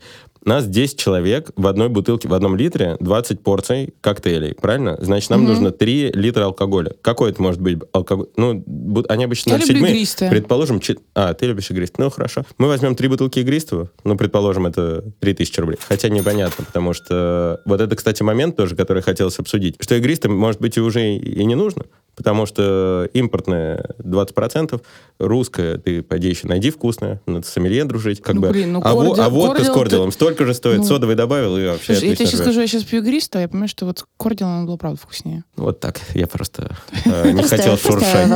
Нас 0.45 0.67
10 0.67 0.99
человек 0.99 1.51
в 1.57 1.67
одной 1.67 1.89
бутылке, 1.91 2.27
в 2.29 2.35
одном 2.35 2.57
литре 2.57 2.97
20 3.01 3.43
порций 3.43 3.93
коктейлей, 4.01 4.55
правильно? 4.55 4.97
Значит, 5.01 5.29
нам 5.31 5.45
нужно 5.45 5.71
3 5.71 6.13
литра 6.15 6.45
алкоголя. 6.45 6.95
Какой 7.03 7.31
это 7.31 7.43
может 7.43 7.61
быть 7.61 7.79
алкоголь? 7.93 8.29
Ну, 8.37 8.65
они 9.09 9.25
обычно 9.25 9.51
Я 9.51 9.57
люблю 9.59 9.75
07. 9.75 9.89
игристое. 9.89 10.31
Предположим, 10.31 10.81
чет- 10.81 11.01
а, 11.15 11.35
ты 11.35 11.47
любишь 11.47 11.71
игристое. 11.71 12.07
Ну, 12.07 12.11
хорошо. 12.11 12.45
Мы 12.57 12.69
возьмем 12.69 12.95
3 12.95 13.09
бутылки 13.09 13.39
игристого, 13.41 13.91
ну, 14.05 14.17
предположим, 14.17 14.67
это 14.67 15.05
3000 15.21 15.61
рублей. 15.61 15.79
Хотя 15.87 16.09
непонятно, 16.09 16.65
потому 16.65 16.95
что 16.95 17.61
вот 17.67 17.81
это, 17.83 17.95
кстати, 17.95 18.23
момент 18.23 18.57
тоже, 18.57 18.77
который 18.77 19.03
хотелось 19.03 19.39
обсудить, 19.39 19.77
что 19.81 19.95
игристым, 19.97 20.35
может 20.37 20.61
быть, 20.61 20.77
и 20.79 20.81
уже 20.81 21.17
и 21.17 21.45
не 21.45 21.55
нужно, 21.55 21.85
потому 22.21 22.45
что 22.45 23.09
импортное 23.15 23.83
20%, 23.99 24.79
русское 25.19 25.79
ты, 25.79 26.03
пойди 26.03 26.29
еще 26.29 26.47
найди 26.47 26.71
вкусное, 26.71 27.21
надо 27.27 27.47
с 27.47 27.51
сомелье 27.51 27.85
дружить. 27.87 28.21
Как 28.21 28.35
Ну, 28.35 28.43
бы. 28.43 28.51
блин, 28.51 28.75
ну, 28.75 28.81
а, 28.85 28.95
во- 28.95 29.07
кордил- 29.07 29.23
а 29.25 29.29
водка 29.31 29.55
с 29.63 29.67
кордил 29.67 29.75
кордилом 29.75 30.13
столько 30.13 30.45
же 30.45 30.53
стоит, 30.55 30.79
ну. 30.79 30.85
содовый 30.85 31.17
добавил 31.17 31.57
и 31.57 31.67
вообще 31.67 31.95
Слушай, 31.95 32.09
я 32.11 32.15
тебе 32.17 32.27
сейчас 32.27 32.31
живешь. 32.33 32.45
скажу, 32.45 32.61
я 32.61 32.67
сейчас 32.67 32.85
пью 32.85 33.01
игристое, 33.03 33.43
я 33.43 33.49
понимаю, 33.49 33.69
что 33.69 33.87
вот 33.87 34.05
кордил, 34.19 34.47
оно 34.49 34.67
было 34.67 34.77
правда 34.77 35.01
вкуснее. 35.01 35.45
Вот 35.57 35.81
так, 35.81 35.99
я 36.15 36.27
просто 36.27 36.77
э, 37.07 37.31
не 37.33 37.43
хотел 37.43 37.77
шуршать. 37.79 38.29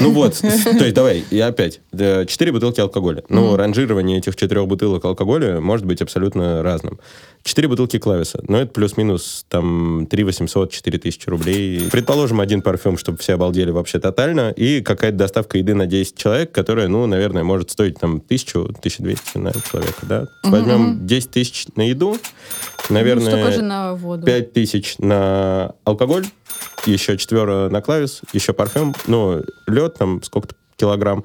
Ну 0.00 0.10
вот, 0.10 0.34
с- 0.34 0.42
то 0.64 0.82
есть 0.84 0.94
давай, 0.94 1.24
я 1.30 1.46
опять. 1.46 1.80
Четыре 1.92 2.50
бутылки 2.52 2.80
алкоголя. 2.80 3.22
Ну, 3.28 3.56
ранжирование 3.56 4.18
этих 4.18 4.34
четырех 4.36 4.66
бутылок 4.66 5.04
алкоголя 5.04 5.60
может 5.60 5.86
быть 5.86 6.02
абсолютно 6.02 6.62
разным. 6.62 6.98
Четыре 7.44 7.66
бутылки 7.68 7.98
клависа. 7.98 8.40
Ну, 8.46 8.56
это 8.58 8.72
плюс-минус 8.72 9.44
там 9.48 10.06
3 10.08 10.24
800, 10.24 10.70
4 10.70 10.98
тысячи 10.98 11.28
рублей. 11.28 11.88
Предположим, 11.90 12.40
один 12.40 12.62
парфюм, 12.62 12.96
чтобы 12.96 13.18
все 13.18 13.34
обалдели 13.34 13.70
вообще 13.70 13.98
тотально, 13.98 14.50
и 14.50 14.80
какая-то 14.80 15.18
доставка 15.18 15.58
еды 15.58 15.74
на 15.74 15.86
10 15.86 16.16
человек, 16.16 16.52
которая, 16.52 16.86
ну, 16.88 17.06
наверное, 17.06 17.42
может 17.42 17.70
стоить 17.70 17.98
там 17.98 18.20
тысячу, 18.20 18.60
1200 18.60 19.38
на 19.38 19.52
человека, 19.52 20.06
да? 20.06 20.26
Возьмем 20.44 20.80
мгм. 20.80 21.06
10 21.06 21.30
тысяч 21.30 21.66
на 21.74 21.82
еду, 21.82 22.16
Ну, 22.88 22.94
наверное... 22.94 23.26
столько 23.26 23.52
же 23.52 23.62
на 23.62 23.94
воду. 23.94 24.24
5 24.24 24.52
тысяч 24.52 24.94
на 24.98 25.72
алкоголь, 25.84 26.26
еще 26.86 27.16
четверо 27.16 27.68
на 27.70 27.80
клавис, 27.80 28.20
еще 28.32 28.52
парфюм, 28.52 28.94
ну, 29.06 29.42
лед 29.66 29.94
там 29.98 30.22
сколько-то 30.22 30.54
килограмм. 30.76 31.24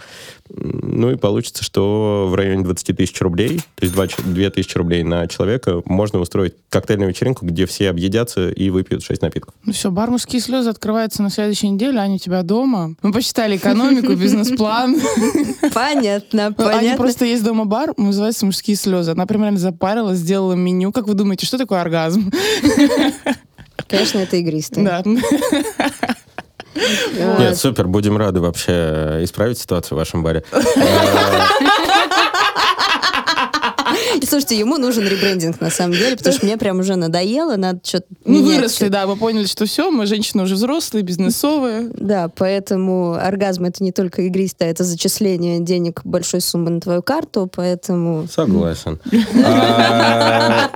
Ну 0.49 1.11
и 1.11 1.15
получится, 1.15 1.63
что 1.63 2.27
в 2.29 2.35
районе 2.35 2.63
20 2.63 2.97
тысяч 2.97 3.19
рублей, 3.21 3.59
то 3.75 3.85
есть 3.85 3.93
2 3.93 4.49
тысячи 4.49 4.77
рублей 4.77 5.03
на 5.03 5.27
человека, 5.27 5.81
можно 5.85 6.19
устроить 6.19 6.53
коктейльную 6.69 7.09
вечеринку, 7.09 7.45
где 7.45 7.65
все 7.65 7.89
объедятся 7.89 8.49
и 8.49 8.69
выпьют 8.69 9.03
6 9.03 9.21
напитков. 9.21 9.53
Ну 9.65 9.73
все, 9.73 9.91
бар 9.91 10.09
«Мужские 10.09 10.41
слезы» 10.41 10.69
открывается 10.69 11.21
на 11.21 11.29
следующей 11.29 11.69
неделе, 11.69 11.99
Аня 11.99 12.15
у 12.15 12.19
тебя 12.19 12.43
дома. 12.43 12.95
Мы 13.01 13.11
посчитали 13.11 13.57
экономику, 13.57 14.13
бизнес-план. 14.15 14.99
Понятно, 15.73 16.45
Аня 16.45 16.53
понятно. 16.53 16.97
просто 16.97 17.25
есть 17.25 17.43
дома 17.43 17.65
бар, 17.65 17.93
называется 17.97 18.45
«Мужские 18.45 18.77
слезы». 18.77 19.11
Она 19.11 19.25
примерно 19.25 19.57
запарилась, 19.57 20.19
сделала 20.19 20.53
меню. 20.53 20.91
Как 20.91 21.07
вы 21.07 21.13
думаете, 21.13 21.45
что 21.45 21.57
такое 21.57 21.81
оргазм? 21.81 22.31
Конечно, 23.87 24.19
это 24.19 24.35
игристое. 24.37 24.83
Да. 24.83 25.03
Нет, 27.39 27.57
супер, 27.57 27.87
будем 27.87 28.17
рады 28.17 28.39
вообще 28.39 29.19
исправить 29.21 29.59
ситуацию 29.59 29.95
в 29.95 29.99
вашем 29.99 30.23
баре. 30.23 30.43
Слушайте, 34.25 34.57
ему 34.59 34.77
нужен 34.77 35.05
ребрендинг 35.07 35.59
на 35.61 35.69
самом 35.69 35.93
деле, 35.93 36.15
потому 36.17 36.35
что 36.35 36.45
мне 36.45 36.57
прям 36.57 36.79
уже 36.79 36.95
надоело, 36.95 37.55
надо 37.55 37.79
что-то 37.83 38.05
Мы 38.25 38.41
выросли, 38.41 38.87
да, 38.87 39.05
мы 39.07 39.15
поняли, 39.15 39.45
что 39.45 39.65
все, 39.65 39.91
мы 39.91 40.05
женщины 40.05 40.43
уже 40.43 40.55
взрослые, 40.55 41.03
бизнесовые. 41.03 41.89
Да, 41.93 42.29
поэтому 42.35 43.13
оргазм 43.13 43.65
это 43.65 43.83
не 43.83 43.91
только 43.91 44.23
игристое, 44.23 44.71
это 44.71 44.83
зачисление 44.83 45.59
денег 45.59 46.01
большой 46.03 46.41
суммы 46.41 46.69
на 46.71 46.81
твою 46.81 47.01
карту, 47.03 47.49
поэтому 47.53 48.27
Согласен. 48.31 48.99
А, 49.45 50.69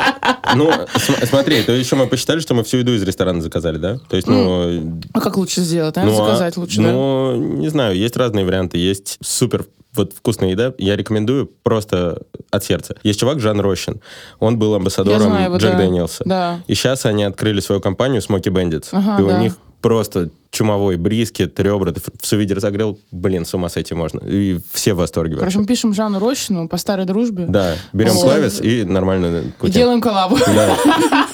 Ну, 0.55 0.69
см- 0.97 1.25
смотри, 1.27 1.61
то 1.63 1.71
еще 1.71 1.95
мы 1.95 2.07
посчитали, 2.07 2.39
что 2.39 2.53
мы 2.53 2.63
всю 2.63 2.77
еду 2.77 2.93
из 2.93 3.03
ресторана 3.03 3.41
заказали, 3.41 3.77
да? 3.77 3.97
То 4.09 4.15
есть, 4.15 4.27
ну, 4.27 4.99
А 5.13 5.21
как 5.21 5.37
лучше 5.37 5.61
сделать? 5.61 5.95
Наверное, 5.95 6.17
Ну, 6.17 6.23
а- 6.23 6.27
заказать 6.27 6.57
лучше, 6.57 6.77
да? 6.77 6.91
Ну, 6.91 7.35
не 7.35 7.69
знаю, 7.69 7.95
есть 7.95 8.17
разные 8.17 8.45
варианты. 8.45 8.77
Есть 8.77 9.17
супер 9.23 9.65
вот 9.93 10.13
вкусная 10.13 10.49
еда, 10.49 10.73
я 10.77 10.95
рекомендую 10.95 11.47
просто 11.63 12.21
от 12.49 12.63
сердца. 12.63 12.95
Есть 13.03 13.19
чувак 13.19 13.39
Жан 13.39 13.59
Рощин, 13.59 14.01
он 14.39 14.57
был 14.57 14.73
амбассадором 14.75 15.21
знаю 15.21 15.45
его, 15.45 15.57
Джек 15.57 15.71
да. 15.71 15.77
Дэниелса. 15.77 16.23
Да. 16.25 16.59
И 16.67 16.75
сейчас 16.75 17.05
они 17.05 17.23
открыли 17.23 17.59
свою 17.59 17.81
компанию 17.81 18.21
Smoky 18.21 18.51
Bandits. 18.51 18.89
Ага, 18.91 19.21
и 19.21 19.25
у 19.25 19.27
да. 19.27 19.39
них 19.39 19.53
просто 19.81 20.29
чумовой 20.51 20.97
брискет, 20.97 21.59
ребра, 21.59 21.91
ты 21.91 22.01
в 22.01 22.25
сувиде 22.25 22.53
разогрел, 22.53 22.99
блин, 23.11 23.45
с 23.45 23.53
ума 23.53 23.69
сойти 23.69 23.93
можно. 23.95 24.19
И 24.27 24.59
все 24.73 24.93
в 24.93 24.97
восторге 24.97 25.35
Короче, 25.35 25.45
вообще. 25.45 25.59
мы 25.59 25.65
пишем 25.65 25.93
Жанну 25.93 26.19
Рощину 26.19 26.67
по 26.67 26.77
старой 26.77 27.05
дружбе. 27.05 27.45
Да, 27.47 27.75
берем 27.93 28.13
Вот. 28.13 28.23
клавис 28.23 28.59
и 28.61 28.83
нормально 28.83 29.39
И 29.47 29.51
кутим. 29.51 29.73
делаем 29.73 30.01
коллабу. 30.01 30.37
Да. 30.37 30.77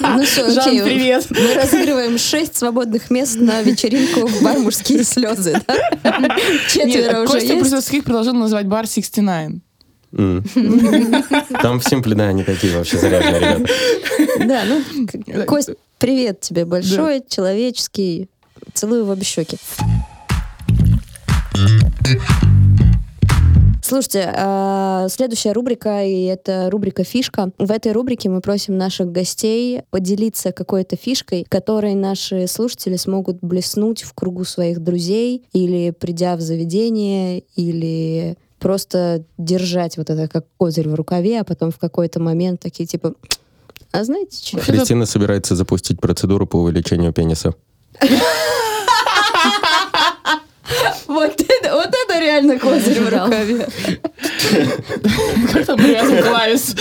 ну 0.00 0.24
все, 0.24 0.50
Жан, 0.50 0.68
окей. 0.68 0.82
привет. 0.82 1.26
Мы 1.30 1.54
разыгрываем 1.54 2.16
шесть 2.18 2.56
свободных 2.56 3.10
мест 3.10 3.36
на 3.36 3.60
вечеринку 3.62 4.26
в 4.26 4.42
бар 4.42 4.58
«Мужские 4.58 5.02
слезы». 5.04 5.60
да? 6.02 6.36
Четверо 6.68 6.86
Нет, 6.86 7.18
уже 7.18 7.26
Костя 7.32 7.52
есть. 7.54 7.60
Брусовских 7.70 8.04
предложил 8.04 8.34
назвать 8.34 8.66
бар 8.66 8.86
69. 8.86 9.62
М. 10.16 10.42
Там 11.60 11.80
в 11.80 11.84
Симпле, 11.84 12.14
да, 12.14 12.28
они 12.28 12.42
такие 12.44 12.74
вообще 12.74 12.96
заряженные 12.98 13.40
ребята. 13.40 13.72
Да, 14.46 14.62
ну, 14.64 15.44
Кость, 15.44 15.70
привет 15.98 16.40
тебе 16.40 16.64
большой, 16.64 17.22
человеческий. 17.28 18.28
Целую 18.74 19.04
в 19.04 19.10
обе 19.10 19.24
щеки. 19.24 19.58
Слушайте, 23.82 24.30
а, 24.36 25.06
следующая 25.08 25.52
рубрика, 25.52 26.04
и 26.04 26.24
это 26.24 26.68
рубрика 26.70 27.04
«Фишка». 27.04 27.52
В 27.58 27.70
этой 27.70 27.92
рубрике 27.92 28.28
мы 28.28 28.42
просим 28.42 28.76
наших 28.76 29.10
гостей 29.10 29.80
поделиться 29.90 30.52
какой-то 30.52 30.96
фишкой, 30.96 31.46
которой 31.48 31.94
наши 31.94 32.46
слушатели 32.48 32.96
смогут 32.96 33.38
блеснуть 33.40 34.02
в 34.02 34.12
кругу 34.12 34.44
своих 34.44 34.80
друзей 34.80 35.42
или 35.54 35.90
придя 35.90 36.36
в 36.36 36.42
заведение, 36.42 37.40
или 37.56 38.36
просто 38.58 39.24
держать 39.38 39.96
вот 39.96 40.10
это 40.10 40.28
как 40.28 40.44
козырь 40.58 40.88
в 40.88 40.94
рукаве, 40.94 41.40
а 41.40 41.44
потом 41.44 41.70
в 41.70 41.78
какой-то 41.78 42.20
момент 42.20 42.60
такие 42.60 42.86
типа 42.86 43.14
а 43.90 44.04
знаете 44.04 44.46
что? 44.46 44.60
Кристина 44.60 45.06
собирается 45.06 45.56
запустить 45.56 45.98
процедуру 45.98 46.46
по 46.46 46.56
увеличению 46.56 47.14
пениса. 47.14 47.54
Вот 51.06 51.40
это, 51.40 51.74
вот 51.74 51.88
это 51.88 52.20
реально 52.20 52.58
козырь 52.58 53.00
в 53.00 53.08
рукаве. 53.08 53.66
Привязан 55.76 56.22
клавис? 56.22 56.76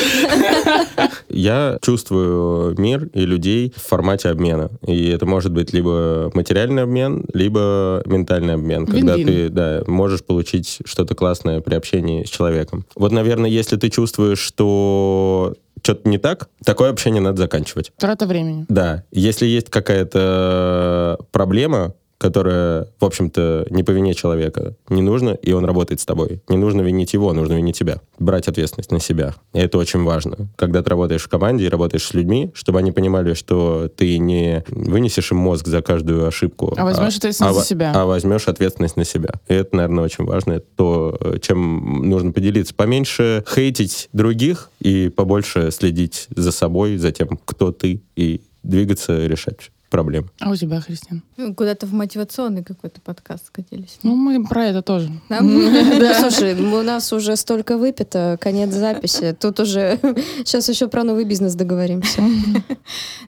Я 1.29 1.77
чувствую 1.81 2.75
мир 2.77 3.09
и 3.13 3.21
людей 3.21 3.73
в 3.75 3.81
формате 3.87 4.29
обмена. 4.29 4.69
И 4.85 5.09
это 5.09 5.25
может 5.25 5.53
быть 5.53 5.73
либо 5.73 6.29
материальный 6.33 6.83
обмен, 6.83 7.25
либо 7.33 8.01
ментальный 8.05 8.55
обмен, 8.55 8.85
когда 8.85 9.15
ты 9.15 9.49
да, 9.49 9.83
можешь 9.87 10.23
получить 10.23 10.79
что-то 10.85 11.15
классное 11.15 11.61
при 11.61 11.75
общении 11.75 12.25
с 12.25 12.29
человеком. 12.29 12.85
Вот, 12.95 13.11
наверное, 13.11 13.49
если 13.49 13.77
ты 13.77 13.89
чувствуешь, 13.89 14.39
что 14.39 15.55
что-то 15.83 16.09
не 16.09 16.17
так, 16.17 16.49
такое 16.63 16.89
общение 16.89 17.21
надо 17.21 17.37
заканчивать. 17.41 17.91
Трата 17.97 18.25
времени. 18.25 18.65
Да, 18.69 19.03
если 19.11 19.45
есть 19.45 19.69
какая-то 19.69 21.19
проблема, 21.31 21.93
которое, 22.17 22.87
в 22.99 23.05
общем-то, 23.05 23.67
не 23.69 23.83
по 23.83 23.91
вине 23.91 24.13
человека. 24.13 24.75
Не 24.89 25.01
нужно, 25.01 25.31
и 25.31 25.51
он 25.51 25.65
работает 25.65 25.99
с 26.01 26.05
тобой. 26.05 26.41
Не 26.49 26.57
нужно 26.57 26.81
винить 26.81 27.13
его, 27.13 27.31
нужно 27.33 27.53
винить 27.53 27.77
тебя. 27.77 28.01
Брать 28.17 28.47
ответственность 28.47 28.91
на 28.91 28.99
себя. 28.99 29.35
И 29.53 29.59
это 29.59 29.77
очень 29.77 30.03
важно. 30.03 30.49
Когда 30.55 30.81
ты 30.81 30.89
работаешь 30.89 31.23
в 31.23 31.29
команде 31.29 31.65
и 31.65 31.69
работаешь 31.69 32.05
с 32.05 32.13
людьми, 32.13 32.51
чтобы 32.53 32.79
они 32.79 32.91
понимали, 32.91 33.33
что 33.33 33.89
ты 33.95 34.17
не 34.17 34.63
вынесешь 34.67 35.31
им 35.31 35.37
мозг 35.37 35.67
за 35.67 35.81
каждую 35.81 36.27
ошибку. 36.27 36.73
А 36.75 36.83
возьмешь 36.83 37.17
ответственность 37.17 37.57
а, 37.57 37.61
за 37.61 37.65
себя. 37.65 37.91
А 37.95 38.05
возьмешь 38.05 38.47
ответственность 38.47 38.97
на 38.97 39.05
себя. 39.05 39.29
И 39.47 39.53
это, 39.53 39.75
наверное, 39.75 40.03
очень 40.03 40.25
важно. 40.25 40.53
Это 40.53 40.65
то, 40.75 41.19
чем 41.41 42.09
нужно 42.09 42.31
поделиться. 42.31 42.73
Поменьше 42.73 43.43
хейтить 43.47 44.09
других 44.13 44.71
и 44.79 45.09
побольше 45.09 45.69
следить 45.71 46.27
за 46.35 46.51
собой, 46.51 46.97
за 46.97 47.11
тем, 47.11 47.39
кто 47.45 47.71
ты, 47.71 48.01
и 48.15 48.41
двигаться, 48.63 49.25
решать 49.27 49.71
проблем. 49.89 50.29
А 50.39 50.49
у 50.49 50.55
тебя, 50.55 50.81
Христина? 50.81 51.21
Ну, 51.37 51.53
Куда-то 51.53 51.85
в 51.85 51.93
мотивационный 51.93 52.63
какой-то 52.63 53.01
подкаст 53.01 53.47
скатились. 53.47 53.99
Ну, 54.03 54.15
мы 54.15 54.45
про 54.45 54.65
это 54.65 54.81
тоже. 54.81 55.09
Ну, 55.29 55.71
Слушай, 56.19 56.55
у 56.55 56.81
нас 56.83 57.13
уже 57.13 57.35
столько 57.35 57.77
выпито, 57.77 58.37
конец 58.39 58.73
записи. 58.73 59.35
Тут 59.39 59.59
уже 59.59 59.99
сейчас 60.45 60.69
еще 60.69 60.87
про 60.87 61.03
новый 61.03 61.25
бизнес 61.25 61.55
договоримся. 61.55 62.21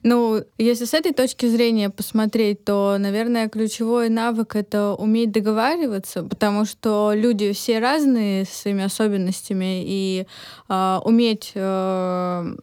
Ну, 0.02 0.42
если 0.56 0.86
с 0.86 0.94
этой 0.94 1.12
точки 1.12 1.46
зрения 1.46 1.90
посмотреть, 1.90 2.64
то, 2.64 2.96
наверное, 2.98 3.50
ключевой 3.50 4.08
навык— 4.08 4.54
это 4.56 4.94
уметь 4.94 5.30
договариваться, 5.30 6.22
потому 6.22 6.64
что 6.64 7.12
люди 7.14 7.52
все 7.52 7.80
разные 7.80 8.46
с 8.46 8.48
своими 8.48 8.84
особенностями, 8.84 9.82
и 9.84 10.26
а, 10.68 11.02
уметь 11.04 11.52
э, 11.54 12.54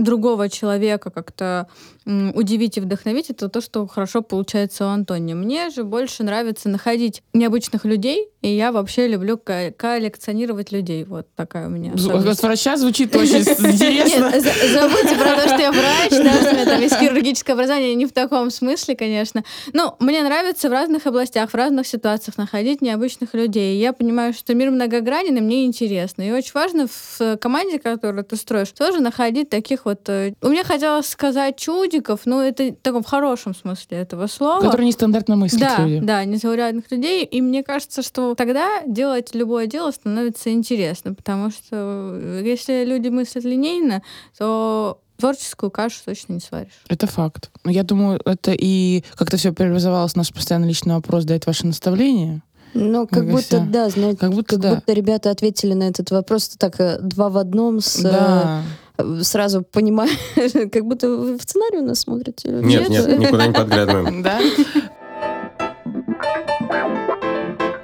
другого 0.00 0.48
человека 0.48 1.10
как-то 1.10 1.68
удивить 2.06 2.76
и 2.78 2.80
вдохновить, 2.80 3.30
это 3.30 3.48
то, 3.48 3.60
что 3.60 3.86
хорошо 3.86 4.22
получается 4.22 4.84
у 4.86 4.88
Антони. 4.88 5.34
Мне 5.34 5.70
же 5.70 5.84
больше 5.84 6.22
нравится 6.24 6.68
находить 6.68 7.22
необычных 7.34 7.84
людей, 7.84 8.28
и 8.42 8.48
я 8.48 8.72
вообще 8.72 9.06
люблю 9.06 9.36
ко- 9.36 9.70
коллекционировать 9.76 10.72
людей. 10.72 11.04
Вот 11.04 11.26
такая 11.36 11.66
у 11.66 11.70
меня. 11.70 11.92
От 11.92 12.42
врача 12.42 12.76
звучит 12.76 13.14
очень 13.14 13.38
интересно. 13.38 14.30
Нет, 14.32 14.42
забудьте 14.72 15.16
про 15.16 15.34
то, 15.36 15.48
что 15.48 15.58
я 15.58 15.72
врач, 15.72 16.10
да, 16.10 16.32
что 16.40 16.50
у 16.50 16.54
меня 16.54 16.64
там 16.64 16.80
есть 16.80 16.96
хирургическое 16.98 17.54
образование, 17.54 17.94
не 17.94 18.06
в 18.06 18.12
таком 18.12 18.50
смысле, 18.50 18.96
конечно. 18.96 19.44
Но 19.72 19.96
мне 20.00 20.22
нравится 20.22 20.68
в 20.68 20.72
разных 20.72 21.06
областях, 21.06 21.50
в 21.50 21.54
разных 21.54 21.86
ситуациях 21.86 22.38
находить 22.38 22.80
необычных 22.80 23.34
людей. 23.34 23.78
Я 23.78 23.92
понимаю, 23.92 24.32
что 24.32 24.54
мир 24.54 24.70
многогранен, 24.70 25.36
и 25.36 25.40
мне 25.40 25.64
интересно. 25.66 26.22
И 26.22 26.30
очень 26.32 26.52
важно 26.54 26.86
в 26.88 27.36
команде, 27.36 27.78
которую 27.78 28.24
ты 28.24 28.36
строишь, 28.36 28.70
тоже 28.70 29.00
находить 29.00 29.50
таких 29.50 29.84
вот... 29.84 30.08
э, 30.08 30.32
У 30.40 30.48
меня 30.48 30.64
хотелось 30.64 31.06
сказать 31.08 31.56
чудиков, 31.90 32.20
но 32.24 32.42
это 32.42 32.64
в 32.70 32.76
таком 32.82 33.02
хорошем 33.02 33.54
смысле 33.54 33.98
этого 33.98 34.26
слова. 34.26 34.60
Которые 34.62 34.86
нестандартно 34.88 35.36
мыслят 35.36 35.60
Да, 35.76 35.84
люди. 35.86 36.04
да, 36.06 36.24
незаурядных 36.24 36.90
людей. 36.90 37.24
И 37.24 37.40
мне 37.40 37.62
кажется, 37.62 38.02
что 38.02 38.34
тогда 38.34 38.82
делать 38.86 39.34
любое 39.34 39.66
дело 39.66 39.90
становится 39.90 40.50
интересно, 40.52 41.14
потому 41.14 41.50
что 41.50 42.12
э, 42.14 42.42
если 42.44 42.84
люди 42.84 43.08
мыслят 43.08 43.44
линейно, 43.44 44.02
то 44.38 45.00
творческую 45.18 45.70
кашу 45.70 46.00
точно 46.04 46.34
не 46.34 46.40
сваришь. 46.40 46.82
Это 46.88 47.06
факт. 47.06 47.50
Я 47.66 47.82
думаю, 47.82 48.20
это 48.24 48.52
и 48.52 49.04
как-то 49.16 49.36
все 49.36 49.52
преобразовалось, 49.52 50.16
наш 50.16 50.32
постоянно 50.32 50.64
личный 50.66 50.94
вопрос 50.94 51.24
дает 51.24 51.46
ваше 51.46 51.66
наставление. 51.66 52.42
Ну, 52.72 53.06
как 53.08 53.24
Ну, 53.24 53.30
будто, 53.32 53.42
всё. 53.42 53.66
да, 53.68 53.88
знаете, 53.90 54.18
Как 54.18 54.30
будто 54.32 54.56
да. 54.56 54.80
ребята 54.86 55.30
ответили 55.30 55.74
на 55.74 55.88
этот 55.88 56.10
вопрос 56.12 56.48
так 56.50 56.78
э, 56.80 56.98
два 57.00 57.28
в 57.28 57.36
одном, 57.36 57.80
с, 57.80 58.00
Да. 58.00 58.62
Э, 59.04 59.22
сразу 59.22 59.62
понимая, 59.62 60.10
как 60.72 60.84
будто 60.86 61.08
вы 61.08 61.38
в 61.38 61.42
сценарий 61.42 61.78
у 61.78 61.84
нас 61.86 62.00
смотрите. 62.00 62.48
или 62.48 62.62
Нет, 62.62 62.88
нет, 62.88 63.18
никуда 63.18 63.46
не 63.46 63.52
подглядываем. 63.52 64.22
Да? 64.22 64.40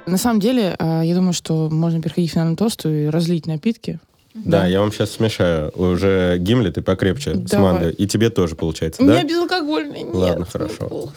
На 0.05 0.17
самом 0.17 0.39
деле, 0.39 0.75
а, 0.79 1.01
я 1.03 1.13
думаю, 1.15 1.33
что 1.33 1.69
можно 1.69 2.01
переходить 2.01 2.29
к 2.31 2.33
финальному 2.33 2.55
тосту 2.57 2.89
и 2.89 3.07
разлить 3.07 3.45
напитки. 3.45 3.99
Да, 4.33 4.65
я 4.67 4.79
вам 4.79 4.91
сейчас 4.91 5.11
смешаю. 5.11 5.71
Уже 5.75 6.37
Гимлет 6.39 6.77
и 6.77 6.81
покрепче 6.81 7.35
с 7.35 7.49
Давай. 7.49 7.73
мангой. 7.73 7.91
И 7.93 8.07
тебе 8.07 8.29
тоже 8.29 8.55
получается, 8.55 9.01
У 9.03 9.05
да? 9.07 9.13
меня 9.15 9.23
безалкогольный. 9.27 10.03
нет. 10.03 10.15
Ладно, 10.15 10.45
хорошо. 10.45 11.09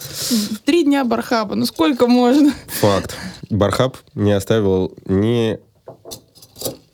Три 0.65 0.85
дня 0.85 1.05
бархаба, 1.05 1.55
ну 1.55 1.67
сколько 1.67 2.07
можно? 2.07 2.53
Факт. 2.81 3.17
Бархаб 3.51 3.97
не 4.15 4.33
оставил 4.33 4.95
ни 5.07 5.59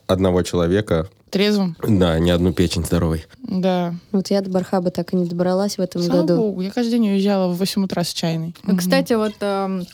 одного 0.07 0.42
человека, 0.42 1.09
Трезвым? 1.37 1.76
да, 1.87 2.18
ни 2.18 2.30
одну 2.30 2.53
печень 2.55 2.84
здоровой. 2.84 3.26
Да. 3.43 3.95
Вот 4.11 4.30
я 4.30 4.41
до 4.41 4.49
Бархаба 4.49 4.91
так 4.91 5.12
и 5.12 5.16
не 5.16 5.26
добралась 5.26 5.76
в 5.76 5.80
этом 5.80 6.03
Слава 6.03 6.22
году. 6.22 6.37
богу, 6.37 6.62
я 6.62 6.70
каждый 6.70 6.93
день 6.93 7.11
уезжала 7.11 7.53
в 7.53 7.59
8 7.59 7.84
утра 7.84 8.05
с 8.05 8.12
чайной. 8.14 8.55
Ну, 8.62 8.76
Кстати, 8.76 9.12
вот 9.12 9.34
эм, 9.41 9.84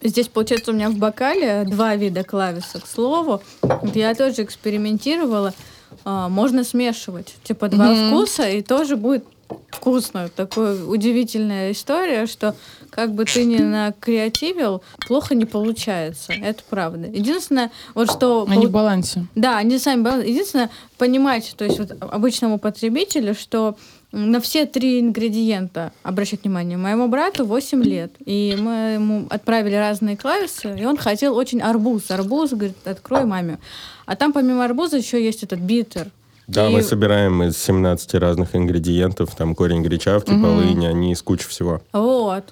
здесь, 0.00 0.28
получается, 0.28 0.70
у 0.70 0.74
меня 0.74 0.88
в 0.88 0.96
бокале 0.96 1.64
два 1.64 1.96
вида 1.96 2.22
клависа, 2.22 2.80
к 2.80 2.86
слову. 2.86 3.42
Вот 3.62 3.96
я 3.96 4.14
тоже 4.14 4.44
экспериментировала. 4.44 5.52
А, 6.04 6.28
можно 6.28 6.62
смешивать. 6.62 7.34
Типа 7.42 7.68
два 7.68 7.94
вкуса, 7.94 8.48
и 8.48 8.62
тоже 8.62 8.96
будет 8.96 9.24
вкусно. 9.70 10.28
Такая 10.34 10.84
удивительная 10.84 11.72
история, 11.72 12.26
что 12.26 12.54
как 12.90 13.12
бы 13.12 13.24
ты 13.24 13.44
ни 13.44 13.58
накреативил, 13.58 14.82
плохо 15.06 15.34
не 15.34 15.44
получается. 15.44 16.32
Это 16.32 16.62
правда. 16.68 17.06
Единственное, 17.08 17.70
вот 17.94 18.10
что... 18.10 18.44
Они 18.48 18.62
пол- 18.62 18.68
в 18.68 18.72
балансе. 18.72 19.26
Да, 19.34 19.58
они 19.58 19.78
сами 19.78 20.02
баланс. 20.02 20.24
Единственное, 20.24 20.70
понимать, 20.96 21.54
то 21.56 21.64
есть 21.64 21.78
вот 21.78 21.92
обычному 22.00 22.58
потребителю, 22.58 23.34
что 23.34 23.76
на 24.10 24.40
все 24.40 24.64
три 24.64 25.00
ингредиента 25.00 25.92
обращать 26.02 26.42
внимание. 26.44 26.78
Моему 26.78 27.08
брату 27.08 27.44
8 27.44 27.82
лет, 27.82 28.12
и 28.24 28.56
мы 28.58 28.94
ему 28.94 29.26
отправили 29.28 29.74
разные 29.74 30.16
клависы, 30.16 30.74
и 30.78 30.84
он 30.84 30.96
хотел 30.96 31.36
очень 31.36 31.60
арбуз. 31.60 32.10
Арбуз, 32.10 32.50
говорит, 32.50 32.76
открой 32.86 33.24
маме. 33.24 33.58
А 34.06 34.16
там 34.16 34.32
помимо 34.32 34.64
арбуза 34.64 34.96
еще 34.96 35.22
есть 35.22 35.42
этот 35.42 35.60
битер. 35.60 36.10
Да, 36.48 36.68
И- 36.68 36.72
мы 36.72 36.82
собираем 36.82 37.42
из 37.42 37.56
17 37.58 38.18
разных 38.18 38.56
ингредиентов, 38.56 39.34
там 39.36 39.54
корень 39.54 39.82
гречавки, 39.82 40.30
Мгм. 40.30 40.42
полынь, 40.42 40.86
они 40.86 41.12
из 41.12 41.22
кучи 41.22 41.46
всего. 41.46 41.82
Вот. 41.92 42.44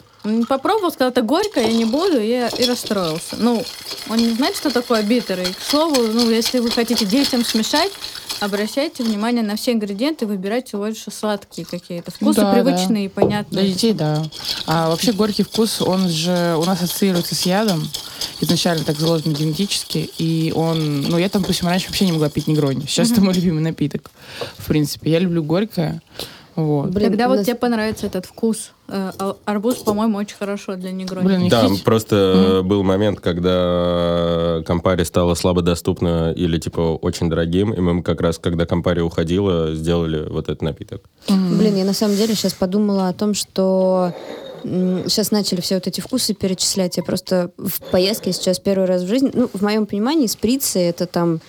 Попробовал, 0.48 0.90
сказал, 0.90 1.10
это 1.10 1.22
горько, 1.22 1.60
я 1.60 1.72
не 1.72 1.84
буду, 1.84 2.18
и, 2.20 2.48
и 2.58 2.64
расстроился. 2.64 3.36
Ну, 3.38 3.64
он 4.08 4.18
не 4.18 4.30
знает, 4.30 4.56
что 4.56 4.70
такое 4.70 5.02
битер. 5.02 5.40
И, 5.40 5.52
к 5.52 5.60
слову, 5.60 6.02
ну, 6.02 6.30
если 6.30 6.58
вы 6.58 6.70
хотите 6.70 7.04
детям 7.04 7.44
смешать, 7.44 7.92
обращайте 8.40 9.02
внимание 9.02 9.42
на 9.42 9.56
все 9.56 9.72
ингредиенты, 9.72 10.26
выбирайте 10.26 10.76
больше 10.76 11.10
сладкие 11.10 11.66
какие-то. 11.66 12.10
Вкусы 12.10 12.40
Да, 12.40 12.52
привычные 12.52 13.06
и 13.06 13.08
Для 13.08 13.22
понятные. 13.22 13.68
детей, 13.68 13.92
да. 13.92 14.24
А 14.66 14.88
вообще 14.88 15.12
горький 15.12 15.42
вкус, 15.42 15.80
он 15.80 16.08
же 16.08 16.56
у 16.58 16.64
нас 16.64 16.82
ассоциируется 16.82 17.34
с 17.34 17.42
ядом. 17.42 17.88
Изначально 18.40 18.84
так 18.84 18.98
заложено 18.98 19.32
генетически. 19.32 20.10
И 20.18 20.52
он... 20.54 21.02
Ну, 21.02 21.18
я 21.18 21.28
там, 21.28 21.42
допустим, 21.42 21.68
раньше 21.68 21.86
вообще 21.86 22.04
не 22.04 22.12
могла 22.12 22.28
пить 22.28 22.46
негрони. 22.46 22.86
Сейчас 22.86 23.10
это 23.10 23.20
мой 23.20 23.32
любимый 23.34 23.62
напиток. 23.62 24.10
В 24.58 24.66
принципе, 24.66 25.10
я 25.10 25.18
люблю 25.18 25.42
горькое. 25.42 26.02
Вот. 26.56 26.90
Блин, 26.90 27.10
Когда 27.10 27.28
вот 27.28 27.36
нас- 27.36 27.46
тебе 27.46 27.54
понравится 27.54 28.06
этот 28.06 28.24
вкус, 28.26 28.72
э, 28.88 29.12
а- 29.18 29.36
арбуз, 29.44 29.76
по-моему, 29.76 30.16
очень 30.18 30.36
хорошо 30.36 30.76
для 30.76 30.90
негрони. 30.90 31.26
Блин, 31.26 31.42
не 31.42 31.50
Да, 31.50 31.62
хотите? 31.62 31.84
просто 31.84 32.62
был 32.64 32.82
момент, 32.82 33.20
когда 33.20 34.62
Компари 34.66 35.04
стала 35.04 35.34
слабо 35.34 35.62
доступна 35.62 36.32
или 36.32 36.58
типа 36.58 36.80
очень 36.80 37.28
дорогим, 37.28 37.72
и 37.72 37.80
мы 37.80 38.02
как 38.02 38.20
раз, 38.20 38.38
когда 38.38 38.64
Компари 38.66 39.00
уходила, 39.00 39.74
сделали 39.74 40.26
вот 40.28 40.44
этот 40.44 40.62
напиток. 40.62 41.02
Блин, 41.28 41.76
я 41.76 41.84
на 41.84 41.92
самом 41.92 42.16
деле 42.16 42.34
сейчас 42.34 42.52
подумала 42.54 43.08
о 43.08 43.12
том, 43.12 43.34
что 43.34 44.12
сейчас 44.64 45.30
начали 45.30 45.60
все 45.60 45.74
вот 45.76 45.86
эти 45.86 46.00
вкусы 46.00 46.34
перечислять. 46.34 46.96
Я 46.96 47.02
просто 47.02 47.50
в 47.58 47.80
поездке 47.90 48.32
сейчас 48.32 48.58
первый 48.58 48.86
раз 48.86 49.02
в 49.02 49.06
жизни, 49.06 49.30
ну, 49.32 49.48
в 49.52 49.62
моем 49.62 49.86
понимании, 49.86 50.26
сприцы 50.26 50.80
это 50.80 51.06
там, 51.06 51.40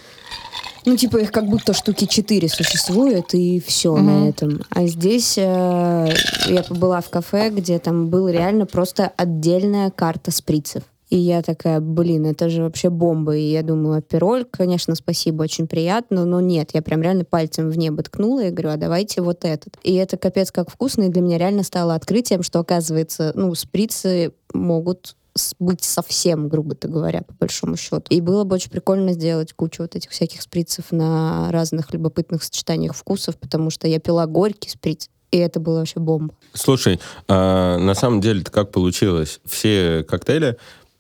ну, 0.88 0.96
типа 0.96 1.18
их 1.18 1.32
как 1.34 1.48
будто 1.48 1.74
штуки 1.74 2.06
четыре 2.06 2.48
существует, 2.48 3.34
и 3.34 3.60
все 3.60 3.94
Мгм. 3.94 4.06
на 4.06 4.30
этом. 4.30 4.62
А 4.70 4.86
здесь 4.88 5.38
э, 5.38 6.14
я 6.48 6.64
побыла 6.64 7.02
в 7.02 7.10
кафе, 7.10 7.50
где 7.50 7.78
там 7.78 8.08
был 8.08 8.30
реально 8.30 8.66
просто 8.66 9.12
отдельная 9.18 9.92
карта 9.92 10.32
сприцев. 10.32 10.84
И 11.10 11.18
я 11.18 11.42
такая, 11.42 11.80
блин, 11.80 12.26
это 12.26 12.50
же 12.50 12.64
вообще 12.64 12.90
бомба. 12.90 13.36
И 13.36 13.52
я 13.52 13.64
думаю, 13.64 14.00
апероль, 14.00 14.46
конечно, 14.50 14.96
спасибо, 14.96 15.44
очень 15.44 15.68
приятно, 15.68 16.26
но 16.26 16.42
нет, 16.42 16.72
я 16.74 16.82
прям 16.82 17.02
реально 17.02 17.26
пальцем 17.26 17.70
в 17.70 17.78
небо 17.78 18.04
ткнула 18.04 18.46
и 18.46 18.50
говорю, 18.50 18.72
а 18.72 18.78
давайте 18.78 19.22
вот 19.22 19.44
этот. 19.44 19.78
И 19.84 19.94
это 19.96 20.18
капец 20.18 20.52
как 20.52 20.70
вкусно, 20.70 21.04
и 21.04 21.10
для 21.10 21.22
меня 21.22 21.38
реально 21.38 21.64
стало 21.64 21.96
открытием, 21.96 22.44
что, 22.44 22.60
оказывается, 22.60 23.32
ну, 23.36 23.54
сприцы 23.56 24.34
могут 24.54 25.16
быть 25.60 25.84
совсем, 25.84 26.50
грубо 26.50 26.76
говоря, 26.82 27.22
по 27.22 27.34
большому 27.34 27.78
счету. 27.78 28.04
И 28.10 28.22
было 28.22 28.44
бы 28.44 28.56
очень 28.56 28.72
прикольно 28.72 29.14
сделать 29.14 29.54
кучу 29.54 29.84
вот 29.84 29.96
этих 29.96 30.12
всяких 30.12 30.42
сприцев 30.42 30.92
на 30.92 31.52
разных 31.52 31.94
любопытных 31.94 32.44
сочетаниях 32.44 32.96
вкусов, 32.96 33.38
потому 33.38 33.70
что 33.70 33.88
я 33.88 34.00
пила 34.00 34.26
горький 34.26 34.70
сприц, 34.70 35.10
и 35.32 35.38
это 35.38 35.60
было 35.60 35.80
вообще 35.80 36.00
бомба. 36.00 36.34
Слушай, 36.54 37.00
а 37.28 37.78
на 37.78 37.94
самом 37.94 38.22
деле-то 38.22 38.52
как 38.52 38.72
получилось? 38.72 39.40
Все 39.46 40.04
коктейли 40.08 40.58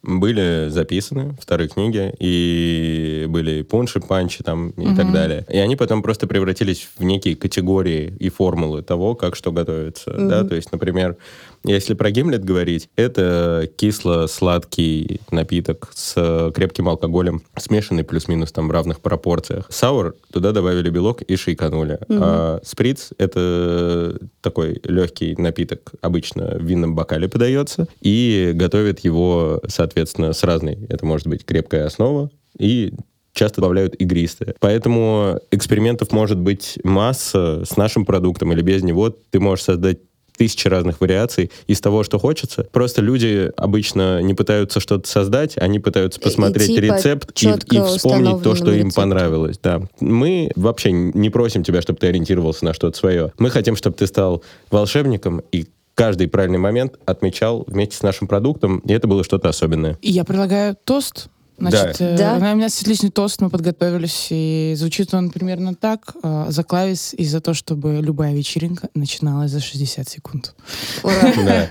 были 0.07 0.69
записаны, 0.69 1.35
вторые 1.39 1.67
книги, 1.67 2.13
и 2.19 3.25
были 3.27 3.61
пунши, 3.61 3.99
панчи 3.99 4.43
там 4.43 4.69
и 4.69 4.95
так 4.95 5.11
далее. 5.11 5.45
И 5.49 5.57
они 5.57 5.75
потом 5.75 6.01
просто 6.01 6.27
превратились 6.27 6.87
в 6.97 7.03
некие 7.03 7.35
категории 7.35 8.13
и 8.19 8.29
формулы 8.29 8.81
того, 8.81 9.15
как 9.15 9.35
что 9.35 9.51
готовится. 9.51 10.13
Да? 10.17 10.43
То 10.43 10.55
есть, 10.55 10.71
например, 10.71 11.17
если 11.63 11.95
про 11.95 12.11
гимлет 12.11 12.45
говорить, 12.45 12.89
это 12.95 13.67
кисло-сладкий 13.75 15.19
напиток 15.31 15.91
с 15.93 16.51
крепким 16.55 16.87
алкоголем, 16.87 17.41
смешанный 17.57 18.05
плюс-минус 18.05 18.51
там 18.53 18.69
в 18.69 18.71
равных 18.71 19.01
пропорциях. 19.01 19.65
Саур, 19.69 20.15
туда 20.31 20.53
добавили 20.53 20.89
белок 20.89 21.21
и 21.23 21.35
шейканули. 21.35 21.99
А 22.09 22.61
сприц— 22.63 23.09
это 23.17 24.17
такой 24.41 24.79
легкий 24.83 25.35
напиток, 25.37 25.91
обычно 26.01 26.57
в 26.57 26.63
винном 26.63 26.95
бокале 26.95 27.27
подается, 27.27 27.87
и 27.99 28.51
готовят 28.53 28.99
его, 28.99 29.61
соответственно, 29.67 29.96
с 30.05 30.43
разной. 30.43 30.85
Это 30.89 31.05
может 31.05 31.27
быть 31.27 31.45
крепкая 31.45 31.85
основа 31.85 32.29
и 32.57 32.93
часто 33.33 33.61
добавляют 33.61 33.95
игристые. 33.95 34.55
Поэтому 34.59 35.39
экспериментов 35.51 36.11
может 36.11 36.39
быть 36.39 36.79
масса 36.83 37.63
с 37.65 37.77
нашим 37.77 38.05
продуктом 38.05 38.51
или 38.51 38.61
без 38.61 38.83
него. 38.83 39.15
Ты 39.29 39.39
можешь 39.39 39.65
создать 39.65 39.99
тысячи 40.37 40.67
разных 40.67 41.01
вариаций 41.01 41.51
из 41.65 41.81
того, 41.81 42.03
что 42.03 42.19
хочется. 42.19 42.67
Просто 42.71 43.01
люди 43.01 43.51
обычно 43.57 44.21
не 44.21 44.33
пытаются 44.33 44.79
что-то 44.79 45.09
создать, 45.09 45.57
они 45.57 45.79
пытаются 45.79 46.19
посмотреть 46.19 46.67
типа 46.67 46.79
рецепт 46.79 47.43
и, 47.43 47.47
и 47.47 47.81
вспомнить 47.81 48.43
то, 48.43 48.55
что 48.55 48.69
установленному 48.69 48.89
им 48.89 48.91
понравилось. 48.91 49.59
Да. 49.61 49.81
Мы 49.99 50.51
вообще 50.55 50.91
не 50.91 51.29
просим 51.29 51.63
тебя, 51.63 51.81
чтобы 51.81 51.99
ты 51.99 52.07
ориентировался 52.07 52.65
на 52.65 52.73
что-то 52.73 52.97
свое. 52.97 53.33
Мы 53.39 53.49
хотим, 53.49 53.75
чтобы 53.75 53.97
ты 53.97 54.05
стал 54.07 54.43
волшебником 54.69 55.41
и 55.51 55.67
каждый 55.97 56.27
правильный 56.27 56.59
момент 56.59 56.93
отмечал 57.05 57.63
вместе 57.65 57.97
с 57.97 58.03
нашим 58.03 58.27
продуктом, 58.27 58.77
и 58.79 58.93
это 58.93 59.07
было 59.07 59.23
что-то 59.23 59.49
особенное. 59.49 59.97
И 60.03 60.11
я 60.11 60.23
предлагаю 60.23 60.77
тост. 60.83 61.27
Значит, 61.57 61.97
Да. 61.97 62.05
э, 62.05 62.17
Да. 62.17 62.33
у 62.35 62.39
меня 62.55 62.65
есть 62.65 62.79
отличный 62.83 63.09
тост, 63.09 63.41
мы 63.41 63.49
подготовились, 63.49 64.27
и 64.29 64.75
звучит 64.77 65.11
он 65.15 65.31
примерно 65.31 65.73
так. 65.73 66.13
э, 66.21 66.45
за 66.49 66.63
клавис 66.63 67.15
и 67.15 67.25
за 67.25 67.41
то, 67.41 67.55
чтобы 67.55 67.97
любая 67.99 68.35
вечеринка 68.35 68.89
начиналась 68.93 69.49
за 69.49 69.59
60 69.59 70.07
секунд. 70.07 70.53
Ура. 71.01 71.33
Да. 71.45 71.69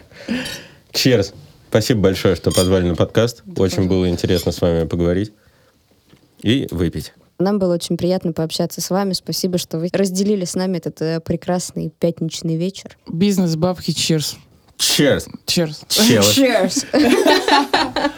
Cheers. 0.92 1.32
Спасибо 1.70 2.00
большое, 2.00 2.34
что 2.34 2.50
позвали 2.50 2.88
на 2.88 2.96
подкаст. 2.96 3.44
Очень 3.56 3.86
было 3.86 4.08
интересно 4.08 4.50
с 4.50 4.60
вами 4.60 4.88
поговорить 4.88 5.32
и 6.42 6.66
выпить. 6.72 7.12
Нам 7.38 7.58
было 7.58 7.74
очень 7.74 7.96
приятно 7.96 8.32
пообщаться 8.32 8.80
с 8.80 8.90
вами. 8.90 9.12
Спасибо, 9.12 9.58
что 9.58 9.78
вы 9.78 9.88
разделили 9.92 10.44
с 10.44 10.54
нами 10.54 10.78
этот 10.78 11.02
э, 11.02 11.20
прекрасный 11.20 11.90
пятничный 11.90 12.56
вечер. 12.56 12.96
Бизнес 13.08 13.56
бабки, 13.56 13.90
cheers. 13.90 14.36
Cheers. 14.78 15.28
Cheers. 15.46 15.86
Cheers. 15.88 16.34
cheers. 16.34 16.86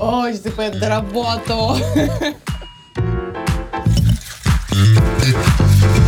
Ой, 0.00 0.32
ЗП, 0.32 0.70
доработал. 0.78 1.76